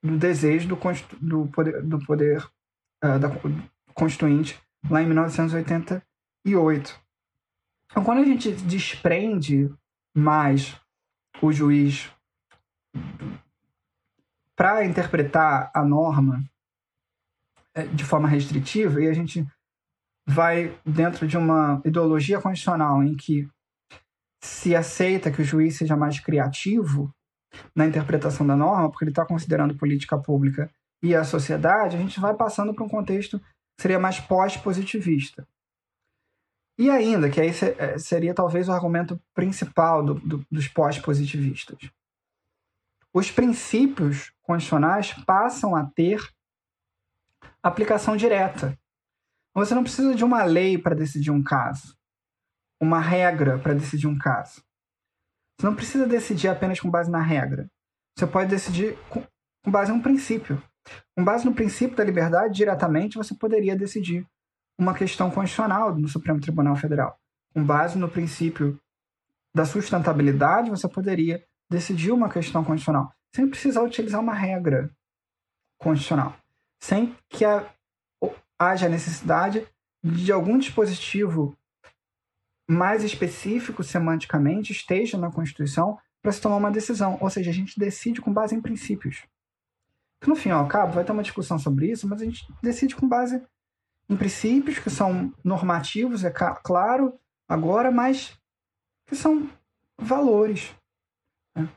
no 0.00 0.16
desejo 0.16 0.68
do, 0.68 0.78
do 1.20 1.48
poder, 1.48 1.82
do 1.82 1.98
poder 2.06 2.48
uh, 3.04 3.18
da 3.18 3.30
constituinte 3.94 4.62
lá 4.88 5.02
em 5.02 5.08
1988. 6.44 7.00
Então, 7.90 8.04
quando 8.04 8.18
a 8.18 8.24
gente 8.24 8.52
desprende 8.52 9.72
mais 10.14 10.78
o 11.40 11.52
juiz 11.52 12.10
para 14.56 14.84
interpretar 14.84 15.70
a 15.74 15.84
norma 15.84 16.42
é, 17.74 17.86
de 17.86 18.04
forma 18.04 18.28
restritiva 18.28 19.02
e 19.02 19.08
a 19.08 19.12
gente 19.12 19.44
vai 20.26 20.78
dentro 20.84 21.26
de 21.26 21.36
uma 21.36 21.82
ideologia 21.84 22.40
constitucional 22.40 23.02
em 23.02 23.14
que 23.16 23.48
se 24.42 24.74
aceita 24.74 25.30
que 25.30 25.42
o 25.42 25.44
juiz 25.44 25.76
seja 25.76 25.96
mais 25.96 26.20
criativo 26.20 27.12
na 27.74 27.86
interpretação 27.86 28.46
da 28.46 28.56
norma, 28.56 28.90
porque 28.90 29.04
ele 29.04 29.10
está 29.10 29.24
considerando 29.24 29.76
política 29.76 30.18
pública 30.18 30.70
e 31.02 31.14
a 31.14 31.24
sociedade, 31.24 31.96
a 31.96 31.98
gente 31.98 32.18
vai 32.18 32.34
passando 32.34 32.72
para 32.74 32.84
um 32.84 32.88
contexto 32.88 33.38
que 33.38 33.82
seria 33.82 33.98
mais 33.98 34.20
pós-positivista. 34.20 35.46
E 36.76 36.90
ainda, 36.90 37.30
que 37.30 37.40
aí 37.40 37.50
é, 37.78 37.98
seria 37.98 38.34
talvez 38.34 38.68
o 38.68 38.72
argumento 38.72 39.20
principal 39.32 40.04
do, 40.04 40.14
do, 40.14 40.46
dos 40.50 40.66
pós-positivistas. 40.66 41.78
Os 43.12 43.30
princípios 43.30 44.32
constitucionais 44.42 45.12
passam 45.24 45.76
a 45.76 45.86
ter 45.86 46.20
aplicação 47.62 48.16
direta. 48.16 48.76
Você 49.54 49.72
não 49.72 49.84
precisa 49.84 50.16
de 50.16 50.24
uma 50.24 50.42
lei 50.42 50.76
para 50.76 50.96
decidir 50.96 51.30
um 51.30 51.42
caso, 51.42 51.96
uma 52.80 53.00
regra 53.00 53.56
para 53.58 53.72
decidir 53.72 54.08
um 54.08 54.18
caso. 54.18 54.64
Você 55.56 55.66
não 55.66 55.76
precisa 55.76 56.08
decidir 56.08 56.48
apenas 56.48 56.80
com 56.80 56.90
base 56.90 57.08
na 57.08 57.22
regra. 57.22 57.70
Você 58.16 58.26
pode 58.26 58.50
decidir 58.50 58.98
com 59.08 59.70
base 59.70 59.92
em 59.92 59.94
um 59.94 60.02
princípio. 60.02 60.60
Com 61.16 61.24
base 61.24 61.44
no 61.44 61.54
princípio 61.54 61.96
da 61.96 62.04
liberdade, 62.04 62.54
diretamente, 62.54 63.16
você 63.16 63.32
poderia 63.34 63.76
decidir 63.76 64.26
uma 64.78 64.94
questão 64.94 65.30
constitucional 65.30 65.94
no 65.94 66.08
Supremo 66.08 66.40
Tribunal 66.40 66.76
Federal. 66.76 67.18
Com 67.52 67.64
base 67.64 67.98
no 67.98 68.08
princípio 68.08 68.80
da 69.54 69.64
sustentabilidade, 69.64 70.70
você 70.70 70.88
poderia 70.88 71.44
decidir 71.70 72.12
uma 72.12 72.28
questão 72.28 72.64
constitucional 72.64 73.12
sem 73.34 73.48
precisar 73.48 73.82
utilizar 73.82 74.20
uma 74.20 74.32
regra 74.32 74.88
constitucional, 75.76 76.36
sem 76.80 77.16
que 77.28 77.44
haja 78.56 78.88
necessidade 78.88 79.66
de 80.02 80.30
algum 80.30 80.56
dispositivo 80.56 81.56
mais 82.68 83.02
específico 83.02 83.82
semanticamente 83.82 84.72
esteja 84.72 85.18
na 85.18 85.32
Constituição 85.32 85.98
para 86.22 86.30
se 86.30 86.40
tomar 86.40 86.56
uma 86.56 86.70
decisão. 86.70 87.18
Ou 87.20 87.28
seja, 87.28 87.50
a 87.50 87.52
gente 87.52 87.78
decide 87.78 88.20
com 88.20 88.32
base 88.32 88.54
em 88.54 88.62
princípios. 88.62 89.26
Que 90.20 90.28
no 90.28 90.36
fim 90.36 90.50
ao 90.50 90.68
cabo 90.68 90.92
vai 90.92 91.04
ter 91.04 91.12
uma 91.12 91.22
discussão 91.22 91.58
sobre 91.58 91.90
isso, 91.90 92.08
mas 92.08 92.22
a 92.22 92.24
gente 92.24 92.46
decide 92.62 92.94
com 92.94 93.08
base 93.08 93.42
em 94.08 94.16
princípios 94.16 94.78
que 94.78 94.90
são 94.90 95.32
normativos, 95.42 96.24
é 96.24 96.30
claro, 96.30 97.18
agora, 97.48 97.90
mas 97.90 98.38
que 99.06 99.16
são 99.16 99.50
valores. 99.98 100.74
Né? 101.54 101.68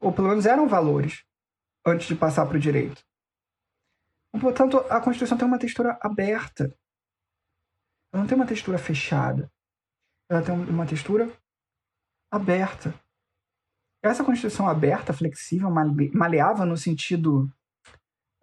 Ou 0.00 0.12
pelo 0.12 0.28
menos 0.28 0.46
eram 0.46 0.68
valores 0.68 1.24
antes 1.84 2.06
de 2.06 2.14
passar 2.14 2.46
para 2.46 2.56
o 2.56 2.60
direito. 2.60 3.04
Portanto, 4.40 4.78
a 4.90 5.00
Constituição 5.00 5.36
tem 5.36 5.46
uma 5.46 5.58
textura 5.58 5.98
aberta. 6.00 6.74
Ela 8.12 8.22
não 8.22 8.26
tem 8.26 8.36
uma 8.36 8.46
textura 8.46 8.78
fechada. 8.78 9.50
Ela 10.28 10.42
tem 10.42 10.54
uma 10.54 10.86
textura 10.86 11.30
aberta. 12.30 12.94
Essa 14.02 14.24
Constituição 14.24 14.68
aberta, 14.68 15.12
flexível, 15.12 15.70
maleável 15.70 16.66
no 16.66 16.76
sentido 16.76 17.52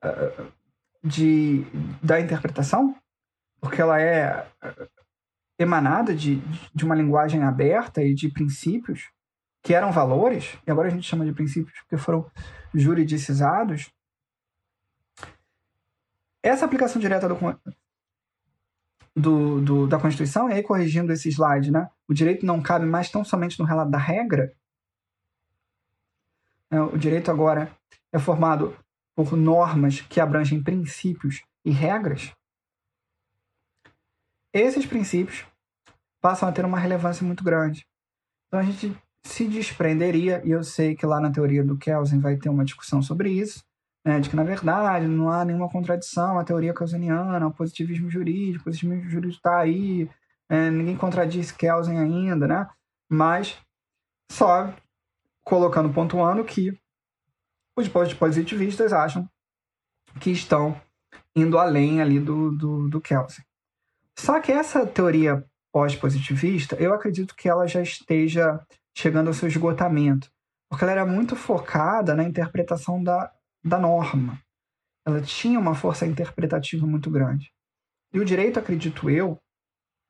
uh, 0.03 0.58
de, 1.03 1.65
da 2.03 2.19
interpretação, 2.19 2.95
porque 3.59 3.81
ela 3.81 4.01
é 4.01 4.47
emanada 5.57 6.15
de, 6.15 6.37
de 6.73 6.85
uma 6.85 6.95
linguagem 6.95 7.43
aberta 7.43 8.01
e 8.01 8.13
de 8.13 8.29
princípios 8.29 9.09
que 9.61 9.73
eram 9.73 9.91
valores, 9.91 10.57
e 10.65 10.71
agora 10.71 10.87
a 10.87 10.91
gente 10.91 11.07
chama 11.07 11.25
de 11.25 11.33
princípios 11.33 11.77
porque 11.81 11.97
foram 11.97 12.29
juridicizados. 12.73 13.91
Essa 16.41 16.65
aplicação 16.65 17.01
direta 17.01 17.27
do, 17.27 17.35
do, 19.13 19.61
do, 19.61 19.87
da 19.87 19.99
Constituição, 19.99 20.49
e 20.49 20.53
aí 20.53 20.63
corrigindo 20.63 21.11
esse 21.11 21.29
slide, 21.29 21.71
né? 21.71 21.89
o 22.07 22.13
direito 22.13 22.45
não 22.45 22.61
cabe 22.61 22.85
mais 22.85 23.11
tão 23.11 23.23
somente 23.23 23.59
no 23.59 23.65
relato 23.65 23.91
da 23.91 23.97
regra. 23.97 24.53
É, 26.71 26.81
o 26.81 26.97
direito 26.97 27.29
agora 27.29 27.71
é 28.13 28.17
formado 28.17 28.77
por 29.25 29.35
normas 29.35 29.99
que 29.99 30.21
abrangem 30.21 30.63
princípios 30.63 31.43
e 31.65 31.71
regras, 31.71 32.31
esses 34.53 34.85
princípios 34.85 35.45
passam 36.21 36.47
a 36.47 36.53
ter 36.53 36.63
uma 36.63 36.79
relevância 36.79 37.25
muito 37.25 37.43
grande. 37.43 37.85
Então 38.47 38.61
a 38.61 38.63
gente 38.63 38.95
se 39.25 39.45
desprenderia, 39.45 40.41
e 40.45 40.51
eu 40.51 40.63
sei 40.63 40.95
que 40.95 41.05
lá 41.05 41.19
na 41.19 41.31
teoria 41.31 41.65
do 41.65 41.77
Kelsen 41.77 42.21
vai 42.21 42.37
ter 42.37 42.47
uma 42.47 42.63
discussão 42.63 43.01
sobre 43.01 43.29
isso, 43.29 43.61
né, 44.05 44.21
de 44.21 44.29
que, 44.29 44.37
na 44.37 44.43
verdade, 44.45 45.05
não 45.05 45.29
há 45.29 45.43
nenhuma 45.43 45.69
contradição 45.69 46.39
a 46.39 46.45
teoria 46.45 46.73
kelseniana, 46.73 47.45
o 47.45 47.53
positivismo 47.53 48.09
jurídico, 48.09 48.61
o 48.61 48.63
positivismo 48.63 49.09
jurídico 49.09 49.39
está 49.39 49.59
aí, 49.59 50.09
é, 50.47 50.71
ninguém 50.71 50.95
contradiz 50.95 51.51
Kelsen 51.51 51.99
ainda, 51.99 52.47
né? 52.47 52.69
Mas 53.11 53.57
só 54.31 54.73
colocando, 55.43 55.93
pontuando 55.93 56.45
que 56.45 56.79
os 57.79 58.13
positivistas 58.13 58.93
acham 58.93 59.27
que 60.19 60.31
estão 60.31 60.79
indo 61.35 61.57
além 61.57 62.01
ali 62.01 62.19
do, 62.19 62.51
do, 62.51 62.89
do 62.89 63.01
Kelsen. 63.01 63.43
Só 64.17 64.39
que 64.39 64.51
essa 64.51 64.85
teoria 64.85 65.45
pós-positivista, 65.71 66.75
eu 66.75 66.93
acredito 66.93 67.35
que 67.35 67.47
ela 67.47 67.67
já 67.67 67.81
esteja 67.81 68.59
chegando 68.95 69.27
ao 69.27 69.33
seu 69.33 69.47
esgotamento, 69.47 70.29
porque 70.69 70.83
ela 70.83 70.91
era 70.91 71.05
muito 71.05 71.35
focada 71.35 72.13
na 72.13 72.23
interpretação 72.23 73.01
da, 73.01 73.31
da 73.63 73.79
norma. 73.79 74.39
Ela 75.05 75.21
tinha 75.21 75.59
uma 75.59 75.75
força 75.75 76.05
interpretativa 76.05 76.85
muito 76.85 77.09
grande. 77.09 77.51
E 78.13 78.19
o 78.19 78.25
direito, 78.25 78.59
acredito 78.59 79.09
eu, 79.09 79.39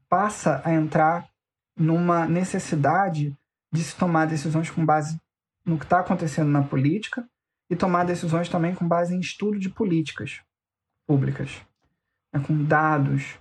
passa 0.07 0.61
a 0.65 0.73
entrar 0.73 1.29
numa 1.77 2.25
necessidade 2.25 3.37
de 3.71 3.83
se 3.83 3.95
tomar 3.95 4.25
decisões 4.25 4.69
com 4.69 4.85
base 4.85 5.19
no 5.63 5.77
que 5.77 5.85
está 5.85 5.99
acontecendo 5.99 6.49
na 6.49 6.63
política 6.63 7.27
e 7.69 7.75
tomar 7.75 8.03
decisões 8.03 8.49
também 8.49 8.73
com 8.73 8.87
base 8.87 9.15
em 9.15 9.19
estudo 9.19 9.59
de 9.59 9.69
políticas 9.69 10.41
públicas, 11.07 11.61
né, 12.33 12.41
com 12.45 12.63
dados, 12.63 13.37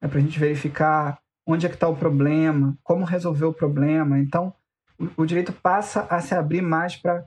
né, 0.00 0.08
para 0.08 0.18
a 0.18 0.22
gente 0.22 0.38
verificar 0.38 1.18
onde 1.46 1.66
é 1.66 1.68
que 1.68 1.76
está 1.76 1.88
o 1.88 1.96
problema, 1.96 2.76
como 2.82 3.04
resolver 3.04 3.44
o 3.44 3.52
problema. 3.52 4.18
Então, 4.18 4.52
o, 4.98 5.22
o 5.22 5.26
direito 5.26 5.52
passa 5.52 6.06
a 6.10 6.20
se 6.20 6.34
abrir 6.34 6.62
mais 6.62 6.96
para 6.96 7.26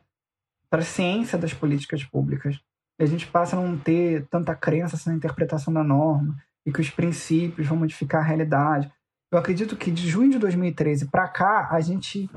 a 0.71 0.81
ciência 0.81 1.37
das 1.37 1.53
políticas 1.53 2.03
públicas. 2.03 2.59
E 2.99 3.03
a 3.03 3.05
gente 3.05 3.27
passa 3.27 3.55
a 3.55 3.61
não 3.61 3.77
ter 3.77 4.27
tanta 4.27 4.53
crença 4.55 4.97
na 5.09 5.15
interpretação 5.15 5.73
da 5.73 5.83
norma 5.83 6.37
e 6.65 6.71
que 6.71 6.81
os 6.81 6.89
princípios 6.89 7.67
vão 7.67 7.77
modificar 7.77 8.21
a 8.21 8.25
realidade. 8.25 8.91
Eu 9.31 9.39
acredito 9.39 9.77
que 9.77 9.89
de 9.89 10.07
junho 10.09 10.31
de 10.31 10.39
2013 10.39 11.07
para 11.07 11.27
cá, 11.27 11.69
a 11.71 11.79
gente 11.79 12.29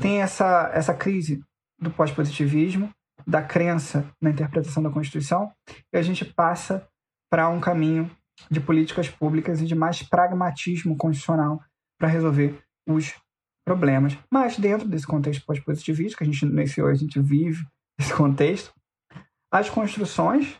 tem 0.00 0.20
essa, 0.20 0.70
essa 0.74 0.92
crise 0.92 1.42
do 1.78 1.90
pós-positivismo, 1.90 2.92
da 3.26 3.42
crença 3.42 4.08
na 4.20 4.30
interpretação 4.30 4.82
da 4.82 4.90
Constituição, 4.90 5.52
e 5.92 5.96
a 5.96 6.02
gente 6.02 6.24
passa 6.24 6.88
para 7.28 7.48
um 7.48 7.60
caminho 7.60 8.10
de 8.50 8.60
políticas 8.60 9.08
públicas 9.08 9.60
e 9.60 9.66
de 9.66 9.74
mais 9.74 10.02
pragmatismo 10.02 10.96
constitucional 10.96 11.60
para 11.98 12.08
resolver 12.08 12.62
os 12.86 13.14
problemas. 13.64 14.16
Mas 14.30 14.58
dentro 14.58 14.86
desse 14.86 15.06
contexto 15.06 15.44
pós-positivista, 15.44 16.16
que 16.16 16.24
a 16.24 16.26
gente 16.26 16.46
hoje 16.80 16.80
a 16.80 16.94
gente 16.94 17.20
vive 17.20 17.66
esse 17.98 18.14
contexto, 18.14 18.72
as 19.50 19.68
construções 19.68 20.56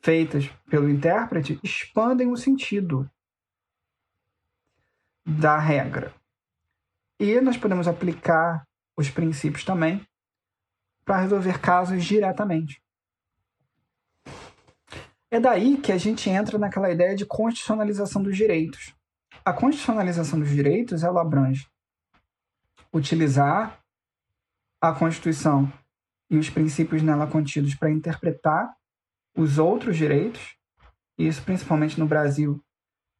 feitas 0.00 0.48
pelo 0.70 0.88
intérprete 0.88 1.58
expandem 1.64 2.30
o 2.30 2.36
sentido 2.36 3.10
da 5.26 5.58
regra. 5.58 6.14
E 7.18 7.40
nós 7.40 7.56
podemos 7.56 7.88
aplicar 7.88 8.64
os 8.96 9.10
princípios 9.10 9.64
também 9.64 10.06
para 11.06 11.20
resolver 11.20 11.60
casos 11.60 12.04
diretamente. 12.04 12.82
É 15.30 15.38
daí 15.38 15.76
que 15.78 15.92
a 15.92 15.98
gente 15.98 16.28
entra 16.28 16.58
naquela 16.58 16.90
ideia 16.90 17.14
de 17.14 17.24
constitucionalização 17.24 18.22
dos 18.22 18.36
direitos. 18.36 18.94
A 19.44 19.52
constitucionalização 19.52 20.40
dos 20.40 20.50
direitos 20.50 21.04
ela 21.04 21.22
abrange 21.22 21.68
utilizar 22.92 23.78
a 24.80 24.92
Constituição 24.92 25.72
e 26.28 26.38
os 26.38 26.50
princípios 26.50 27.02
nela 27.02 27.26
contidos 27.26 27.74
para 27.74 27.90
interpretar 27.90 28.74
os 29.36 29.58
outros 29.58 29.96
direitos, 29.96 30.56
isso 31.18 31.42
principalmente 31.42 32.00
no 32.00 32.06
Brasil, 32.06 32.60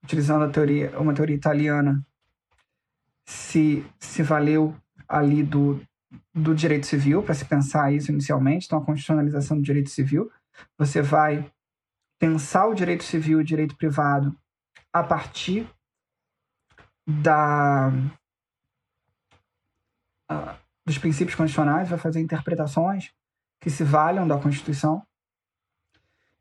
utilizando 0.03 0.45
a 0.45 0.49
teoria, 0.49 0.99
uma 0.99 1.15
teoria 1.15 1.37
italiana, 1.37 2.05
se, 3.25 3.85
se 3.99 4.23
valeu 4.23 4.75
ali 5.09 5.43
do, 5.43 5.81
do 6.35 6.55
direito 6.55 6.87
civil 6.87 7.23
para 7.23 7.35
se 7.35 7.45
pensar 7.45 7.93
isso 7.93 8.11
inicialmente, 8.11 8.67
então 8.67 8.79
a 8.79 8.85
constitucionalização 8.85 9.57
do 9.57 9.63
direito 9.63 9.91
civil. 9.91 10.31
Você 10.79 11.03
vai 11.03 11.51
pensar 12.19 12.67
o 12.67 12.75
direito 12.75 13.05
civil 13.05 13.39
e 13.39 13.43
o 13.43 13.45
direito 13.45 13.77
privado 13.77 14.37
a 14.93 15.03
partir 15.03 15.69
da 17.07 17.91
uh, 20.31 20.67
dos 20.87 20.99
princípios 20.99 21.35
constitucionais, 21.35 21.89
vai 21.89 21.99
fazer 21.99 22.21
interpretações 22.21 23.13
que 23.61 23.69
se 23.69 23.83
valham 23.83 24.27
da 24.27 24.39
Constituição. 24.39 25.05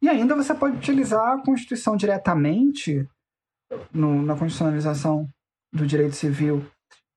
E 0.01 0.07
ainda 0.07 0.35
você 0.35 0.53
pode 0.53 0.77
utilizar 0.77 1.33
a 1.33 1.41
Constituição 1.43 1.97
diretamente 1.97 3.07
no, 3.91 4.21
na 4.21 4.35
constitucionalização 4.35 5.27
do 5.73 5.87
direito 5.87 6.15
civil. 6.15 6.65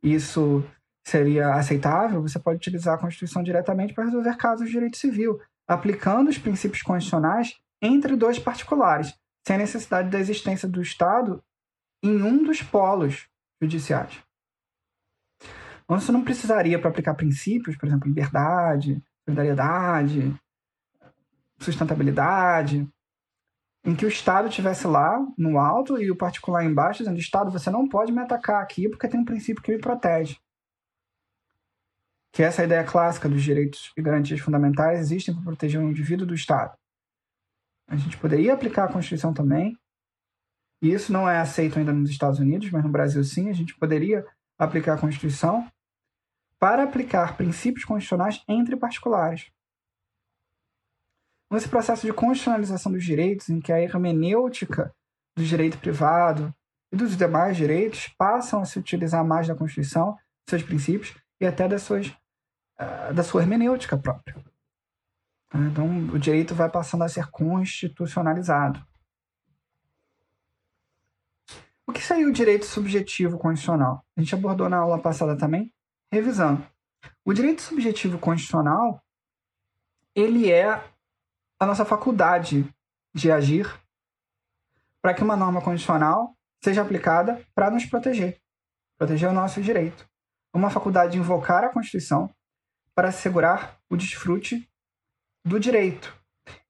Isso 0.03 0.64
seria 1.09 1.55
aceitável. 1.55 2.23
Você 2.23 2.38
pode 2.38 2.59
utilizar 2.59 2.94
a 2.94 2.99
Constituição 2.99 3.42
diretamente 3.42 3.94
para 3.94 4.05
resolver 4.05 4.37
casos 4.37 4.66
de 4.66 4.73
direito 4.73 4.97
civil, 4.97 5.40
aplicando 5.66 6.29
os 6.29 6.38
princípios 6.38 6.83
constitucionais 6.83 7.57
entre 7.81 8.16
dois 8.16 8.38
particulares, 8.38 9.14
sem 9.47 9.59
necessidade 9.59 10.11
da 10.11 10.18
existência 10.18 10.68
do 10.68 10.83
Estado 10.83 11.42
em 12.03 12.23
um 12.23 12.44
dos 12.44 12.62
polos 12.62 13.29
judiciais. 13.61 14.23
Então, 15.85 15.99
você 15.99 16.12
não 16.12 16.23
precisaria, 16.23 16.79
para 16.79 16.90
aplicar 16.90 17.14
princípios, 17.14 17.77
por 17.77 17.87
exemplo, 17.87 18.07
liberdade, 18.07 19.03
solidariedade, 19.25 20.37
sustentabilidade, 21.59 22.87
em 23.85 23.94
que 23.97 24.05
o 24.05 24.09
Estado 24.09 24.49
estivesse 24.49 24.87
lá 24.87 25.18
no 25.37 25.59
alto 25.59 25.99
e 25.99 26.11
o 26.11 26.16
particular 26.16 26.64
embaixo, 26.64 26.99
dizendo: 26.99 27.18
Estado, 27.18 27.51
você 27.51 27.71
não 27.71 27.88
pode 27.88 28.12
me 28.12 28.21
atacar 28.21 28.62
aqui 28.62 28.88
porque 28.88 29.09
tem 29.09 29.21
um 29.21 29.25
princípio 29.25 29.62
que 29.62 29.73
me 29.73 29.79
protege. 29.79 30.38
Que 32.38 32.44
essa 32.44 32.62
ideia 32.62 32.85
clássica 32.85 33.29
dos 33.29 33.42
direitos 33.42 33.92
e 33.96 34.01
garantias 34.01 34.38
fundamentais 34.38 35.01
existem 35.01 35.35
para 35.35 35.42
proteger 35.42 35.81
o 35.81 35.90
indivíduo 35.90 36.24
do 36.24 36.37
Estado. 36.37 36.72
A 37.90 37.96
gente 37.96 38.16
poderia 38.16 38.55
aplicar 38.55 38.85
a 38.85 38.92
Constituição 38.92 39.35
também, 39.35 39.77
e 40.81 40.92
isso 40.92 41.12
não 41.12 41.29
é 41.29 41.40
aceito 41.40 41.81
ainda 41.81 41.92
nos 41.92 42.09
Estados 42.09 42.38
Unidos, 42.38 42.70
mas 42.70 42.85
no 42.85 42.92
Brasil 42.92 43.24
sim, 43.24 43.51
a 43.51 43.53
gente 43.53 43.77
poderia 43.77 44.24
aplicar 44.57 44.94
a 44.94 45.01
Constituição 45.01 45.68
para 46.61 46.85
aplicar 46.85 47.37
princípios 47.37 47.85
constitucionais 47.85 48.40
entre 48.46 48.77
particulares. 48.77 49.51
Nesse 51.51 51.68
processo 51.68 52.07
de 52.07 52.12
constitucionalização 52.12 52.92
dos 52.92 53.05
direitos, 53.05 53.48
em 53.48 53.59
que 53.59 53.72
a 53.72 53.81
hermenêutica 53.81 54.94
do 55.37 55.42
direito 55.42 55.77
privado 55.79 56.55
e 56.92 56.96
dos 56.96 57.16
demais 57.16 57.57
direitos 57.57 58.07
passam 58.16 58.61
a 58.61 58.64
se 58.64 58.79
utilizar 58.79 59.27
mais 59.27 59.48
da 59.48 59.57
Constituição, 59.57 60.16
seus 60.48 60.62
princípios 60.62 61.20
e 61.40 61.44
até 61.44 61.66
das 61.66 61.83
suas, 61.83 62.16
da 63.14 63.23
sua 63.25 63.43
hermenêutica 63.43 63.97
própria. 63.97 64.37
Então, 65.55 65.88
o 66.11 66.19
direito 66.19 66.55
vai 66.55 66.71
passando 66.71 67.05
a 67.05 67.09
ser 67.09 67.31
constitucionalizado. 67.31 68.87
O 71.87 71.93
que 71.93 72.03
seria 72.03 72.29
o 72.29 72.33
direito 72.33 72.67
subjetivo 72.67 73.38
constitucional? 73.38 74.05
A 74.17 74.21
gente 74.21 74.35
abordou 74.35 74.69
na 74.69 74.77
aula 74.77 75.01
passada 75.01 75.37
também, 75.37 75.73
revisando. 76.12 76.64
O 77.25 77.33
direito 77.33 77.62
subjetivo 77.62 78.19
constitucional, 78.19 79.03
ele 80.14 80.51
é 80.53 80.67
a 81.59 81.67
nossa 81.67 81.85
faculdade 81.85 82.69
de 83.14 83.33
agir 83.33 83.67
para 85.01 85.14
que 85.14 85.22
uma 85.22 85.37
norma 85.37 85.62
constitucional 85.62 86.37
seja 86.62 86.83
aplicada 86.83 87.43
para 87.55 87.70
nos 87.70 87.87
proteger, 87.87 88.39
proteger 88.99 89.31
o 89.31 89.33
nosso 89.33 89.62
direito. 89.62 90.07
Uma 90.53 90.70
faculdade 90.70 91.12
de 91.12 91.18
invocar 91.18 91.64
a 91.64 91.72
Constituição 91.72 92.31
para 92.99 93.11
assegurar 93.11 93.78
o 93.88 93.96
desfrute 93.96 94.68
do 95.46 95.61
direito. 95.61 96.12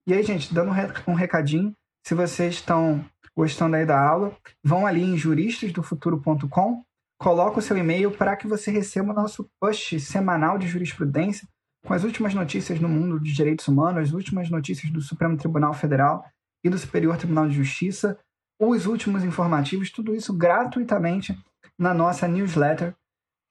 E 0.06 0.12
aí, 0.12 0.22
gente, 0.22 0.52
dando 0.52 0.72
um 1.06 1.14
recadinho, 1.14 1.72
se 2.06 2.14
vocês 2.14 2.56
estão 2.56 3.02
gostando 3.34 3.76
aí 3.76 3.86
da 3.86 3.98
aula, 3.98 4.36
vão 4.62 4.86
ali 4.86 5.02
em 5.02 5.16
juristasdofuturo.com 5.16 6.84
coloca 7.18 7.60
o 7.60 7.62
seu 7.62 7.78
e-mail 7.78 8.10
para 8.10 8.36
que 8.36 8.46
você 8.46 8.70
receba 8.70 9.10
o 9.10 9.14
nosso 9.14 9.48
post 9.58 9.98
semanal 10.00 10.58
de 10.58 10.68
jurisprudência 10.68 11.48
com 11.86 11.94
as 11.94 12.04
últimas 12.04 12.34
notícias 12.34 12.78
no 12.78 12.90
mundo 12.90 13.18
dos 13.18 13.34
direitos 13.34 13.66
humanos, 13.66 14.08
as 14.08 14.12
últimas 14.12 14.50
notícias 14.50 14.92
do 14.92 15.00
Supremo 15.00 15.38
Tribunal 15.38 15.72
Federal 15.72 16.26
e 16.62 16.68
do 16.68 16.76
Superior 16.76 17.16
Tribunal 17.16 17.48
de 17.48 17.54
Justiça, 17.54 18.18
os 18.60 18.84
últimos 18.84 19.24
informativos, 19.24 19.90
tudo 19.90 20.14
isso 20.14 20.36
gratuitamente 20.36 21.34
na 21.78 21.94
nossa 21.94 22.28
newsletter 22.28 22.94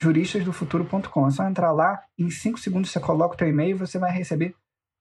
juristasdofuturo.com. 0.01 1.27
É 1.27 1.31
só 1.31 1.43
entrar 1.43 1.71
lá, 1.71 2.03
em 2.17 2.29
5 2.29 2.59
segundos 2.59 2.91
você 2.91 2.99
coloca 2.99 3.35
o 3.35 3.37
seu 3.37 3.47
e-mail 3.47 3.75
e 3.75 3.79
você 3.79 3.97
vai 3.97 4.11
receber 4.11 4.55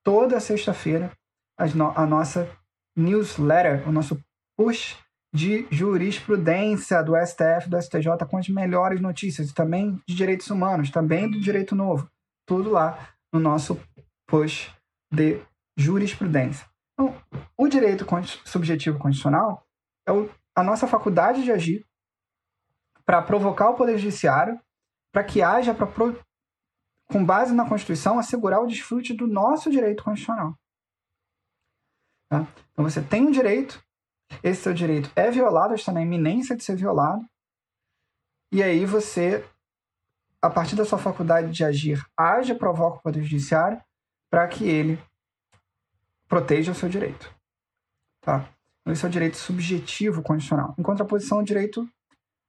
toda 0.04 0.40
sexta-feira 0.40 1.12
a 1.58 2.06
nossa 2.06 2.50
newsletter, 2.96 3.88
o 3.88 3.92
nosso 3.92 4.18
push 4.56 4.96
de 5.34 5.66
jurisprudência 5.70 7.02
do 7.02 7.14
STF, 7.16 7.68
do 7.68 7.80
STJ, 7.80 8.26
com 8.28 8.38
as 8.38 8.48
melhores 8.48 9.00
notícias, 9.00 9.52
também 9.52 10.00
de 10.06 10.14
direitos 10.14 10.48
humanos, 10.48 10.90
também 10.90 11.30
do 11.30 11.40
direito 11.40 11.74
novo. 11.74 12.08
Tudo 12.46 12.70
lá 12.70 13.10
no 13.32 13.40
nosso 13.40 13.78
push 14.26 14.70
de 15.12 15.40
jurisprudência. 15.76 16.66
Então, 16.94 17.14
o 17.56 17.68
direito 17.68 18.06
subjetivo 18.44 18.98
constitucional 18.98 19.66
é 20.08 20.12
a 20.54 20.62
nossa 20.62 20.86
faculdade 20.86 21.42
de 21.44 21.52
agir 21.52 21.84
para 23.04 23.20
provocar 23.20 23.70
o 23.70 23.74
Poder 23.74 23.98
Judiciário 23.98 24.58
para 25.16 25.24
que 25.24 25.40
haja, 25.40 25.72
pra, 25.72 25.88
com 27.10 27.24
base 27.24 27.54
na 27.54 27.66
Constituição, 27.66 28.18
assegurar 28.18 28.60
o 28.60 28.66
desfrute 28.66 29.14
do 29.14 29.26
nosso 29.26 29.70
direito 29.70 30.04
constitucional. 30.04 30.54
Tá? 32.28 32.46
Então 32.70 32.84
você 32.84 33.00
tem 33.00 33.26
um 33.26 33.30
direito, 33.30 33.82
esse 34.42 34.60
seu 34.60 34.74
direito 34.74 35.10
é 35.16 35.30
violado, 35.30 35.74
está 35.74 35.90
na 35.90 36.02
iminência 36.02 36.54
de 36.54 36.62
ser 36.62 36.76
violado, 36.76 37.26
e 38.52 38.62
aí 38.62 38.84
você, 38.84 39.42
a 40.42 40.50
partir 40.50 40.76
da 40.76 40.84
sua 40.84 40.98
faculdade 40.98 41.50
de 41.50 41.64
agir, 41.64 42.04
age, 42.14 42.54
provoca 42.54 42.98
o 42.98 43.02
Poder 43.02 43.22
Judiciário 43.22 43.82
para 44.28 44.46
que 44.46 44.68
ele 44.68 45.02
proteja 46.28 46.72
o 46.72 46.74
seu 46.74 46.90
direito. 46.90 47.34
Tá? 48.20 48.50
Então, 48.82 48.92
esse 48.92 49.02
é 49.02 49.08
o 49.08 49.10
direito 49.10 49.38
subjetivo 49.38 50.22
constitucional, 50.22 50.74
em 50.76 50.82
contraposição 50.82 51.38
ao 51.38 51.44
direito 51.44 51.88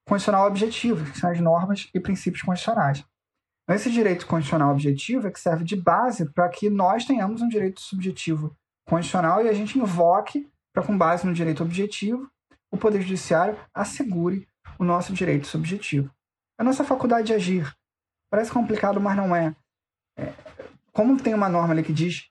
constitucional 0.08 0.46
objetivo, 0.46 1.04
que 1.10 1.18
são 1.18 1.30
as 1.30 1.38
normas 1.38 1.88
e 1.94 2.00
princípios 2.00 2.42
constitucionais. 2.42 3.04
Esse 3.68 3.90
direito 3.90 4.26
constitucional 4.26 4.72
objetivo 4.72 5.28
é 5.28 5.30
que 5.30 5.38
serve 5.38 5.62
de 5.62 5.76
base 5.76 6.32
para 6.32 6.48
que 6.48 6.70
nós 6.70 7.04
tenhamos 7.04 7.42
um 7.42 7.48
direito 7.48 7.82
subjetivo 7.82 8.56
constitucional 8.86 9.44
e 9.44 9.48
a 9.48 9.52
gente 9.52 9.78
invoque 9.78 10.50
para, 10.72 10.82
com 10.82 10.96
base 10.96 11.26
no 11.26 11.34
direito 11.34 11.62
objetivo, 11.62 12.30
o 12.70 12.78
Poder 12.78 13.02
Judiciário 13.02 13.58
assegure 13.74 14.48
o 14.78 14.84
nosso 14.84 15.12
direito 15.12 15.46
subjetivo. 15.46 16.10
A 16.58 16.64
nossa 16.64 16.82
faculdade 16.82 17.26
de 17.26 17.34
agir. 17.34 17.70
Parece 18.30 18.50
complicado, 18.50 19.00
mas 19.00 19.16
não 19.16 19.36
é. 19.36 19.54
é 20.18 20.32
como 20.92 21.20
tem 21.20 21.34
uma 21.34 21.48
norma 21.48 21.74
ali 21.74 21.82
que 21.82 21.92
diz 21.92 22.28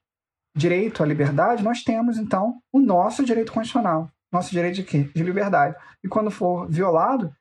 direito 0.55 1.03
à 1.03 1.05
liberdade, 1.05 1.63
nós 1.63 1.83
temos, 1.83 2.17
então, 2.17 2.59
o 2.73 2.79
nosso 2.79 3.23
direito 3.23 3.51
constitucional. 3.51 4.09
Nosso 4.31 4.49
direito 4.51 4.75
de 4.75 4.83
quê? 4.83 5.09
De 5.15 5.23
liberdade. 5.23 5.75
E 6.03 6.07
quando 6.07 6.31
for 6.31 6.67
violado, 6.67 7.31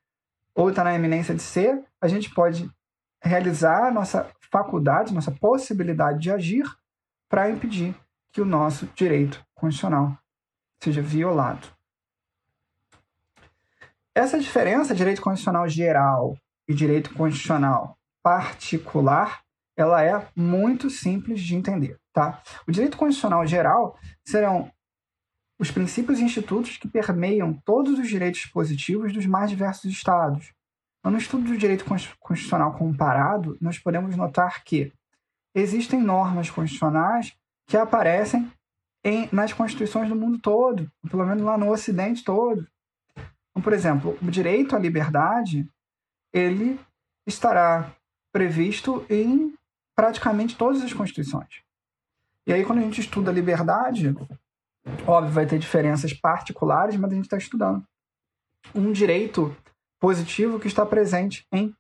ou 0.57 0.71
está 0.71 0.83
na 0.83 0.95
eminência 0.95 1.35
de 1.35 1.43
ser, 1.43 1.85
a 2.01 2.09
gente 2.09 2.33
pode 2.35 2.69
realizar 3.23 3.93
nossa 3.93 4.29
faculdade, 4.51 5.13
nossa 5.13 5.31
possibilidade 5.31 6.19
de 6.19 6.33
agir 6.33 6.65
para 7.29 7.51
impedir 7.51 7.95
que 8.33 8.41
o 8.41 8.45
nosso 8.45 8.87
direito 8.95 9.45
constitucional 9.55 10.17
seja 10.83 11.03
violado. 11.03 11.69
Essa 14.15 14.39
diferença, 14.39 14.95
direito 14.95 15.21
constitucional 15.21 15.69
geral 15.69 16.39
e 16.67 16.73
direito 16.73 17.13
constitucional 17.13 17.99
particular, 18.23 19.43
ela 19.77 20.03
é 20.03 20.27
muito 20.35 20.89
simples 20.89 21.41
de 21.43 21.55
entender, 21.55 21.99
tá? 22.15 22.43
O 22.67 22.73
direito 22.73 22.97
constitucional 22.97 23.47
geral 23.47 23.99
serão 24.25 24.73
os 25.59 25.71
princípios 25.71 26.19
e 26.19 26.25
institutos 26.25 26.77
que 26.77 26.89
permeiam 26.89 27.55
todos 27.65 27.99
os 27.99 28.09
direitos 28.09 28.45
positivos 28.47 29.13
dos 29.13 29.27
mais 29.27 29.51
diversos 29.51 29.91
estados. 29.91 30.53
No 31.05 31.17
estudo 31.17 31.45
do 31.45 31.57
direito 31.57 31.85
constitucional 31.85 32.75
comparado, 32.75 33.57
nós 33.61 33.79
podemos 33.79 34.17
notar 34.17 34.65
que 34.65 34.93
existem 35.55 36.03
normas 36.03 36.51
constitucionais 36.51 37.35
que 37.67 37.77
aparecem 37.77 38.51
em, 39.05 39.29
nas 39.33 39.53
constituições 39.53 40.09
do 40.09 40.17
mundo 40.17 40.39
todo, 40.39 40.91
pelo 41.09 41.25
menos 41.25 41.43
lá 41.45 41.57
no 41.57 41.71
Ocidente 41.71 42.25
todo. 42.25 42.67
Então, 43.51 43.63
por 43.63 43.73
exemplo, 43.73 44.19
o 44.21 44.31
direito 44.31 44.75
à 44.75 44.79
liberdade 44.79 45.69
ele 46.33 46.79
estará 47.27 47.93
previsto 48.33 49.07
em 49.09 49.55
praticamente 49.95 50.57
todas 50.57 50.83
as 50.83 50.93
constituições. 50.93 51.63
E 52.47 52.53
aí, 52.53 52.65
quando 52.65 52.81
a 52.81 52.83
gente 52.83 53.01
estuda 53.01 53.31
a 53.31 53.35
liberdade, 53.35 54.15
óbvio, 55.07 55.33
vai 55.33 55.47
ter 55.47 55.59
diferenças 55.59 56.13
particulares, 56.13 56.97
mas 56.97 57.11
a 57.11 57.15
gente 57.15 57.25
está 57.25 57.37
estudando 57.37 57.85
um 58.75 58.93
direito 58.93 59.57
positivo 60.01 60.59
que 60.59 60.67
está 60.67 60.85
presente 60.85 61.47
em 61.53 61.75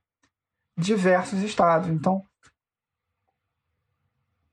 diversos 0.78 1.40
estados. 1.42 1.88
Então, 1.88 2.24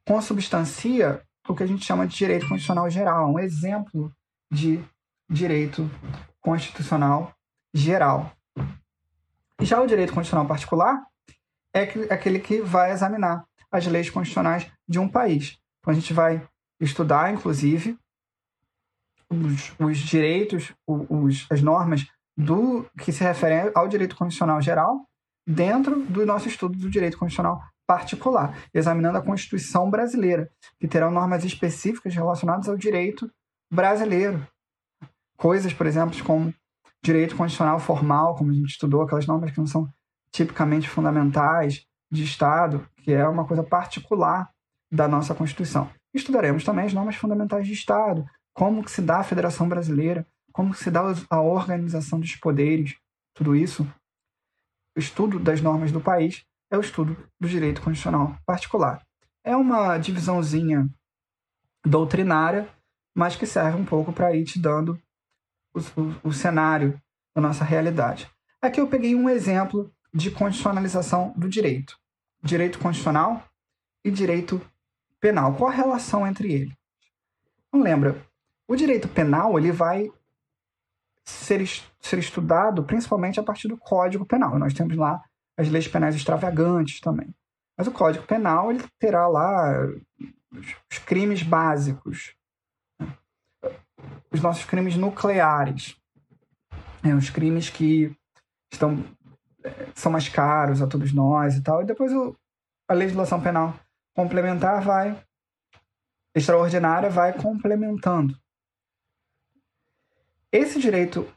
consubstancia 0.05 1.21
o 1.47 1.55
que 1.55 1.63
a 1.63 1.67
gente 1.67 1.85
chama 1.85 2.07
de 2.07 2.15
direito 2.15 2.47
constitucional 2.47 2.89
geral, 2.89 3.31
um 3.31 3.39
exemplo 3.39 4.13
de 4.51 4.83
direito 5.29 5.89
constitucional 6.41 7.33
geral. 7.73 8.31
Já 9.61 9.81
o 9.81 9.87
direito 9.87 10.13
constitucional 10.13 10.47
particular 10.47 11.05
é 11.73 11.81
aquele 12.13 12.39
que 12.39 12.61
vai 12.61 12.91
examinar 12.91 13.45
as 13.71 13.85
leis 13.87 14.09
constitucionais 14.09 14.71
de 14.87 14.99
um 14.99 15.09
país. 15.09 15.57
Então 15.79 15.91
a 15.91 15.95
gente 15.95 16.13
vai 16.13 16.47
estudar, 16.79 17.33
inclusive, 17.33 17.97
os, 19.33 19.73
os 19.79 19.97
direitos, 19.97 20.73
os, 20.87 21.47
as 21.49 21.61
normas 21.61 22.05
do 22.35 22.85
que 22.97 23.11
se 23.11 23.23
refere 23.23 23.71
ao 23.75 23.87
direito 23.87 24.15
constitucional 24.15 24.61
geral 24.61 25.07
dentro 25.45 26.01
do 26.05 26.25
nosso 26.25 26.47
estudo 26.47 26.77
do 26.77 26.89
direito 26.89 27.17
constitucional 27.17 27.61
particular, 27.85 28.57
examinando 28.73 29.17
a 29.17 29.21
Constituição 29.21 29.89
brasileira, 29.89 30.49
que 30.79 30.87
terão 30.87 31.11
normas 31.11 31.43
específicas 31.43 32.15
relacionadas 32.15 32.69
ao 32.69 32.77
direito 32.77 33.29
brasileiro. 33.71 34.45
Coisas, 35.35 35.73
por 35.73 35.85
exemplo, 35.85 36.23
como 36.23 36.53
direito 37.03 37.35
constitucional 37.35 37.79
formal, 37.79 38.35
como 38.35 38.51
a 38.51 38.53
gente 38.53 38.69
estudou, 38.69 39.01
aquelas 39.01 39.27
normas 39.27 39.51
que 39.51 39.57
não 39.57 39.67
são 39.67 39.89
tipicamente 40.31 40.89
fundamentais 40.89 41.85
de 42.09 42.23
Estado, 42.23 42.87
que 42.97 43.11
é 43.11 43.27
uma 43.27 43.45
coisa 43.45 43.63
particular 43.63 44.49
da 44.91 45.07
nossa 45.07 45.35
Constituição. 45.35 45.89
Estudaremos 46.13 46.63
também 46.63 46.85
as 46.85 46.93
normas 46.93 47.15
fundamentais 47.15 47.67
de 47.67 47.73
Estado, 47.73 48.25
como 48.53 48.83
que 48.83 48.91
se 48.91 49.01
dá 49.01 49.19
a 49.19 49.23
Federação 49.23 49.67
Brasileira, 49.67 50.25
como 50.51 50.73
se 50.73 50.91
dá 50.91 51.01
a 51.29 51.41
organização 51.41 52.19
dos 52.19 52.35
poderes, 52.35 52.95
tudo 53.33 53.55
isso. 53.55 53.83
O 54.95 54.99
estudo 54.99 55.39
das 55.39 55.59
normas 55.59 55.91
do 55.91 55.99
país 55.99 56.45
é 56.71 56.77
o 56.77 56.81
estudo 56.81 57.17
do 57.39 57.47
direito 57.47 57.81
constitucional 57.81 58.37
particular. 58.45 59.03
É 59.43 59.55
uma 59.55 59.97
divisãozinha 59.97 60.87
doutrinária, 61.85 62.69
mas 63.15 63.35
que 63.35 63.45
serve 63.45 63.77
um 63.77 63.85
pouco 63.85 64.13
para 64.13 64.35
ir 64.35 64.45
te 64.45 64.59
dando 64.59 64.99
o, 65.73 65.79
o, 65.79 66.29
o 66.29 66.33
cenário 66.33 66.99
da 67.35 67.41
nossa 67.41 67.63
realidade. 67.63 68.29
Aqui 68.61 68.79
eu 68.79 68.87
peguei 68.87 69.15
um 69.15 69.27
exemplo 69.27 69.91
de 70.13 70.29
constitucionalização 70.29 71.33
do 71.35 71.49
direito. 71.49 71.99
Direito 72.41 72.77
constitucional 72.77 73.43
e 74.05 74.11
direito 74.11 74.61
penal. 75.19 75.55
Qual 75.55 75.69
a 75.69 75.73
relação 75.73 76.27
entre 76.27 76.53
eles? 76.53 76.73
Não 77.71 77.81
lembra? 77.81 78.21
O 78.73 78.75
direito 78.75 79.07
penal 79.07 79.55
ele 79.59 79.71
vai 79.71 80.11
ser, 81.23 81.63
ser 81.99 82.17
estudado 82.17 82.83
principalmente 82.83 83.39
a 83.39 83.43
partir 83.43 83.67
do 83.67 83.77
Código 83.77 84.25
Penal. 84.25 84.57
Nós 84.57 84.73
temos 84.73 84.97
lá 84.97 85.23
as 85.55 85.69
leis 85.69 85.87
penais 85.87 86.15
extravagantes 86.15 86.99
também. 86.99 87.31
Mas 87.77 87.85
o 87.85 87.91
Código 87.91 88.25
Penal 88.25 88.71
ele 88.71 88.83
terá 88.97 89.27
lá 89.27 89.77
os 90.91 90.97
crimes 91.05 91.43
básicos, 91.43 92.35
né? 92.99 93.15
os 94.31 94.41
nossos 94.41 94.65
crimes 94.65 94.97
nucleares, 94.97 95.95
né? 97.03 97.13
os 97.13 97.29
crimes 97.29 97.69
que 97.69 98.11
estão 98.71 99.05
são 99.93 100.11
mais 100.11 100.27
caros 100.27 100.81
a 100.81 100.87
todos 100.87 101.13
nós 101.13 101.57
e 101.57 101.61
tal. 101.61 101.83
E 101.83 101.85
depois 101.85 102.11
o, 102.11 102.35
a 102.89 102.95
legislação 102.95 103.39
penal 103.39 103.75
complementar 104.15 104.81
vai 104.81 105.15
extraordinária 106.35 107.11
vai 107.11 107.33
complementando. 107.33 108.35
Esse 110.53 110.79
direito 110.79 111.27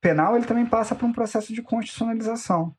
penal 0.00 0.34
ele 0.34 0.44
também 0.44 0.66
passa 0.66 0.92
por 0.92 1.06
um 1.06 1.12
processo 1.12 1.54
de 1.54 1.62
constitucionalização. 1.62 2.76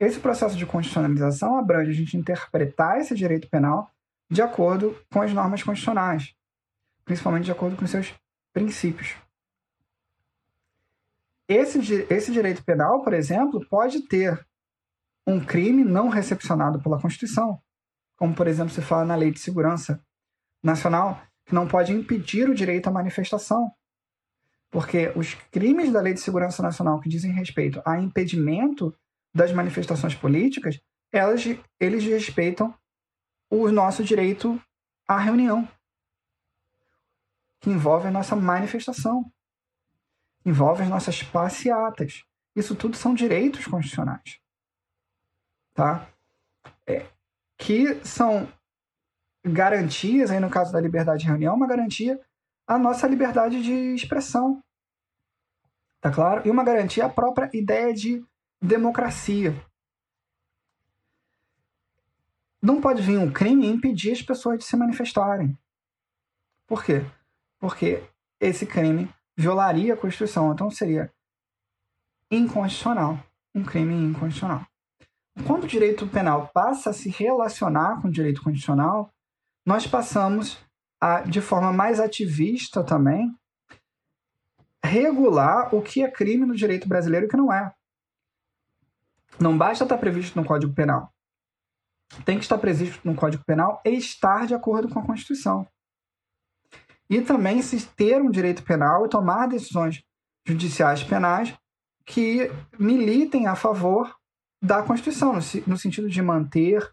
Esse 0.00 0.18
processo 0.18 0.56
de 0.56 0.66
constitucionalização 0.66 1.56
abrange 1.56 1.92
a 1.92 1.94
gente 1.94 2.16
interpretar 2.16 2.98
esse 2.98 3.14
direito 3.14 3.48
penal 3.48 3.88
de 4.28 4.42
acordo 4.42 5.00
com 5.12 5.22
as 5.22 5.32
normas 5.32 5.62
constitucionais, 5.62 6.34
principalmente 7.04 7.44
de 7.44 7.52
acordo 7.52 7.76
com 7.76 7.86
seus 7.86 8.12
princípios. 8.52 9.14
Esse, 11.48 11.78
esse 12.10 12.32
direito 12.32 12.64
penal, 12.64 13.04
por 13.04 13.12
exemplo, 13.12 13.64
pode 13.68 14.08
ter 14.08 14.44
um 15.24 15.38
crime 15.44 15.84
não 15.84 16.08
recepcionado 16.08 16.82
pela 16.82 17.00
Constituição, 17.00 17.62
como, 18.16 18.34
por 18.34 18.48
exemplo, 18.48 18.74
se 18.74 18.82
fala 18.82 19.04
na 19.04 19.14
Lei 19.14 19.30
de 19.30 19.38
Segurança 19.38 20.04
Nacional, 20.64 21.22
que 21.46 21.54
não 21.54 21.68
pode 21.68 21.92
impedir 21.92 22.48
o 22.48 22.54
direito 22.54 22.88
à 22.88 22.90
manifestação, 22.90 23.72
porque 24.72 25.12
os 25.14 25.34
crimes 25.52 25.92
da 25.92 26.00
Lei 26.00 26.14
de 26.14 26.20
Segurança 26.20 26.62
Nacional 26.62 26.98
que 26.98 27.08
dizem 27.08 27.30
respeito 27.30 27.82
a 27.84 28.00
impedimento 28.00 28.92
das 29.32 29.52
manifestações 29.52 30.14
políticas, 30.14 30.80
elas, 31.12 31.44
eles 31.78 32.02
respeitam 32.04 32.74
o 33.50 33.70
nosso 33.70 34.02
direito 34.02 34.60
à 35.06 35.18
reunião, 35.18 35.68
que 37.60 37.68
envolve 37.68 38.08
a 38.08 38.10
nossa 38.10 38.34
manifestação, 38.34 39.30
envolve 40.44 40.82
as 40.82 40.88
nossas 40.88 41.22
passeatas. 41.22 42.24
Isso 42.56 42.74
tudo 42.74 42.96
são 42.96 43.14
direitos 43.14 43.66
constitucionais, 43.66 44.40
tá? 45.74 46.08
É, 46.86 47.06
que 47.58 48.02
são 48.06 48.50
garantias, 49.44 50.30
aí 50.30 50.40
no 50.40 50.48
caso 50.48 50.72
da 50.72 50.80
liberdade 50.80 51.20
de 51.20 51.28
reunião, 51.28 51.54
uma 51.54 51.68
garantia 51.68 52.18
à 52.66 52.78
nossa 52.78 53.06
liberdade 53.06 53.62
de 53.62 53.94
expressão. 53.94 54.62
Tá 56.00 56.10
claro? 56.10 56.46
E 56.46 56.50
uma 56.50 56.64
garantia 56.64 57.06
à 57.06 57.08
própria 57.08 57.50
ideia 57.52 57.92
de 57.92 58.24
democracia. 58.60 59.54
Não 62.60 62.80
pode 62.80 63.02
vir 63.02 63.18
um 63.18 63.32
crime 63.32 63.66
e 63.66 63.70
impedir 63.70 64.12
as 64.12 64.22
pessoas 64.22 64.58
de 64.58 64.64
se 64.64 64.76
manifestarem. 64.76 65.58
Por 66.66 66.84
quê? 66.84 67.04
Porque 67.58 68.02
esse 68.40 68.66
crime 68.66 69.12
violaria 69.36 69.94
a 69.94 69.96
Constituição, 69.96 70.52
então 70.52 70.70
seria 70.70 71.12
inconstitucional, 72.30 73.18
um 73.54 73.64
crime 73.64 73.94
inconstitucional. 73.94 74.66
Quando 75.46 75.64
o 75.64 75.68
direito 75.68 76.06
penal 76.06 76.50
passa 76.52 76.90
a 76.90 76.92
se 76.92 77.08
relacionar 77.08 78.00
com 78.00 78.08
o 78.08 78.12
direito 78.12 78.42
constitucional, 78.42 79.12
nós 79.66 79.86
passamos 79.86 80.58
de 81.28 81.40
forma 81.40 81.72
mais 81.72 81.98
ativista 81.98 82.84
também, 82.84 83.34
regular 84.84 85.74
o 85.74 85.82
que 85.82 86.02
é 86.02 86.10
crime 86.10 86.46
no 86.46 86.54
direito 86.54 86.88
brasileiro 86.88 87.26
e 87.26 87.28
o 87.28 87.30
que 87.30 87.36
não 87.36 87.52
é. 87.52 87.72
Não 89.40 89.56
basta 89.56 89.84
estar 89.84 89.98
previsto 89.98 90.38
no 90.38 90.46
Código 90.46 90.72
Penal. 90.72 91.12
Tem 92.24 92.36
que 92.36 92.44
estar 92.44 92.58
previsto 92.58 93.00
no 93.04 93.14
Código 93.14 93.42
Penal 93.44 93.80
e 93.84 93.90
estar 93.90 94.46
de 94.46 94.54
acordo 94.54 94.88
com 94.88 94.98
a 94.98 95.06
Constituição. 95.06 95.66
E 97.08 97.20
também 97.20 97.62
se 97.62 97.86
ter 97.88 98.20
um 98.20 98.30
direito 98.30 98.62
penal 98.62 99.04
e 99.04 99.08
tomar 99.08 99.46
decisões 99.46 100.02
judiciais 100.46 101.02
penais 101.02 101.54
que 102.04 102.50
militem 102.78 103.46
a 103.46 103.54
favor 103.54 104.14
da 104.62 104.82
Constituição, 104.82 105.32
no, 105.32 105.40
no 105.66 105.78
sentido 105.78 106.08
de 106.08 106.22
manter 106.22 106.88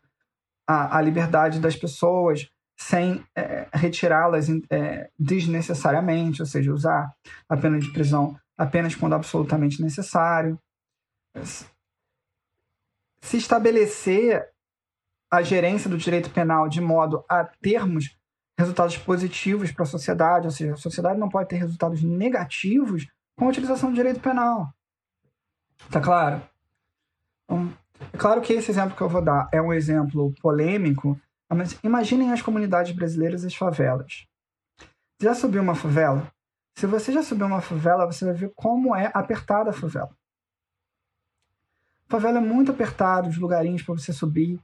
a, 0.67 0.97
a, 0.97 1.01
liberdade 1.01 1.59
das 1.59 1.75
pessoas 1.75 2.49
sem 2.79 3.25
é, 3.35 3.67
retirá-las 3.73 4.47
é, 4.69 5.09
desnecessariamente, 5.19 6.41
ou 6.41 6.45
seja, 6.45 6.73
usar 6.73 7.13
a 7.47 7.57
pena 7.57 7.77
de 7.77 7.91
prisão 7.91 8.39
apenas 8.57 8.95
quando 8.95 9.15
absolutamente 9.15 9.81
necessário. 9.81 10.57
Se 13.21 13.35
estabelecer 13.35 14.47
a 15.29 15.41
gerência 15.41 15.89
do 15.89 15.97
direito 15.97 16.29
penal 16.29 16.69
de 16.69 16.79
modo 16.79 17.23
a 17.27 17.43
termos 17.43 18.17
resultados 18.57 18.97
positivos 18.97 19.71
para 19.73 19.83
a 19.83 19.87
sociedade, 19.87 20.45
ou 20.47 20.51
seja, 20.51 20.73
a 20.73 20.77
sociedade 20.77 21.19
não 21.19 21.29
pode 21.29 21.49
ter 21.49 21.57
resultados 21.57 22.01
negativos 22.01 23.05
com 23.37 23.45
a 23.45 23.49
utilização 23.49 23.89
do 23.89 23.95
direito 23.95 24.21
penal. 24.21 24.73
Tá 25.91 25.99
claro? 25.99 26.41
Então, 27.43 27.73
é 28.13 28.17
claro 28.17 28.41
que 28.41 28.53
esse 28.53 28.71
exemplo 28.71 28.95
que 28.95 29.01
eu 29.01 29.09
vou 29.09 29.21
dar 29.21 29.49
é 29.51 29.61
um 29.61 29.73
exemplo 29.73 30.33
polêmico, 30.41 31.19
mas 31.55 31.77
imaginem 31.83 32.31
as 32.31 32.41
comunidades 32.41 32.91
brasileiras 32.91 33.43
e 33.43 33.47
as 33.47 33.55
favelas. 33.55 34.25
Já 35.21 35.33
subiu 35.33 35.61
uma 35.61 35.75
favela? 35.75 36.31
Se 36.75 36.85
você 36.85 37.11
já 37.11 37.23
subiu 37.23 37.47
uma 37.47 37.61
favela, 37.61 38.05
você 38.05 38.25
vai 38.25 38.33
ver 38.33 38.51
como 38.55 38.95
é 38.95 39.11
apertada 39.13 39.71
a 39.71 39.73
favela. 39.73 40.15
A 42.07 42.11
favela 42.11 42.37
é 42.37 42.41
muito 42.41 42.71
apertada, 42.71 43.27
os 43.27 43.37
lugarinhos 43.37 43.83
para 43.83 43.95
você 43.95 44.13
subir. 44.13 44.59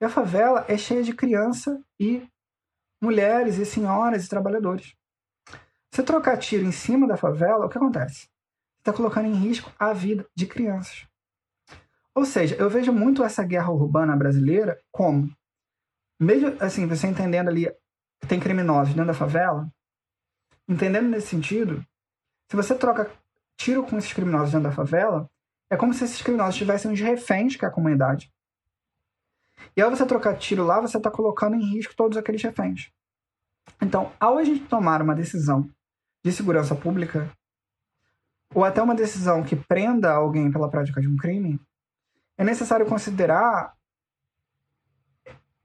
E 0.00 0.04
a 0.04 0.10
favela 0.10 0.64
é 0.68 0.76
cheia 0.76 1.02
de 1.02 1.14
criança 1.14 1.82
e 1.98 2.28
mulheres 3.00 3.58
e 3.58 3.64
senhoras 3.64 4.24
e 4.24 4.28
trabalhadores. 4.28 4.94
Se 5.90 6.02
trocar 6.02 6.36
tiro 6.38 6.64
em 6.64 6.72
cima 6.72 7.06
da 7.06 7.16
favela, 7.16 7.66
o 7.66 7.68
que 7.68 7.78
acontece? 7.78 8.28
está 8.84 8.92
colocando 8.92 9.26
em 9.26 9.34
risco 9.34 9.72
a 9.78 9.94
vida 9.94 10.26
de 10.36 10.46
crianças. 10.46 11.06
Ou 12.14 12.26
seja, 12.26 12.54
eu 12.56 12.68
vejo 12.68 12.92
muito 12.92 13.24
essa 13.24 13.42
guerra 13.42 13.70
urbana 13.70 14.14
brasileira 14.14 14.78
como, 14.92 15.34
mesmo 16.20 16.56
assim, 16.60 16.86
você 16.86 17.06
entendendo 17.06 17.48
ali 17.48 17.66
que 18.20 18.26
tem 18.26 18.40
criminosos 18.40 18.94
dentro 18.94 19.08
da 19.08 19.14
favela, 19.14 19.70
entendendo 20.68 21.08
nesse 21.08 21.28
sentido, 21.28 21.84
se 22.48 22.56
você 22.56 22.74
troca 22.74 23.10
tiro 23.56 23.84
com 23.84 23.98
esses 23.98 24.12
criminosos 24.12 24.52
dentro 24.52 24.68
da 24.68 24.74
favela, 24.74 25.28
é 25.70 25.76
como 25.76 25.92
se 25.94 26.04
esses 26.04 26.22
criminosos 26.22 26.56
tivessem 26.56 26.90
uns 26.90 27.00
reféns, 27.00 27.56
que 27.56 27.64
é 27.64 27.68
a 27.68 27.70
comunidade. 27.70 28.32
E 29.76 29.80
ao 29.80 29.90
você 29.90 30.06
trocar 30.06 30.36
tiro 30.36 30.64
lá, 30.64 30.80
você 30.80 30.96
está 30.96 31.10
colocando 31.10 31.56
em 31.56 31.74
risco 31.74 31.94
todos 31.96 32.16
aqueles 32.16 32.42
reféns. 32.42 32.92
Então, 33.80 34.12
ao 34.20 34.38
a 34.38 34.44
gente 34.44 34.66
tomar 34.66 35.02
uma 35.02 35.14
decisão 35.14 35.68
de 36.24 36.32
segurança 36.32 36.74
pública, 36.74 37.30
ou 38.54 38.64
até 38.64 38.80
uma 38.82 38.94
decisão 38.94 39.42
que 39.42 39.56
prenda 39.56 40.12
alguém 40.12 40.50
pela 40.50 40.70
prática 40.70 41.00
de 41.00 41.08
um 41.08 41.16
crime, 41.16 41.60
é 42.38 42.44
necessário 42.44 42.86
considerar 42.86 43.74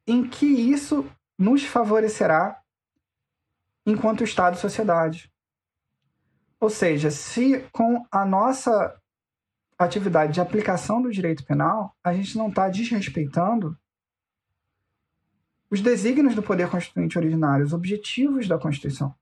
em 0.10 0.28
que 0.28 0.48
isso 0.48 1.06
nos 1.38 1.64
favorecerá 1.64 2.60
enquanto 3.86 4.24
Estado 4.24 4.58
e 4.58 4.60
sociedade. 4.60 5.32
Ou 6.60 6.70
seja, 6.70 7.12
se 7.12 7.60
com 7.72 8.04
a 8.12 8.26
nossa 8.26 9.00
atividade 9.78 10.34
de 10.34 10.42
aplicação 10.42 11.00
do 11.00 11.12
direito 11.12 11.46
penal, 11.46 11.96
a 12.04 12.12
gente 12.12 12.38
não 12.38 12.50
está 12.50 12.68
desrespeitando 12.68 13.78
os 15.70 15.80
desígnios 15.80 16.34
do 16.34 16.42
poder 16.42 16.70
constituinte 16.70 17.18
originário, 17.18 17.64
os 17.64 17.72
objetivos 17.72 18.48
da 18.48 18.58
Constituição, 18.58 19.14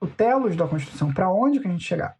o 0.00 0.06
telos 0.08 0.56
da 0.56 0.66
Constituição, 0.66 1.14
para 1.14 1.30
onde 1.30 1.60
que 1.60 1.68
a 1.68 1.70
gente 1.70 1.84
chegar. 1.84 2.18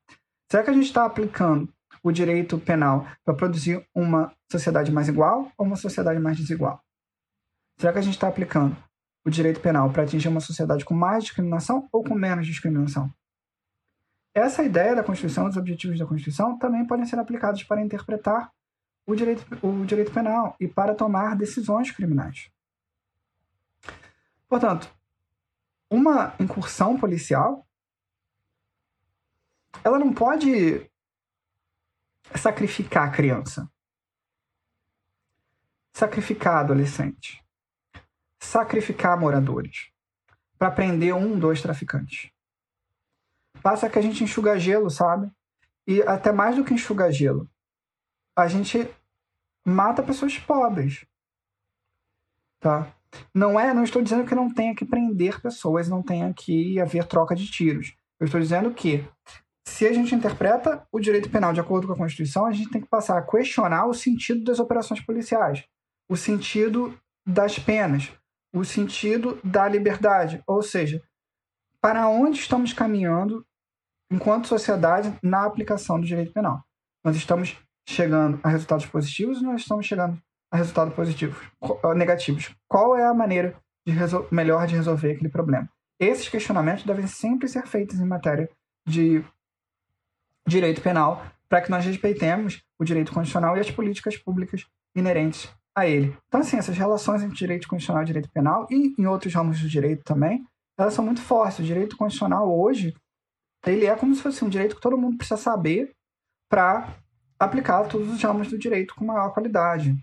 Será 0.49 0.63
que 0.63 0.71
a 0.71 0.73
gente 0.73 0.87
está 0.87 1.05
aplicando 1.05 1.69
o 2.01 2.13
direito 2.13 2.59
penal 2.59 3.07
para 3.25 3.35
produzir 3.35 3.85
uma 3.93 4.33
sociedade 4.51 4.93
mais 4.93 5.09
igual 5.09 5.51
ou 5.59 5.67
uma 5.67 5.77
sociedade 5.77 6.21
mais 6.21 6.37
desigual? 6.37 6.83
Será 7.81 7.95
que 7.95 7.99
a 7.99 8.03
gente 8.03 8.13
está 8.13 8.29
aplicando 8.29 8.77
o 9.25 9.31
direito 9.31 9.59
penal 9.59 9.91
para 9.91 10.03
atingir 10.03 10.29
uma 10.29 10.43
sociedade 10.43 10.85
com 10.85 10.93
mais 10.93 11.25
discriminação 11.25 11.89
ou 11.91 12.05
com 12.05 12.15
menos 12.15 12.47
discriminação? 12.47 13.11
Essa 14.35 14.63
ideia 14.63 14.95
da 14.95 15.03
Constituição, 15.03 15.47
dos 15.47 15.57
objetivos 15.57 15.99
da 15.99 16.05
Constituição, 16.05 16.59
também 16.59 16.87
podem 16.87 17.07
ser 17.07 17.19
aplicados 17.19 17.65
para 17.65 17.81
interpretar 17.81 18.53
o 19.07 19.17
direito, 19.17 19.47
o 19.67 19.87
direito 19.87 20.13
penal 20.13 20.55
e 20.61 20.69
para 20.69 20.95
tomar 20.95 21.35
decisões 21.35 21.91
criminais. 21.91 22.51
Portanto, 24.47 24.95
uma 25.89 26.35
incursão 26.39 26.99
policial 27.01 27.67
ela 29.83 29.99
não 29.99 30.13
pode 30.13 30.87
sacrificar 32.35 33.09
a 33.09 33.11
criança, 33.11 33.67
sacrificar 35.95 36.59
adolescente, 36.59 37.40
sacrificar 38.41 39.19
moradores 39.19 39.91
para 40.59 40.71
prender 40.71 41.15
um, 41.15 41.39
dois 41.39 41.63
traficantes. 41.63 42.31
Passa 43.63 43.89
que 43.89 43.99
a 43.99 44.03
gente 44.03 44.25
enxuga 44.25 44.59
gelo, 44.59 44.91
sabe? 44.91 45.31
E 45.87 46.03
até 46.03 46.33
mais 46.33 46.57
do 46.57 46.65
que 46.65 46.75
enxuga 46.75 47.13
gelo, 47.13 47.49
a 48.37 48.47
gente 48.49 48.89
mata 49.65 50.03
pessoas 50.03 50.39
pobres. 50.39 51.07
Tá? 52.61 52.93
Não 53.35 53.59
é, 53.59 53.75
não 53.75 53.85
estou 53.85 54.03
dizendo 54.03 54.27
que 54.27 54.35
não 54.35 54.53
tenha 54.53 54.75
que 54.75 54.85
prender 54.85 55.41
pessoas, 55.41 55.89
não 55.89 56.03
tenha 56.03 56.33
que 56.33 56.81
haver 56.81 57.07
troca 57.07 57.35
de 57.35 57.51
tiros. 57.51 57.95
Eu 58.19 58.27
estou 58.27 58.41
dizendo 58.41 58.73
que 58.73 59.05
se 59.67 59.87
a 59.87 59.93
gente 59.93 60.15
interpreta 60.15 60.87
o 60.93 61.01
direito 61.01 61.31
penal 61.31 61.53
de 61.53 61.61
acordo 61.61 61.87
com 61.87 61.93
a 61.93 61.97
Constituição, 61.97 62.47
a 62.47 62.53
gente 62.53 62.71
tem 62.71 62.81
que 62.81 62.89
passar 62.89 63.19
a 63.19 63.23
questionar 63.23 63.87
o 63.87 63.95
sentido 63.95 64.45
das 64.45 64.59
operações 64.59 65.01
policiais, 65.01 65.65
o 66.09 66.17
sentido 66.17 66.99
das 67.27 67.59
penas, 67.59 68.13
o 68.53 68.65
sentido 68.65 69.39
da 69.45 69.69
liberdade. 69.69 70.43
Ou 70.47 70.63
seja, 70.63 71.03
para 71.81 72.09
onde 72.09 72.39
estamos 72.39 72.73
caminhando 72.73 73.45
enquanto 74.11 74.49
sociedade 74.49 75.17
na 75.23 75.45
aplicação 75.45 76.01
do 76.01 76.07
direito 76.07 76.33
penal? 76.33 76.63
Nós 77.05 77.17
estamos 77.17 77.57
chegando 77.89 78.39
a 78.43 78.49
resultados 78.49 78.87
positivos 78.87 79.39
ou 79.39 79.45
nós 79.45 79.63
estamos 79.63 79.87
chegando 79.87 80.21
a 80.51 80.57
resultados 80.57 80.95
positivos, 80.95 81.39
negativos? 81.95 82.55
Qual 82.69 82.97
é 82.97 83.07
a 83.07 83.15
maneira 83.15 83.57
de 83.87 83.95
melhor 84.31 84.67
de 84.67 84.75
resolver 84.75 85.13
aquele 85.13 85.31
problema? 85.31 85.69
Esses 85.99 86.29
questionamentos 86.29 86.85
devem 86.85 87.07
sempre 87.07 87.49
ser 87.49 87.67
feitos 87.67 88.01
em 88.01 88.07
matéria 88.07 88.49
de 88.87 89.25
direito 90.47 90.81
penal 90.81 91.25
para 91.49 91.61
que 91.61 91.71
nós 91.71 91.85
respeitemos 91.85 92.63
o 92.79 92.85
direito 92.85 93.13
constitucional 93.13 93.57
e 93.57 93.61
as 93.61 93.71
políticas 93.71 94.17
públicas 94.17 94.67
inerentes 94.95 95.49
a 95.81 95.87
ele. 95.87 96.17
Então, 96.29 96.41
assim, 96.41 96.57
essas 96.57 96.77
relações 96.77 97.23
entre 97.23 97.37
direito 97.37 97.69
constitucional 97.69 98.03
e 98.03 98.07
direito 98.07 98.31
penal, 98.31 98.67
e 98.71 98.95
em 98.99 99.07
outros 99.07 99.35
ramos 99.35 99.61
do 99.61 99.69
direito 99.69 100.05
também, 100.05 100.47
elas 100.79 100.95
são 100.95 101.05
muito 101.05 101.21
fortes. 101.21 101.59
O 101.59 101.65
direito 101.65 101.97
constitucional 101.97 102.51
hoje, 102.59 102.95
ele 103.67 103.87
é 103.87 103.95
como 103.97 104.15
se 104.15 104.23
fosse 104.23 104.45
um 104.45 104.49
direito 104.49 104.77
que 104.77 104.83
todo 104.83 104.99
mundo 104.99 105.17
precisa 105.17 105.41
saber 105.41 105.95
para 106.49 106.95
aplicar 107.39 107.89
todos 107.89 108.09
os 108.13 108.23
ramos 108.23 108.49
do 108.49 108.59
direito 108.59 108.95
com 108.95 109.05
maior 109.05 109.33
qualidade. 109.33 109.95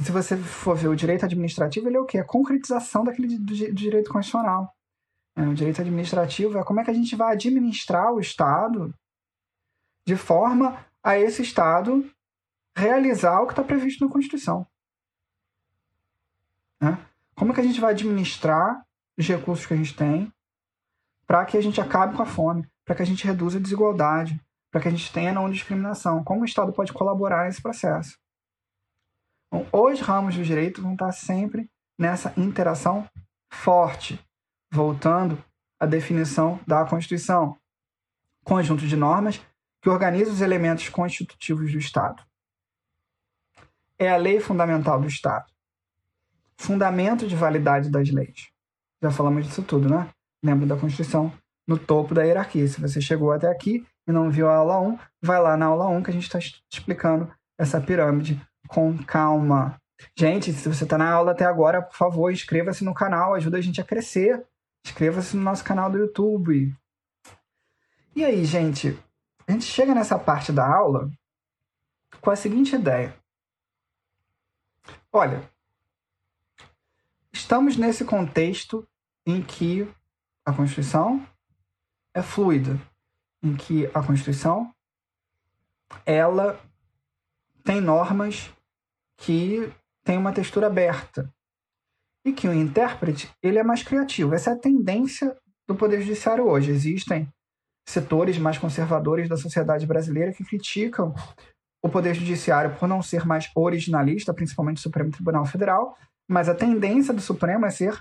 Se 0.00 0.10
você 0.10 0.36
for 0.36 0.76
ver 0.76 0.88
o 0.88 0.96
direito 0.96 1.24
administrativo, 1.24 1.88
ele 1.88 1.96
é 1.96 2.00
o 2.00 2.04
quê? 2.04 2.18
A 2.18 2.24
concretização 2.24 3.04
daquele 3.04 3.38
do, 3.38 3.44
do 3.44 3.72
direito 3.72 4.10
constitucional. 4.10 4.74
É, 5.36 5.42
o 5.42 5.54
direito 5.54 5.80
administrativo 5.80 6.58
é 6.58 6.64
como 6.64 6.80
é 6.80 6.84
que 6.84 6.90
a 6.90 6.94
gente 6.94 7.16
vai 7.16 7.32
administrar 7.32 8.12
o 8.12 8.20
Estado 8.20 8.92
de 10.06 10.16
forma 10.16 10.84
a 11.02 11.18
esse 11.18 11.42
Estado 11.42 12.04
realizar 12.76 13.40
o 13.40 13.46
que 13.46 13.52
está 13.52 13.62
previsto 13.62 14.04
na 14.04 14.12
Constituição. 14.12 14.66
Né? 16.80 16.98
Como 17.34 17.54
que 17.54 17.60
a 17.60 17.64
gente 17.64 17.80
vai 17.80 17.92
administrar 17.92 18.84
os 19.16 19.26
recursos 19.26 19.66
que 19.66 19.74
a 19.74 19.76
gente 19.76 19.94
tem 19.94 20.32
para 21.26 21.44
que 21.44 21.56
a 21.56 21.62
gente 21.62 21.80
acabe 21.80 22.16
com 22.16 22.22
a 22.22 22.26
fome, 22.26 22.66
para 22.84 22.94
que 22.94 23.02
a 23.02 23.06
gente 23.06 23.26
reduza 23.26 23.58
a 23.58 23.60
desigualdade, 23.60 24.40
para 24.70 24.80
que 24.80 24.88
a 24.88 24.90
gente 24.90 25.12
tenha 25.12 25.32
não 25.32 25.50
discriminação? 25.50 26.24
Como 26.24 26.42
o 26.42 26.44
Estado 26.44 26.72
pode 26.72 26.92
colaborar 26.92 27.44
nesse 27.44 27.62
processo? 27.62 28.18
Bom, 29.50 29.66
os 29.72 30.00
ramos 30.00 30.34
do 30.34 30.42
direito 30.42 30.82
vão 30.82 30.92
estar 30.92 31.12
sempre 31.12 31.70
nessa 31.98 32.32
interação 32.36 33.06
forte, 33.50 34.18
voltando 34.70 35.42
à 35.78 35.84
definição 35.84 36.58
da 36.66 36.84
Constituição. 36.86 37.56
Conjunto 38.42 38.86
de 38.86 38.96
normas 38.96 39.40
que 39.80 39.90
organiza 39.90 40.30
os 40.30 40.40
elementos 40.40 40.88
constitutivos 40.88 41.70
do 41.70 41.78
Estado. 41.78 42.22
É 43.98 44.10
a 44.10 44.16
lei 44.16 44.40
fundamental 44.40 45.00
do 45.00 45.06
Estado. 45.06 45.46
Fundamento 46.56 47.26
de 47.26 47.36
validade 47.36 47.90
das 47.90 48.10
leis. 48.10 48.50
Já 49.02 49.10
falamos 49.10 49.46
disso 49.46 49.62
tudo, 49.62 49.88
né? 49.88 50.08
Lembra 50.42 50.66
da 50.66 50.76
Constituição 50.76 51.32
no 51.66 51.78
topo 51.78 52.14
da 52.14 52.22
hierarquia. 52.22 52.66
Se 52.68 52.80
você 52.80 53.00
chegou 53.00 53.32
até 53.32 53.48
aqui 53.48 53.86
e 54.06 54.12
não 54.12 54.30
viu 54.30 54.48
a 54.48 54.56
aula 54.56 54.80
1, 54.80 54.98
vai 55.20 55.40
lá 55.40 55.56
na 55.56 55.66
aula 55.66 55.86
1 55.88 56.02
que 56.02 56.10
a 56.10 56.12
gente 56.12 56.24
está 56.24 56.38
explicando 56.70 57.32
essa 57.58 57.80
pirâmide 57.80 58.40
com 58.68 58.96
calma. 58.98 59.76
Gente, 60.16 60.52
se 60.52 60.68
você 60.68 60.84
está 60.84 60.98
na 60.98 61.10
aula 61.10 61.32
até 61.32 61.44
agora, 61.44 61.82
por 61.82 61.96
favor, 61.96 62.32
inscreva-se 62.32 62.84
no 62.84 62.94
canal, 62.94 63.34
ajuda 63.34 63.58
a 63.58 63.60
gente 63.60 63.80
a 63.80 63.84
crescer. 63.84 64.44
Inscreva-se 64.84 65.36
no 65.36 65.42
nosso 65.42 65.62
canal 65.62 65.90
do 65.90 65.98
YouTube. 65.98 66.74
E 68.14 68.24
aí, 68.24 68.44
gente, 68.44 68.98
a 69.46 69.52
gente 69.52 69.64
chega 69.64 69.94
nessa 69.94 70.18
parte 70.18 70.52
da 70.52 70.66
aula 70.66 71.10
com 72.20 72.30
a 72.30 72.36
seguinte 72.36 72.74
ideia. 72.74 73.14
Olha, 75.14 75.46
estamos 77.30 77.76
nesse 77.76 78.02
contexto 78.02 78.88
em 79.26 79.42
que 79.42 79.86
a 80.42 80.54
Constituição 80.54 81.28
é 82.14 82.22
fluida, 82.22 82.80
em 83.42 83.54
que 83.54 83.86
a 83.92 84.02
Constituição 84.02 84.74
ela 86.06 86.58
tem 87.62 87.78
normas 87.78 88.50
que 89.18 89.70
têm 90.02 90.16
uma 90.16 90.32
textura 90.32 90.68
aberta 90.68 91.30
e 92.24 92.32
que 92.32 92.48
o 92.48 92.54
intérprete 92.54 93.30
ele 93.42 93.58
é 93.58 93.62
mais 93.62 93.82
criativo. 93.82 94.34
Essa 94.34 94.50
é 94.50 94.52
a 94.54 94.58
tendência 94.58 95.36
do 95.68 95.74
Poder 95.74 96.00
Judiciário 96.00 96.48
hoje. 96.48 96.70
Existem 96.70 97.30
setores 97.86 98.38
mais 98.38 98.56
conservadores 98.56 99.28
da 99.28 99.36
sociedade 99.36 99.86
brasileira 99.86 100.32
que 100.32 100.42
criticam 100.42 101.14
o 101.82 101.88
Poder 101.88 102.14
Judiciário 102.14 102.76
por 102.76 102.88
não 102.88 103.02
ser 103.02 103.26
mais 103.26 103.50
originalista, 103.54 104.32
principalmente 104.32 104.78
o 104.78 104.82
Supremo 104.82 105.10
Tribunal 105.10 105.44
Federal, 105.44 105.96
mas 106.28 106.48
a 106.48 106.54
tendência 106.54 107.12
do 107.12 107.20
Supremo 107.20 107.66
é 107.66 107.70
ser 107.70 108.00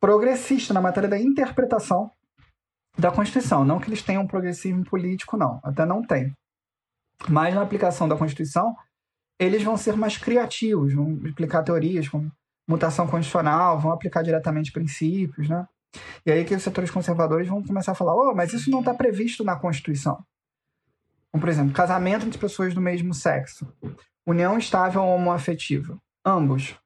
progressista 0.00 0.72
na 0.72 0.80
matéria 0.80 1.08
da 1.08 1.18
interpretação 1.18 2.10
da 2.98 3.12
Constituição. 3.12 3.64
Não 3.64 3.78
que 3.78 3.88
eles 3.88 4.02
tenham 4.02 4.22
um 4.22 4.26
progressismo 4.26 4.84
político, 4.84 5.36
não. 5.36 5.60
Até 5.62 5.84
não 5.84 6.02
tem. 6.02 6.34
Mas 7.28 7.54
na 7.54 7.62
aplicação 7.62 8.08
da 8.08 8.16
Constituição, 8.16 8.74
eles 9.38 9.62
vão 9.62 9.76
ser 9.76 9.94
mais 9.96 10.16
criativos, 10.16 10.94
vão 10.94 11.20
aplicar 11.30 11.62
teorias 11.62 12.08
como 12.08 12.32
mutação 12.66 13.06
constitucional, 13.06 13.78
vão 13.78 13.92
aplicar 13.92 14.22
diretamente 14.22 14.72
princípios, 14.72 15.48
né? 15.48 15.66
E 16.24 16.30
aí 16.30 16.44
que 16.44 16.54
os 16.54 16.62
setores 16.62 16.90
conservadores 16.90 17.48
vão 17.48 17.62
começar 17.62 17.92
a 17.92 17.96
falar, 17.96 18.14
oh, 18.14 18.34
mas 18.34 18.52
isso 18.52 18.70
não 18.70 18.78
está 18.78 18.94
previsto 18.94 19.44
na 19.44 19.56
Constituição. 19.56 20.24
Como, 21.30 21.40
por 21.40 21.48
exemplo, 21.48 21.72
casamento 21.72 22.26
entre 22.26 22.38
pessoas 22.38 22.74
do 22.74 22.80
mesmo 22.80 23.14
sexo, 23.14 23.72
união 24.26 24.58
estável 24.58 25.02
homoafetiva. 25.04 25.98
Ambos 26.24 26.76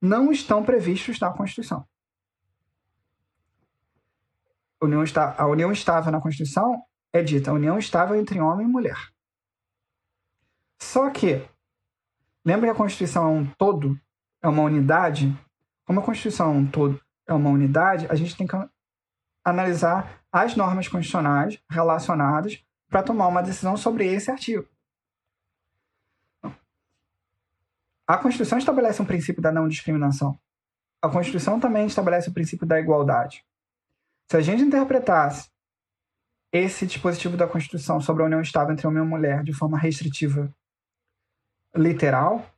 não 0.00 0.30
estão 0.30 0.62
previstos 0.62 1.18
na 1.18 1.30
Constituição. 1.30 1.86
A 4.80 4.84
união, 4.84 5.02
está, 5.02 5.34
a 5.38 5.46
união 5.46 5.72
estável 5.72 6.12
na 6.12 6.20
Constituição 6.20 6.82
é 7.12 7.22
dita 7.22 7.50
a 7.50 7.54
união 7.54 7.78
estável 7.78 8.16
entre 8.16 8.38
homem 8.40 8.66
e 8.66 8.70
mulher. 8.70 8.98
Só 10.78 11.08
que, 11.10 11.42
lembra 12.44 12.66
que 12.66 12.72
a 12.72 12.78
Constituição 12.78 13.24
é 13.24 13.30
um 13.30 13.46
todo, 13.46 13.98
é 14.42 14.48
uma 14.48 14.62
unidade? 14.62 15.34
Como 15.86 16.00
a 16.00 16.02
Constituição 16.02 16.48
é 16.48 16.56
um 16.58 16.66
todo, 16.66 17.00
é 17.26 17.32
uma 17.32 17.48
unidade, 17.48 18.06
a 18.10 18.14
gente 18.14 18.36
tem 18.36 18.46
que 18.46 18.56
analisar 19.42 20.22
as 20.30 20.54
normas 20.54 20.88
constitucionais 20.88 21.58
relacionadas 21.70 22.62
para 22.94 23.02
tomar 23.02 23.26
uma 23.26 23.42
decisão 23.42 23.76
sobre 23.76 24.06
esse 24.06 24.30
artigo. 24.30 24.68
A 28.06 28.16
Constituição 28.16 28.56
estabelece 28.56 29.02
um 29.02 29.04
princípio 29.04 29.42
da 29.42 29.50
não 29.50 29.66
discriminação. 29.66 30.38
A 31.02 31.08
Constituição 31.08 31.58
também 31.58 31.86
estabelece 31.86 32.30
o 32.30 32.32
princípio 32.32 32.64
da 32.64 32.78
igualdade. 32.78 33.44
Se 34.30 34.36
a 34.36 34.40
gente 34.40 34.62
interpretasse 34.62 35.50
esse 36.52 36.86
dispositivo 36.86 37.36
da 37.36 37.48
Constituição 37.48 38.00
sobre 38.00 38.22
a 38.22 38.26
união 38.26 38.40
estável 38.40 38.72
entre 38.72 38.86
homem 38.86 39.02
e 39.02 39.06
mulher 39.06 39.42
de 39.42 39.52
forma 39.52 39.76
restritiva, 39.76 40.54
literal, 41.74 42.48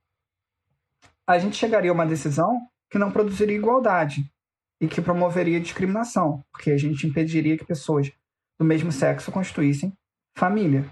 a 1.27 1.39
gente 1.39 1.57
chegaria 1.57 1.91
a 1.91 1.95
uma 1.95 2.05
decisão 2.05 2.61
que 2.91 2.99
não 2.99 3.11
produziria 3.11 3.57
igualdade, 3.57 4.31
e 4.79 4.87
que 4.87 5.01
promoveria 5.01 5.59
discriminação, 5.59 6.45
porque 6.53 6.73
a 6.73 6.77
gente 6.77 7.07
impediria 7.07 7.57
que 7.57 7.65
pessoas 7.65 8.13
do 8.59 8.67
mesmo 8.67 8.93
sexo 8.93 9.33
constituíssem 9.33 9.97
família. 10.37 10.91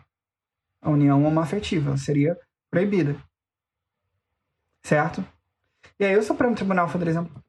A 0.80 0.90
união 0.90 1.24
homoafetiva 1.24 1.96
seria 1.96 2.38
proibida. 2.70 3.16
Certo? 4.82 5.24
E 5.98 6.04
aí 6.04 6.16
o 6.16 6.22
Supremo 6.22 6.54
Tribunal, 6.54 6.90
por 6.90 7.06
exemplo, 7.06 7.44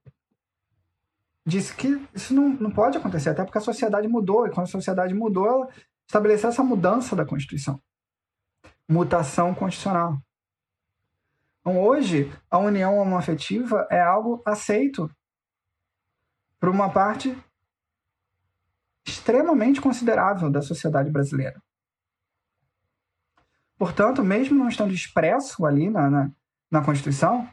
disse 1.46 1.76
que 1.76 1.88
isso 2.14 2.34
não, 2.34 2.50
não 2.50 2.72
pode 2.72 2.98
acontecer, 2.98 3.30
até 3.30 3.44
porque 3.44 3.58
a 3.58 3.62
sociedade 3.62 4.08
mudou, 4.08 4.46
e 4.46 4.52
quando 4.52 4.68
a 4.68 4.72
sociedade 4.72 5.14
mudou, 5.14 5.48
ela 5.48 5.70
estabeleceu 6.08 6.50
essa 6.50 6.64
mudança 6.64 7.16
da 7.16 7.26
Constituição. 7.26 7.82
Mutação 8.88 9.54
constitucional. 9.56 10.18
Então, 11.62 11.82
hoje, 11.82 12.32
a 12.50 12.60
união 12.60 12.98
homoafetiva 13.00 13.88
é 13.90 14.00
algo 14.00 14.42
aceito 14.46 15.10
para 16.60 16.70
uma 16.70 16.92
parte 16.92 17.36
extremamente 19.08 19.82
considerável 19.82 20.50
da 20.50 20.62
sociedade 20.62 21.10
brasileira. 21.10 21.62
Portanto, 23.78 24.24
mesmo 24.24 24.58
não 24.58 24.70
estando 24.70 24.94
expresso 24.94 25.66
ali 25.66 25.90
na, 25.90 26.10
na, 26.10 26.32
na 26.72 26.82
Constituição, 26.82 27.48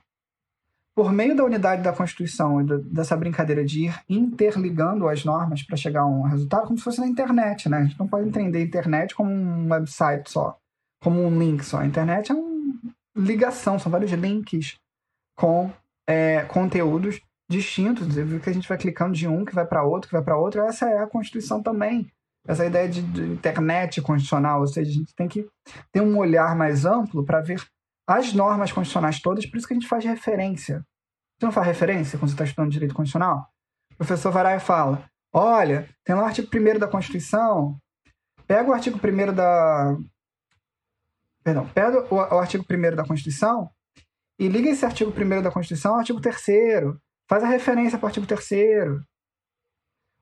por 0.95 1.13
meio 1.13 1.35
da 1.35 1.45
unidade 1.45 1.83
da 1.83 1.93
Constituição 1.93 2.61
e 2.61 2.65
dessa 2.83 3.17
brincadeira 3.17 3.65
de 3.65 3.87
ir 3.87 3.95
interligando 4.09 5.09
as 5.09 5.25
normas 5.25 5.63
para 5.63 5.77
chegar 5.77 6.03
a 6.03 6.07
um 6.07 6.23
resultado, 6.23 6.67
como 6.67 6.79
se 6.79 6.85
fosse 6.85 7.01
na 7.01 7.07
internet, 7.07 7.69
né? 7.69 7.79
A 7.79 7.85
gente 7.85 7.99
não 7.99 8.07
pode 8.07 8.29
entender 8.29 8.59
a 8.59 8.63
internet 8.63 9.15
como 9.15 9.31
um 9.31 9.71
website 9.71 10.31
só, 10.31 10.59
como 11.03 11.23
um 11.23 11.39
link 11.39 11.65
só. 11.65 11.79
A 11.79 11.87
internet 11.87 12.31
é 12.31 12.35
uma 12.35 12.53
ligação, 13.17 13.79
são 13.79 13.91
vários 13.91 14.13
links 14.13 14.79
com 15.35 15.71
é, 16.07 16.43
conteúdos 16.45 17.21
distintos, 17.49 18.07
que 18.43 18.51
a 18.51 18.53
gente 18.53 18.69
vai 18.69 18.79
clicando 18.79 19.15
de 19.15 19.27
um 19.27 19.45
que 19.45 19.55
vai 19.55 19.67
para 19.67 19.85
outro, 19.85 20.09
que 20.09 20.15
vai 20.15 20.23
para 20.23 20.37
outro. 20.37 20.63
Essa 20.63 20.89
é 20.89 20.99
a 20.99 21.07
Constituição 21.07 21.63
também. 21.63 22.11
Essa 22.47 22.67
ideia 22.67 22.89
de, 22.89 23.03
de 23.03 23.23
internet 23.23 24.01
constitucional, 24.03 24.61
ou 24.61 24.67
seja, 24.67 24.91
a 24.91 24.95
gente 24.95 25.15
tem 25.15 25.29
que 25.29 25.49
ter 25.93 26.01
um 26.01 26.19
olhar 26.19 26.57
mais 26.57 26.85
amplo 26.85 27.25
para 27.25 27.41
ver 27.41 27.63
as 28.07 28.33
normas 28.33 28.73
constitucionais 28.73 29.21
todas, 29.21 29.47
por 29.47 29.57
isso 29.57 29.67
que 29.67 29.75
a 29.75 29.77
gente 29.77 29.89
faz 29.89 30.05
referência. 30.05 30.85
Você 31.39 31.47
não 31.47 31.53
faz 31.53 31.67
referência 31.67 32.19
quando 32.19 32.31
você 32.31 32.35
está 32.35 32.45
estudando 32.45 32.71
direito 32.71 32.95
constitucional? 32.95 33.47
O 33.93 33.97
professor 33.97 34.33
e 34.47 34.61
fala: 34.61 35.09
olha, 35.33 35.89
tem 36.05 36.15
lá 36.15 36.23
o 36.23 36.27
artigo 36.27 36.49
1 36.53 36.79
da 36.79 36.89
Constituição, 36.89 37.79
pega 38.47 38.69
o 38.69 38.73
artigo 38.73 38.99
1 38.99 39.35
da. 39.35 39.97
Perdão, 41.45 41.69
pega 41.69 42.07
o, 42.13 42.17
o 42.17 42.39
artigo 42.39 42.65
1 42.69 42.97
da 42.97 43.05
Constituição 43.05 43.71
e 44.39 44.49
liga 44.49 44.69
esse 44.69 44.85
artigo 44.85 45.11
1 45.11 45.43
da 45.43 45.51
Constituição 45.51 45.93
ao 45.93 45.99
artigo 45.99 46.21
3 46.21 46.37
Faz 47.29 47.45
a 47.45 47.49
referência 47.49 47.99
para 47.99 48.07
o 48.07 48.09
artigo 48.09 48.27
3 48.27 49.03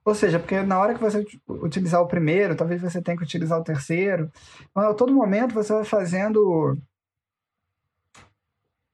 Ou 0.04 0.14
seja, 0.14 0.38
porque 0.38 0.62
na 0.62 0.78
hora 0.78 0.94
que 0.94 1.00
você 1.00 1.24
utilizar 1.46 2.00
o 2.00 2.08
primeiro, 2.08 2.56
talvez 2.56 2.80
você 2.80 3.02
tenha 3.02 3.16
que 3.16 3.22
utilizar 3.22 3.58
o 3.58 3.64
terceiro. 3.64 4.30
Então, 4.70 4.90
a 4.90 4.94
todo 4.94 5.14
momento 5.14 5.54
você 5.54 5.72
vai 5.72 5.84
fazendo 5.84 6.76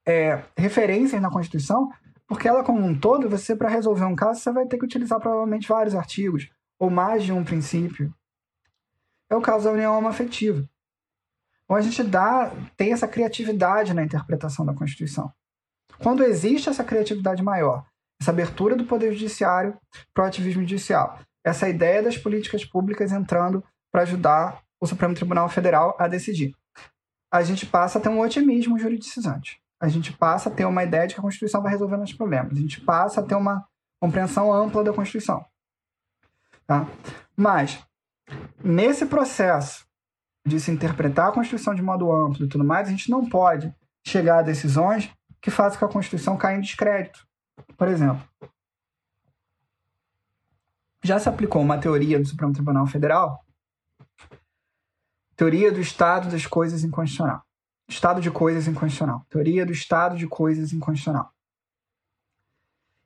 é, 0.07 0.43
referências 0.57 1.21
na 1.23 1.31
Constituição, 1.31 1.91
porque 2.27 2.49
ela 2.49 2.65
como 2.65 2.85
um 2.85 2.99
todo, 2.99 3.29
você 3.29 3.55
para 3.55 3.69
resolver 3.69 4.05
um 4.05 4.17
caso, 4.17 4.41
você 4.41 4.53
vai 4.53 4.67
ter 4.67 4.79
que 4.79 4.85
utilizar 4.85 5.21
provavelmente 5.21 5.69
vários 5.69 5.95
artigos, 5.95 6.51
ou 6.79 6.91
mais 6.91 7.23
de 7.23 7.33
um 7.33 7.45
princípio. 7.45 8.13
É 9.31 9.37
o 9.37 9.41
caso 9.41 9.65
da 9.65 9.73
união 9.73 9.97
homoafetiva. 9.97 10.69
Então 11.65 11.77
a 11.77 11.81
gente 11.81 12.03
dá, 12.03 12.53
tem 12.77 12.93
essa 12.93 13.09
criatividade 13.09 13.95
na 13.95 14.03
interpretação 14.03 14.65
da 14.65 14.75
Constituição. 14.75 15.33
Quando 15.99 16.23
existe 16.23 16.69
essa 16.69 16.85
criatividade 16.85 17.43
maior 17.43 17.85
essa 18.21 18.31
abertura 18.31 18.77
do 18.77 18.85
poder 18.85 19.13
judiciário 19.13 19.79
para 20.15 20.25
o 20.25 20.27
ativismo 20.27 20.63
judicial, 20.63 21.19
essa 21.45 21.69
ideia 21.69 22.03
das 22.03 22.19
políticas 22.19 22.65
públicas 22.65 23.13
entrando 23.13 23.63
para 23.93 24.03
ajudar 24.03 24.63
o 24.81 24.87
Supremo 24.87 25.15
Tribunal 25.15 25.49
Federal 25.49 25.97
a 25.99 26.09
decidir. 26.09 26.55
A 27.33 27.43
gente 27.43 27.67
passa 27.67 27.99
a 27.99 28.03
ter 28.03 28.09
um 28.09 28.21
otimismo 28.21 28.79
juridicizante. 28.79 29.61
a 29.79 29.89
gente 29.89 30.11
passa 30.11 30.49
a 30.49 30.53
ter 30.53 30.65
uma 30.65 30.83
ideia 30.83 31.07
de 31.07 31.15
que 31.15 31.21
a 31.21 31.23
Constituição 31.23 31.63
vai 31.63 31.71
resolver 31.71 31.99
nossos 31.99 32.17
problemas. 32.17 32.57
A 32.57 32.61
gente 32.61 32.81
passa 32.81 33.21
a 33.21 33.23
ter 33.23 33.35
uma 33.35 33.63
compreensão 34.01 34.51
ampla 34.51 34.83
da 34.83 34.93
Constituição. 34.93 35.45
Tá? 36.67 36.87
Mas, 37.37 37.79
nesse 38.65 39.05
processo 39.05 39.87
de 40.47 40.59
se 40.59 40.71
interpretar 40.71 41.29
a 41.29 41.33
Constituição 41.33 41.75
de 41.75 41.83
modo 41.83 42.11
amplo 42.11 42.47
e 42.47 42.49
tudo 42.49 42.65
mais, 42.65 42.89
a 42.89 42.91
gente 42.91 43.11
não 43.11 43.29
pode 43.29 43.75
chegar 44.07 44.39
a 44.39 44.43
decisões 44.43 45.13
que 45.43 45.51
façam 45.51 45.79
que 45.79 45.85
a 45.85 45.89
Constituição 45.89 46.37
caia 46.37 46.57
em 46.57 46.61
descrédito. 46.61 47.27
Por 47.77 47.89
exemplo, 47.89 48.23
já 51.03 51.19
se 51.19 51.29
aplicou 51.29 51.63
uma 51.63 51.79
teoria 51.79 52.19
do 52.19 52.27
Supremo 52.27 52.53
Tribunal 52.53 52.87
Federal, 52.87 53.45
teoria 55.37 55.71
do 55.71 55.81
estado 55.81 56.31
das 56.31 56.47
coisas 56.47 56.83
inconstitucional. 56.83 57.45
Estado 57.89 58.21
de 58.21 58.31
coisas 58.31 58.67
inconstitucional. 58.67 59.25
Teoria 59.29 59.65
do 59.65 59.73
estado 59.73 60.17
de 60.17 60.27
coisas 60.27 60.73
inconstitucional. 60.73 61.33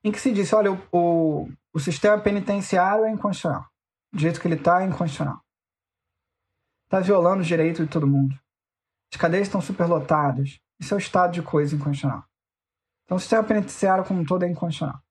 Em 0.03 0.11
que 0.11 0.19
se 0.19 0.33
disse, 0.33 0.55
olha, 0.55 0.73
o, 0.73 0.79
o, 0.91 1.53
o 1.75 1.79
sistema 1.79 2.19
penitenciário 2.19 3.05
é 3.05 3.11
inconstitucional. 3.11 3.69
Do 4.13 4.19
jeito 4.19 4.41
que 4.41 4.49
ele 4.49 4.55
está, 4.55 4.83
é 4.83 4.87
inconstitucional. 4.87 5.41
Está 6.87 7.01
violando 7.01 7.43
os 7.43 7.47
direitos 7.47 7.85
de 7.85 7.93
todo 7.93 8.07
mundo. 8.07 8.35
As 9.13 9.21
cadeias 9.21 9.47
estão 9.47 9.61
superlotadas. 9.61 10.59
Isso 10.81 10.95
é 10.95 10.97
o 10.97 10.99
estado 10.99 11.33
de 11.33 11.43
coisas 11.43 11.73
inconstitucional. 11.73 12.25
Então 13.11 13.17
o 13.17 13.21
sistema 13.21 13.43
penitenciário 13.43 14.05
como 14.05 14.21
um 14.21 14.25
todo 14.25 14.45
é 14.45 14.49
inconstitucional. 14.49 15.03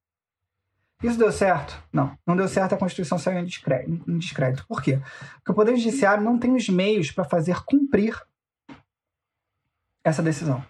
Isso 1.04 1.20
deu 1.20 1.34
certo? 1.34 1.84
Não. 1.92 2.18
Não 2.26 2.34
deu 2.34 2.48
certo, 2.48 2.74
a 2.74 2.78
Constituição 2.78 3.20
saiu 3.20 3.40
em 3.40 3.44
descrédito. 3.44 4.10
Em 4.10 4.18
descrédito. 4.18 4.66
Por 4.66 4.82
quê? 4.82 5.02
Porque 5.36 5.52
o 5.52 5.54
Poder 5.54 5.76
Judiciário 5.76 6.24
não 6.24 6.40
tem 6.40 6.56
os 6.56 6.70
meios 6.70 7.12
para 7.12 7.26
fazer 7.26 7.62
cumprir 7.66 8.18
essa 10.02 10.24
decisão. 10.24 10.64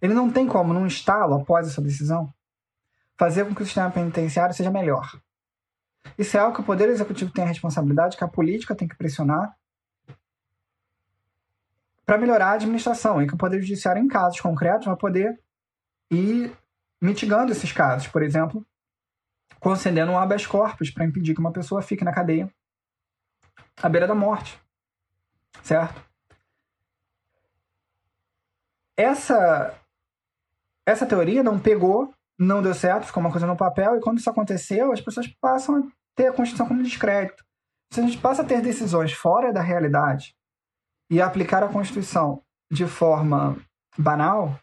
Ele 0.00 0.14
não 0.14 0.30
tem 0.30 0.46
como, 0.46 0.72
num 0.72 0.86
estalo 0.86 1.34
após 1.34 1.66
essa 1.66 1.82
decisão, 1.82 2.32
fazer 3.18 3.44
com 3.44 3.52
que 3.52 3.64
o 3.64 3.66
sistema 3.66 3.90
penitenciário 3.90 4.54
seja 4.54 4.70
melhor. 4.70 5.20
Isso 6.16 6.36
é 6.36 6.40
algo 6.40 6.54
que 6.54 6.60
o 6.60 6.64
Poder 6.64 6.88
Executivo 6.88 7.32
tem 7.32 7.42
a 7.42 7.48
responsabilidade, 7.48 8.16
que 8.16 8.22
a 8.22 8.28
política 8.28 8.76
tem 8.76 8.86
que 8.86 8.96
pressionar 8.96 9.56
para 12.06 12.16
melhorar 12.16 12.50
a 12.50 12.52
administração, 12.52 13.20
e 13.20 13.26
que 13.26 13.34
o 13.34 13.38
Poder 13.38 13.60
Judiciário, 13.60 14.00
em 14.00 14.06
casos 14.06 14.40
concretos, 14.40 14.86
vai 14.86 14.96
poder 14.96 15.42
ir 16.12 16.56
mitigando 17.00 17.50
esses 17.50 17.72
casos. 17.72 18.06
Por 18.06 18.22
exemplo, 18.22 18.64
concedendo 19.58 20.12
um 20.12 20.18
habeas 20.18 20.46
corpus 20.46 20.90
para 20.90 21.04
impedir 21.04 21.34
que 21.34 21.40
uma 21.40 21.52
pessoa 21.52 21.82
fique 21.82 22.04
na 22.04 22.12
cadeia 22.12 22.52
à 23.82 23.88
beira 23.88 24.06
da 24.06 24.14
morte. 24.14 24.60
Certo? 25.62 26.02
Essa, 28.96 29.74
essa 30.86 31.06
teoria 31.06 31.42
não 31.42 31.58
pegou, 31.58 32.12
não 32.38 32.62
deu 32.62 32.74
certo, 32.74 33.06
ficou 33.06 33.20
uma 33.20 33.30
coisa 33.30 33.46
no 33.46 33.56
papel, 33.56 33.96
e 33.96 34.00
quando 34.00 34.18
isso 34.18 34.30
aconteceu, 34.30 34.92
as 34.92 35.00
pessoas 35.00 35.26
passam 35.40 35.76
a 35.76 35.82
ter 36.14 36.26
a 36.26 36.32
Constituição 36.32 36.66
como 36.68 36.82
descrédito. 36.82 37.44
Se 37.90 38.00
a 38.00 38.02
gente 38.02 38.18
passa 38.18 38.42
a 38.42 38.44
ter 38.44 38.60
decisões 38.60 39.12
fora 39.12 39.52
da 39.52 39.60
realidade 39.60 40.34
e 41.10 41.20
aplicar 41.20 41.62
a 41.62 41.68
Constituição 41.68 42.42
de 42.70 42.86
forma 42.86 43.56
banal, 43.98 44.58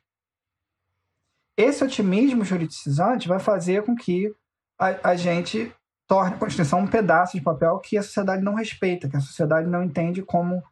esse 1.60 1.84
otimismo 1.84 2.46
juridicizante 2.46 3.28
vai 3.28 3.38
fazer 3.38 3.84
com 3.84 3.94
que 3.94 4.34
a, 4.80 5.10
a 5.10 5.16
gente 5.16 5.70
torne 6.08 6.34
a 6.34 6.38
Constituição 6.38 6.80
um 6.80 6.88
pedaço 6.88 7.38
de 7.38 7.44
papel 7.44 7.78
que 7.80 7.98
a 7.98 8.02
sociedade 8.02 8.42
não 8.42 8.56
respeita, 8.56 9.10
que 9.10 9.18
a 9.18 9.22
sociedade 9.22 9.68
não 9.68 9.84
entende 9.84 10.24
como 10.24 10.64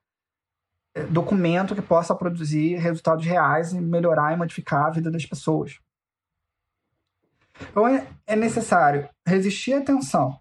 é, 0.95 1.03
documento 1.03 1.75
que 1.75 1.81
possa 1.81 2.15
produzir 2.15 2.77
resultados 2.77 3.25
reais 3.25 3.73
e 3.73 3.81
melhorar 3.81 4.33
e 4.33 4.37
modificar 4.37 4.85
a 4.85 4.89
vida 4.89 5.11
das 5.11 5.25
pessoas. 5.25 5.77
Então 7.69 7.85
é, 7.85 8.07
é 8.25 8.35
necessário 8.37 9.09
resistir 9.25 9.73
à 9.73 9.81
tensão 9.81 10.39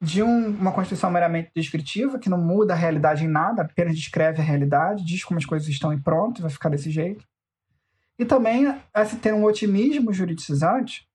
de 0.00 0.22
um, 0.22 0.50
uma 0.50 0.70
Constituição 0.70 1.10
meramente 1.10 1.50
descritiva, 1.52 2.20
que 2.20 2.30
não 2.30 2.38
muda 2.38 2.74
a 2.74 2.76
realidade 2.76 3.24
em 3.24 3.28
nada, 3.28 3.62
apenas 3.62 3.96
descreve 3.96 4.40
a 4.40 4.44
realidade, 4.44 5.04
diz 5.04 5.24
como 5.24 5.38
as 5.38 5.44
coisas 5.44 5.66
estão 5.66 5.92
e 5.92 6.00
pronto, 6.00 6.40
vai 6.40 6.50
ficar 6.50 6.68
desse 6.68 6.92
jeito. 6.92 7.26
E 8.18 8.24
também 8.24 8.80
a 8.92 9.04
se 9.04 9.16
ter 9.16 9.32
um 9.32 9.44
otimismo 9.44 10.12
juridicizante 10.12 11.08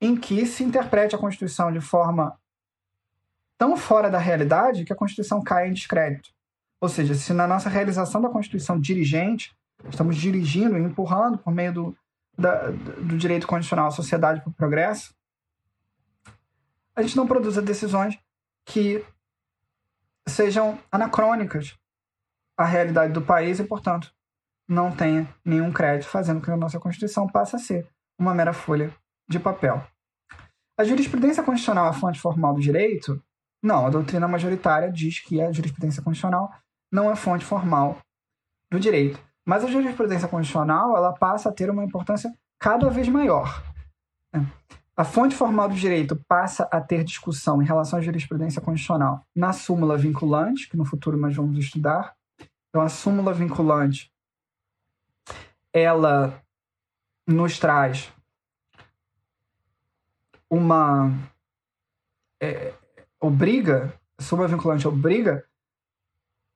em 0.00 0.16
que 0.16 0.46
se 0.46 0.64
interprete 0.64 1.14
a 1.14 1.18
Constituição 1.18 1.72
de 1.72 1.80
forma 1.80 2.38
tão 3.58 3.76
fora 3.76 4.08
da 4.08 4.18
realidade 4.18 4.84
que 4.84 4.92
a 4.92 4.96
Constituição 4.96 5.42
cai 5.42 5.68
em 5.68 5.72
descrédito. 5.72 6.30
Ou 6.80 6.88
seja, 6.88 7.14
se 7.14 7.32
na 7.34 7.46
nossa 7.46 7.68
realização 7.68 8.22
da 8.22 8.30
Constituição 8.30 8.80
dirigente, 8.80 9.54
estamos 9.90 10.16
dirigindo 10.16 10.78
e 10.78 10.82
empurrando 10.82 11.36
por 11.36 11.52
meio 11.52 11.74
do, 11.74 11.96
da, 12.38 12.70
do 12.70 13.18
direito 13.18 13.46
constitucional 13.46 13.88
a 13.88 13.90
sociedade 13.90 14.40
para 14.40 14.50
o 14.50 14.54
progresso, 14.54 15.14
a 16.96 17.02
gente 17.02 17.16
não 17.16 17.26
produza 17.26 17.60
decisões 17.60 18.18
que 18.64 19.04
sejam 20.26 20.78
anacrônicas 20.90 21.78
à 22.56 22.64
realidade 22.64 23.12
do 23.12 23.20
país 23.22 23.58
e, 23.58 23.64
portanto, 23.64 24.12
não 24.70 24.92
tenha 24.92 25.28
nenhum 25.44 25.72
crédito, 25.72 26.08
fazendo 26.08 26.38
com 26.38 26.44
que 26.44 26.50
a 26.52 26.56
nossa 26.56 26.78
Constituição 26.78 27.26
passe 27.26 27.56
a 27.56 27.58
ser 27.58 27.88
uma 28.16 28.32
mera 28.32 28.52
folha 28.52 28.94
de 29.28 29.40
papel. 29.40 29.84
A 30.78 30.84
jurisprudência 30.84 31.42
constitucional 31.42 31.86
é 31.86 31.88
a 31.88 31.92
fonte 31.92 32.20
formal 32.20 32.54
do 32.54 32.60
direito? 32.60 33.20
Não, 33.60 33.84
a 33.84 33.90
doutrina 33.90 34.28
majoritária 34.28 34.90
diz 34.90 35.18
que 35.18 35.42
a 35.42 35.50
jurisprudência 35.50 36.02
constitucional 36.02 36.50
não 36.90 37.10
é 37.10 37.16
fonte 37.16 37.44
formal 37.44 37.98
do 38.70 38.78
direito. 38.78 39.18
Mas 39.44 39.64
a 39.64 39.66
jurisprudência 39.66 40.28
constitucional 40.28 40.96
ela 40.96 41.12
passa 41.12 41.48
a 41.48 41.52
ter 41.52 41.68
uma 41.68 41.84
importância 41.84 42.32
cada 42.58 42.88
vez 42.88 43.08
maior. 43.08 43.62
A 44.96 45.04
fonte 45.04 45.34
formal 45.34 45.68
do 45.68 45.74
direito 45.74 46.14
passa 46.28 46.68
a 46.70 46.80
ter 46.80 47.02
discussão 47.02 47.60
em 47.60 47.64
relação 47.66 47.98
à 47.98 48.02
jurisprudência 48.02 48.62
constitucional 48.62 49.24
na 49.34 49.52
súmula 49.52 49.96
vinculante, 49.96 50.68
que 50.68 50.76
no 50.76 50.84
futuro 50.84 51.16
nós 51.16 51.34
vamos 51.34 51.58
estudar. 51.58 52.14
Então, 52.68 52.82
a 52.82 52.88
súmula 52.88 53.34
vinculante 53.34 54.10
ela 55.72 56.42
nos 57.26 57.58
traz 57.58 58.12
uma 60.48 61.10
é, 62.40 62.74
obriga, 63.20 63.92
súmula 64.18 64.48
vinculante 64.48 64.88
obriga 64.88 65.46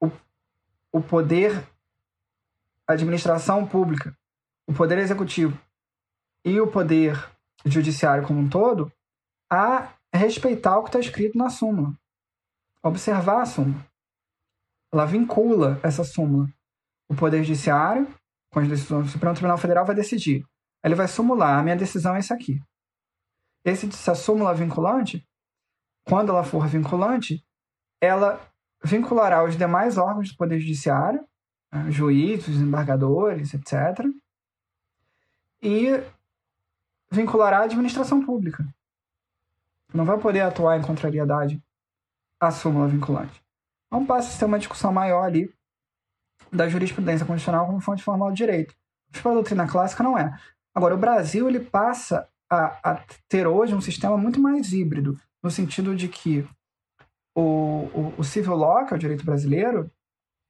o, 0.00 0.10
o 0.92 1.00
poder, 1.00 1.66
a 2.86 2.94
administração 2.94 3.66
pública, 3.66 4.16
o 4.66 4.72
poder 4.72 4.98
executivo 4.98 5.58
e 6.44 6.60
o 6.60 6.66
poder 6.66 7.16
judiciário 7.64 8.26
como 8.26 8.40
um 8.40 8.48
todo 8.48 8.92
a 9.50 9.94
respeitar 10.12 10.78
o 10.78 10.82
que 10.82 10.88
está 10.88 10.98
escrito 10.98 11.38
na 11.38 11.48
súmula, 11.48 11.96
observar 12.82 13.42
a 13.42 13.46
súmula. 13.46 13.86
Ela 14.92 15.06
vincula 15.06 15.80
essa 15.82 16.04
súmula. 16.04 16.48
O 17.08 17.14
poder 17.14 17.42
judiciário, 17.42 18.08
com 18.54 18.60
as 18.60 18.68
decisões 18.68 19.06
do 19.06 19.10
Supremo 19.10 19.34
Tribunal 19.34 19.58
Federal, 19.58 19.84
vai 19.84 19.96
decidir. 19.96 20.46
Ele 20.82 20.94
vai 20.94 21.08
sumular, 21.08 21.58
a 21.58 21.62
minha 21.62 21.76
decisão 21.76 22.14
é 22.14 22.20
essa 22.20 22.34
aqui. 22.34 22.62
Esse, 23.64 23.88
essa 23.88 24.14
súmula 24.14 24.54
vinculante, 24.54 25.26
quando 26.04 26.30
ela 26.30 26.44
for 26.44 26.68
vinculante, 26.68 27.44
ela 28.00 28.40
vinculará 28.82 29.42
os 29.42 29.56
demais 29.56 29.98
órgãos 29.98 30.30
do 30.30 30.36
Poder 30.36 30.60
Judiciário, 30.60 31.26
né, 31.72 31.90
juízes, 31.90 32.60
embargadores, 32.60 33.52
etc. 33.54 34.06
E 35.60 36.00
vinculará 37.10 37.58
a 37.58 37.64
administração 37.64 38.24
pública. 38.24 38.64
Não 39.92 40.04
vai 40.04 40.18
poder 40.18 40.42
atuar 40.42 40.78
em 40.78 40.82
contrariedade 40.82 41.60
à 42.38 42.52
súmula 42.52 42.86
vinculante. 42.86 43.42
Então 43.86 44.06
passa 44.06 44.28
a 44.28 44.32
ser 44.32 44.44
uma 44.44 44.58
discussão 44.58 44.92
maior 44.92 45.22
ali 45.24 45.52
da 46.54 46.68
jurisprudência 46.68 47.26
constitucional 47.26 47.66
como 47.66 47.80
fonte 47.80 48.02
formal 48.02 48.30
de 48.30 48.38
direito. 48.38 48.74
Para 49.22 49.32
a 49.32 49.34
doutrina 49.34 49.66
clássica 49.66 50.02
não 50.02 50.16
é. 50.16 50.36
Agora, 50.74 50.94
o 50.94 50.98
Brasil 50.98 51.48
ele 51.48 51.60
passa 51.60 52.28
a, 52.50 52.92
a 52.92 53.04
ter 53.28 53.46
hoje 53.46 53.74
um 53.74 53.80
sistema 53.80 54.16
muito 54.16 54.40
mais 54.40 54.72
híbrido, 54.72 55.18
no 55.42 55.50
sentido 55.50 55.94
de 55.94 56.08
que 56.08 56.46
o, 57.34 57.40
o, 57.40 58.14
o 58.18 58.24
civil 58.24 58.54
law, 58.54 58.84
que 58.86 58.94
é 58.94 58.96
o 58.96 59.00
direito 59.00 59.24
brasileiro, 59.24 59.90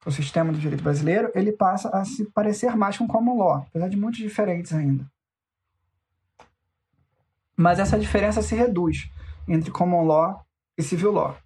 o 0.06 0.10
sistema 0.10 0.52
do 0.52 0.58
direito 0.58 0.84
brasileiro, 0.84 1.30
ele 1.34 1.52
passa 1.52 1.88
a 1.88 2.04
se 2.04 2.24
parecer 2.30 2.76
mais 2.76 2.98
com 2.98 3.04
o 3.04 3.08
common 3.08 3.38
law, 3.38 3.66
apesar 3.68 3.88
de 3.88 3.96
muito 3.96 4.16
diferentes 4.16 4.72
ainda. 4.72 5.06
Mas 7.56 7.78
essa 7.78 7.98
diferença 7.98 8.42
se 8.42 8.54
reduz 8.54 9.10
entre 9.48 9.70
common 9.70 10.04
law 10.04 10.44
e 10.76 10.82
civil 10.82 11.12
law. 11.12 11.36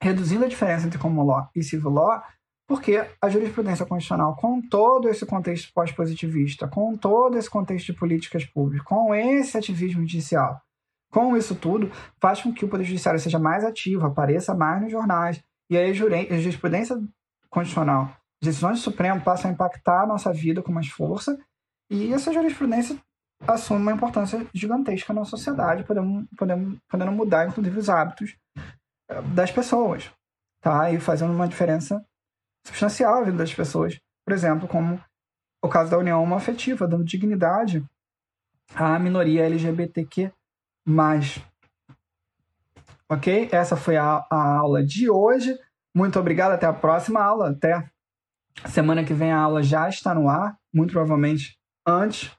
Reduzindo 0.00 0.44
a 0.44 0.48
diferença 0.48 0.86
entre 0.86 0.98
common 0.98 1.24
law 1.24 1.48
e 1.54 1.62
civil 1.62 1.90
law, 1.90 2.22
porque 2.66 3.06
a 3.20 3.28
jurisprudência 3.28 3.84
constitucional, 3.84 4.36
com 4.36 4.60
todo 4.60 5.08
esse 5.08 5.26
contexto 5.26 5.72
pós-positivista, 5.72 6.66
com 6.66 6.96
todo 6.96 7.36
esse 7.36 7.48
contexto 7.48 7.86
de 7.86 7.98
políticas 7.98 8.44
públicas, 8.44 8.86
com 8.86 9.14
esse 9.14 9.56
ativismo 9.56 10.00
judicial, 10.02 10.60
com 11.10 11.36
isso 11.36 11.54
tudo, 11.54 11.90
faz 12.20 12.42
com 12.42 12.52
que 12.52 12.64
o 12.64 12.68
Poder 12.68 12.84
Judiciário 12.84 13.20
seja 13.20 13.38
mais 13.38 13.64
ativo, 13.64 14.06
apareça 14.06 14.54
mais 14.54 14.82
nos 14.82 14.90
jornais. 14.90 15.42
E 15.70 15.76
aí 15.76 15.90
a 15.90 15.94
jurisprudência 15.94 16.96
constitucional 17.50 18.10
decisões 18.42 18.78
do 18.78 18.82
Supremo 18.82 19.20
passam 19.22 19.50
a 19.50 19.54
impactar 19.54 20.02
a 20.02 20.06
nossa 20.06 20.32
vida 20.32 20.62
com 20.62 20.70
mais 20.70 20.88
força 20.88 21.38
e 21.90 22.12
essa 22.12 22.32
jurisprudência 22.32 22.96
assume 23.46 23.80
uma 23.80 23.92
importância 23.92 24.46
gigantesca 24.54 25.12
na 25.12 25.24
sociedade, 25.24 25.84
podendo, 25.84 26.26
podendo, 26.36 26.80
podendo 26.88 27.12
mudar, 27.12 27.48
inclusive, 27.48 27.78
os 27.78 27.88
hábitos 27.88 28.36
eh, 29.08 29.22
das 29.34 29.50
pessoas, 29.50 30.10
tá? 30.60 30.90
E 30.90 30.98
fazendo 30.98 31.32
uma 31.32 31.48
diferença 31.48 32.04
substancial 32.66 33.16
na 33.16 33.26
vida 33.26 33.38
das 33.38 33.54
pessoas. 33.54 33.98
Por 34.24 34.32
exemplo, 34.32 34.66
como 34.66 35.00
o 35.62 35.68
caso 35.68 35.90
da 35.90 35.98
união 35.98 36.22
homoafetiva, 36.22 36.86
dando 36.86 37.04
dignidade 37.04 37.84
à 38.74 38.98
minoria 38.98 39.46
LGBTQ+. 39.46 40.32
Ok? 43.08 43.48
Essa 43.52 43.76
foi 43.76 43.96
a, 43.96 44.26
a 44.30 44.58
aula 44.58 44.84
de 44.84 45.10
hoje. 45.10 45.56
Muito 45.94 46.18
obrigado. 46.18 46.52
Até 46.52 46.66
a 46.66 46.72
próxima 46.72 47.22
aula. 47.22 47.50
Até 47.50 47.90
semana 48.66 49.04
que 49.04 49.14
vem 49.14 49.32
a 49.32 49.38
aula 49.38 49.62
já 49.62 49.88
está 49.88 50.14
no 50.14 50.28
ar, 50.28 50.58
muito 50.72 50.92
provavelmente 50.92 51.58
antes. 51.86 52.30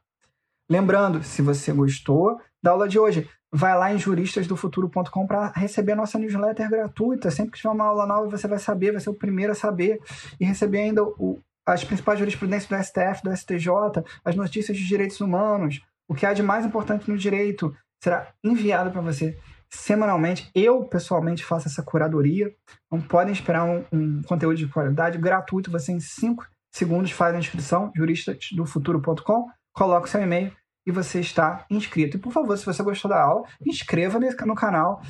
Lembrando, 0.70 1.24
se 1.24 1.42
você 1.42 1.72
gostou 1.72 2.40
da 2.62 2.72
aula 2.72 2.88
de 2.88 2.98
hoje, 2.98 3.30
vai 3.56 3.78
lá 3.78 3.94
em 3.94 3.98
juristasdofuturo.com 3.98 5.26
para 5.26 5.48
receber 5.56 5.94
a 5.94 5.96
nossa 5.96 6.20
newsletter 6.20 6.70
gratuita. 6.70 7.32
Sempre 7.32 7.54
que 7.54 7.58
tiver 7.58 7.70
uma 7.70 7.86
aula 7.86 8.06
nova, 8.06 8.30
você 8.30 8.48
vai 8.48 8.60
saber, 8.60 8.92
vai 8.92 9.00
ser 9.00 9.10
o 9.10 9.14
primeiro 9.14 9.54
a 9.54 9.56
saber 9.56 10.00
e 10.40 10.44
receber 10.44 10.80
ainda 10.80 11.04
o, 11.04 11.40
as 11.66 11.84
principais 11.84 12.20
jurisprudências 12.20 12.70
do 12.70 12.84
STF, 12.84 13.24
do 13.24 13.36
STJ, 13.36 14.04
as 14.26 14.36
notícias 14.36 14.78
de 14.78 14.86
direitos 14.86 15.22
humanos, 15.22 15.82
o 16.08 16.14
que 16.14 16.26
há 16.26 16.34
de 16.34 16.44
mais 16.44 16.66
importante 16.66 17.10
no 17.10 17.18
direito 17.18 17.74
será 18.04 18.28
enviado 18.44 18.92
para 18.92 19.02
você 19.02 19.40
semanalmente. 19.70 20.52
Eu, 20.54 20.84
pessoalmente, 20.84 21.44
faço 21.44 21.70
essa 21.70 21.82
curadoria. 21.82 22.54
Então, 22.86 23.02
podem 23.08 23.34
esperar 23.34 23.64
um, 23.64 23.86
um 23.92 24.22
conteúdo 24.24 24.58
de 24.58 24.68
qualidade 24.68 25.18
gratuito. 25.18 25.72
Você, 25.72 25.94
em 25.94 26.00
5 26.00 26.46
segundos, 26.74 27.12
faz 27.12 27.34
a 27.34 27.40
inscrição, 27.40 27.90
juristasdofuturo.com 27.96 29.48
coloca 29.74 30.08
o 30.08 30.10
seu 30.10 30.22
e-mail 30.22 30.52
e 30.86 30.92
você 30.92 31.20
está 31.20 31.66
inscrito. 31.70 32.18
E 32.18 32.20
por 32.20 32.32
favor, 32.32 32.58
se 32.58 32.66
você 32.66 32.84
gostou 32.84 33.10
da 33.10 33.22
aula, 33.22 33.48
inscreva 33.66 34.20
no 34.46 34.56
canal, 34.56 35.02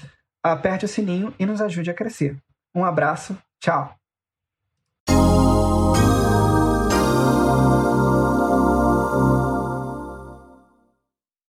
aperte 0.43 0.85
o 0.85 0.87
sininho 0.87 1.33
e 1.39 1.45
nos 1.45 1.61
ajude 1.61 1.89
a 1.89 1.93
crescer. 1.93 2.37
Um 2.73 2.83
abraço, 2.83 3.37
tchau! 3.59 3.95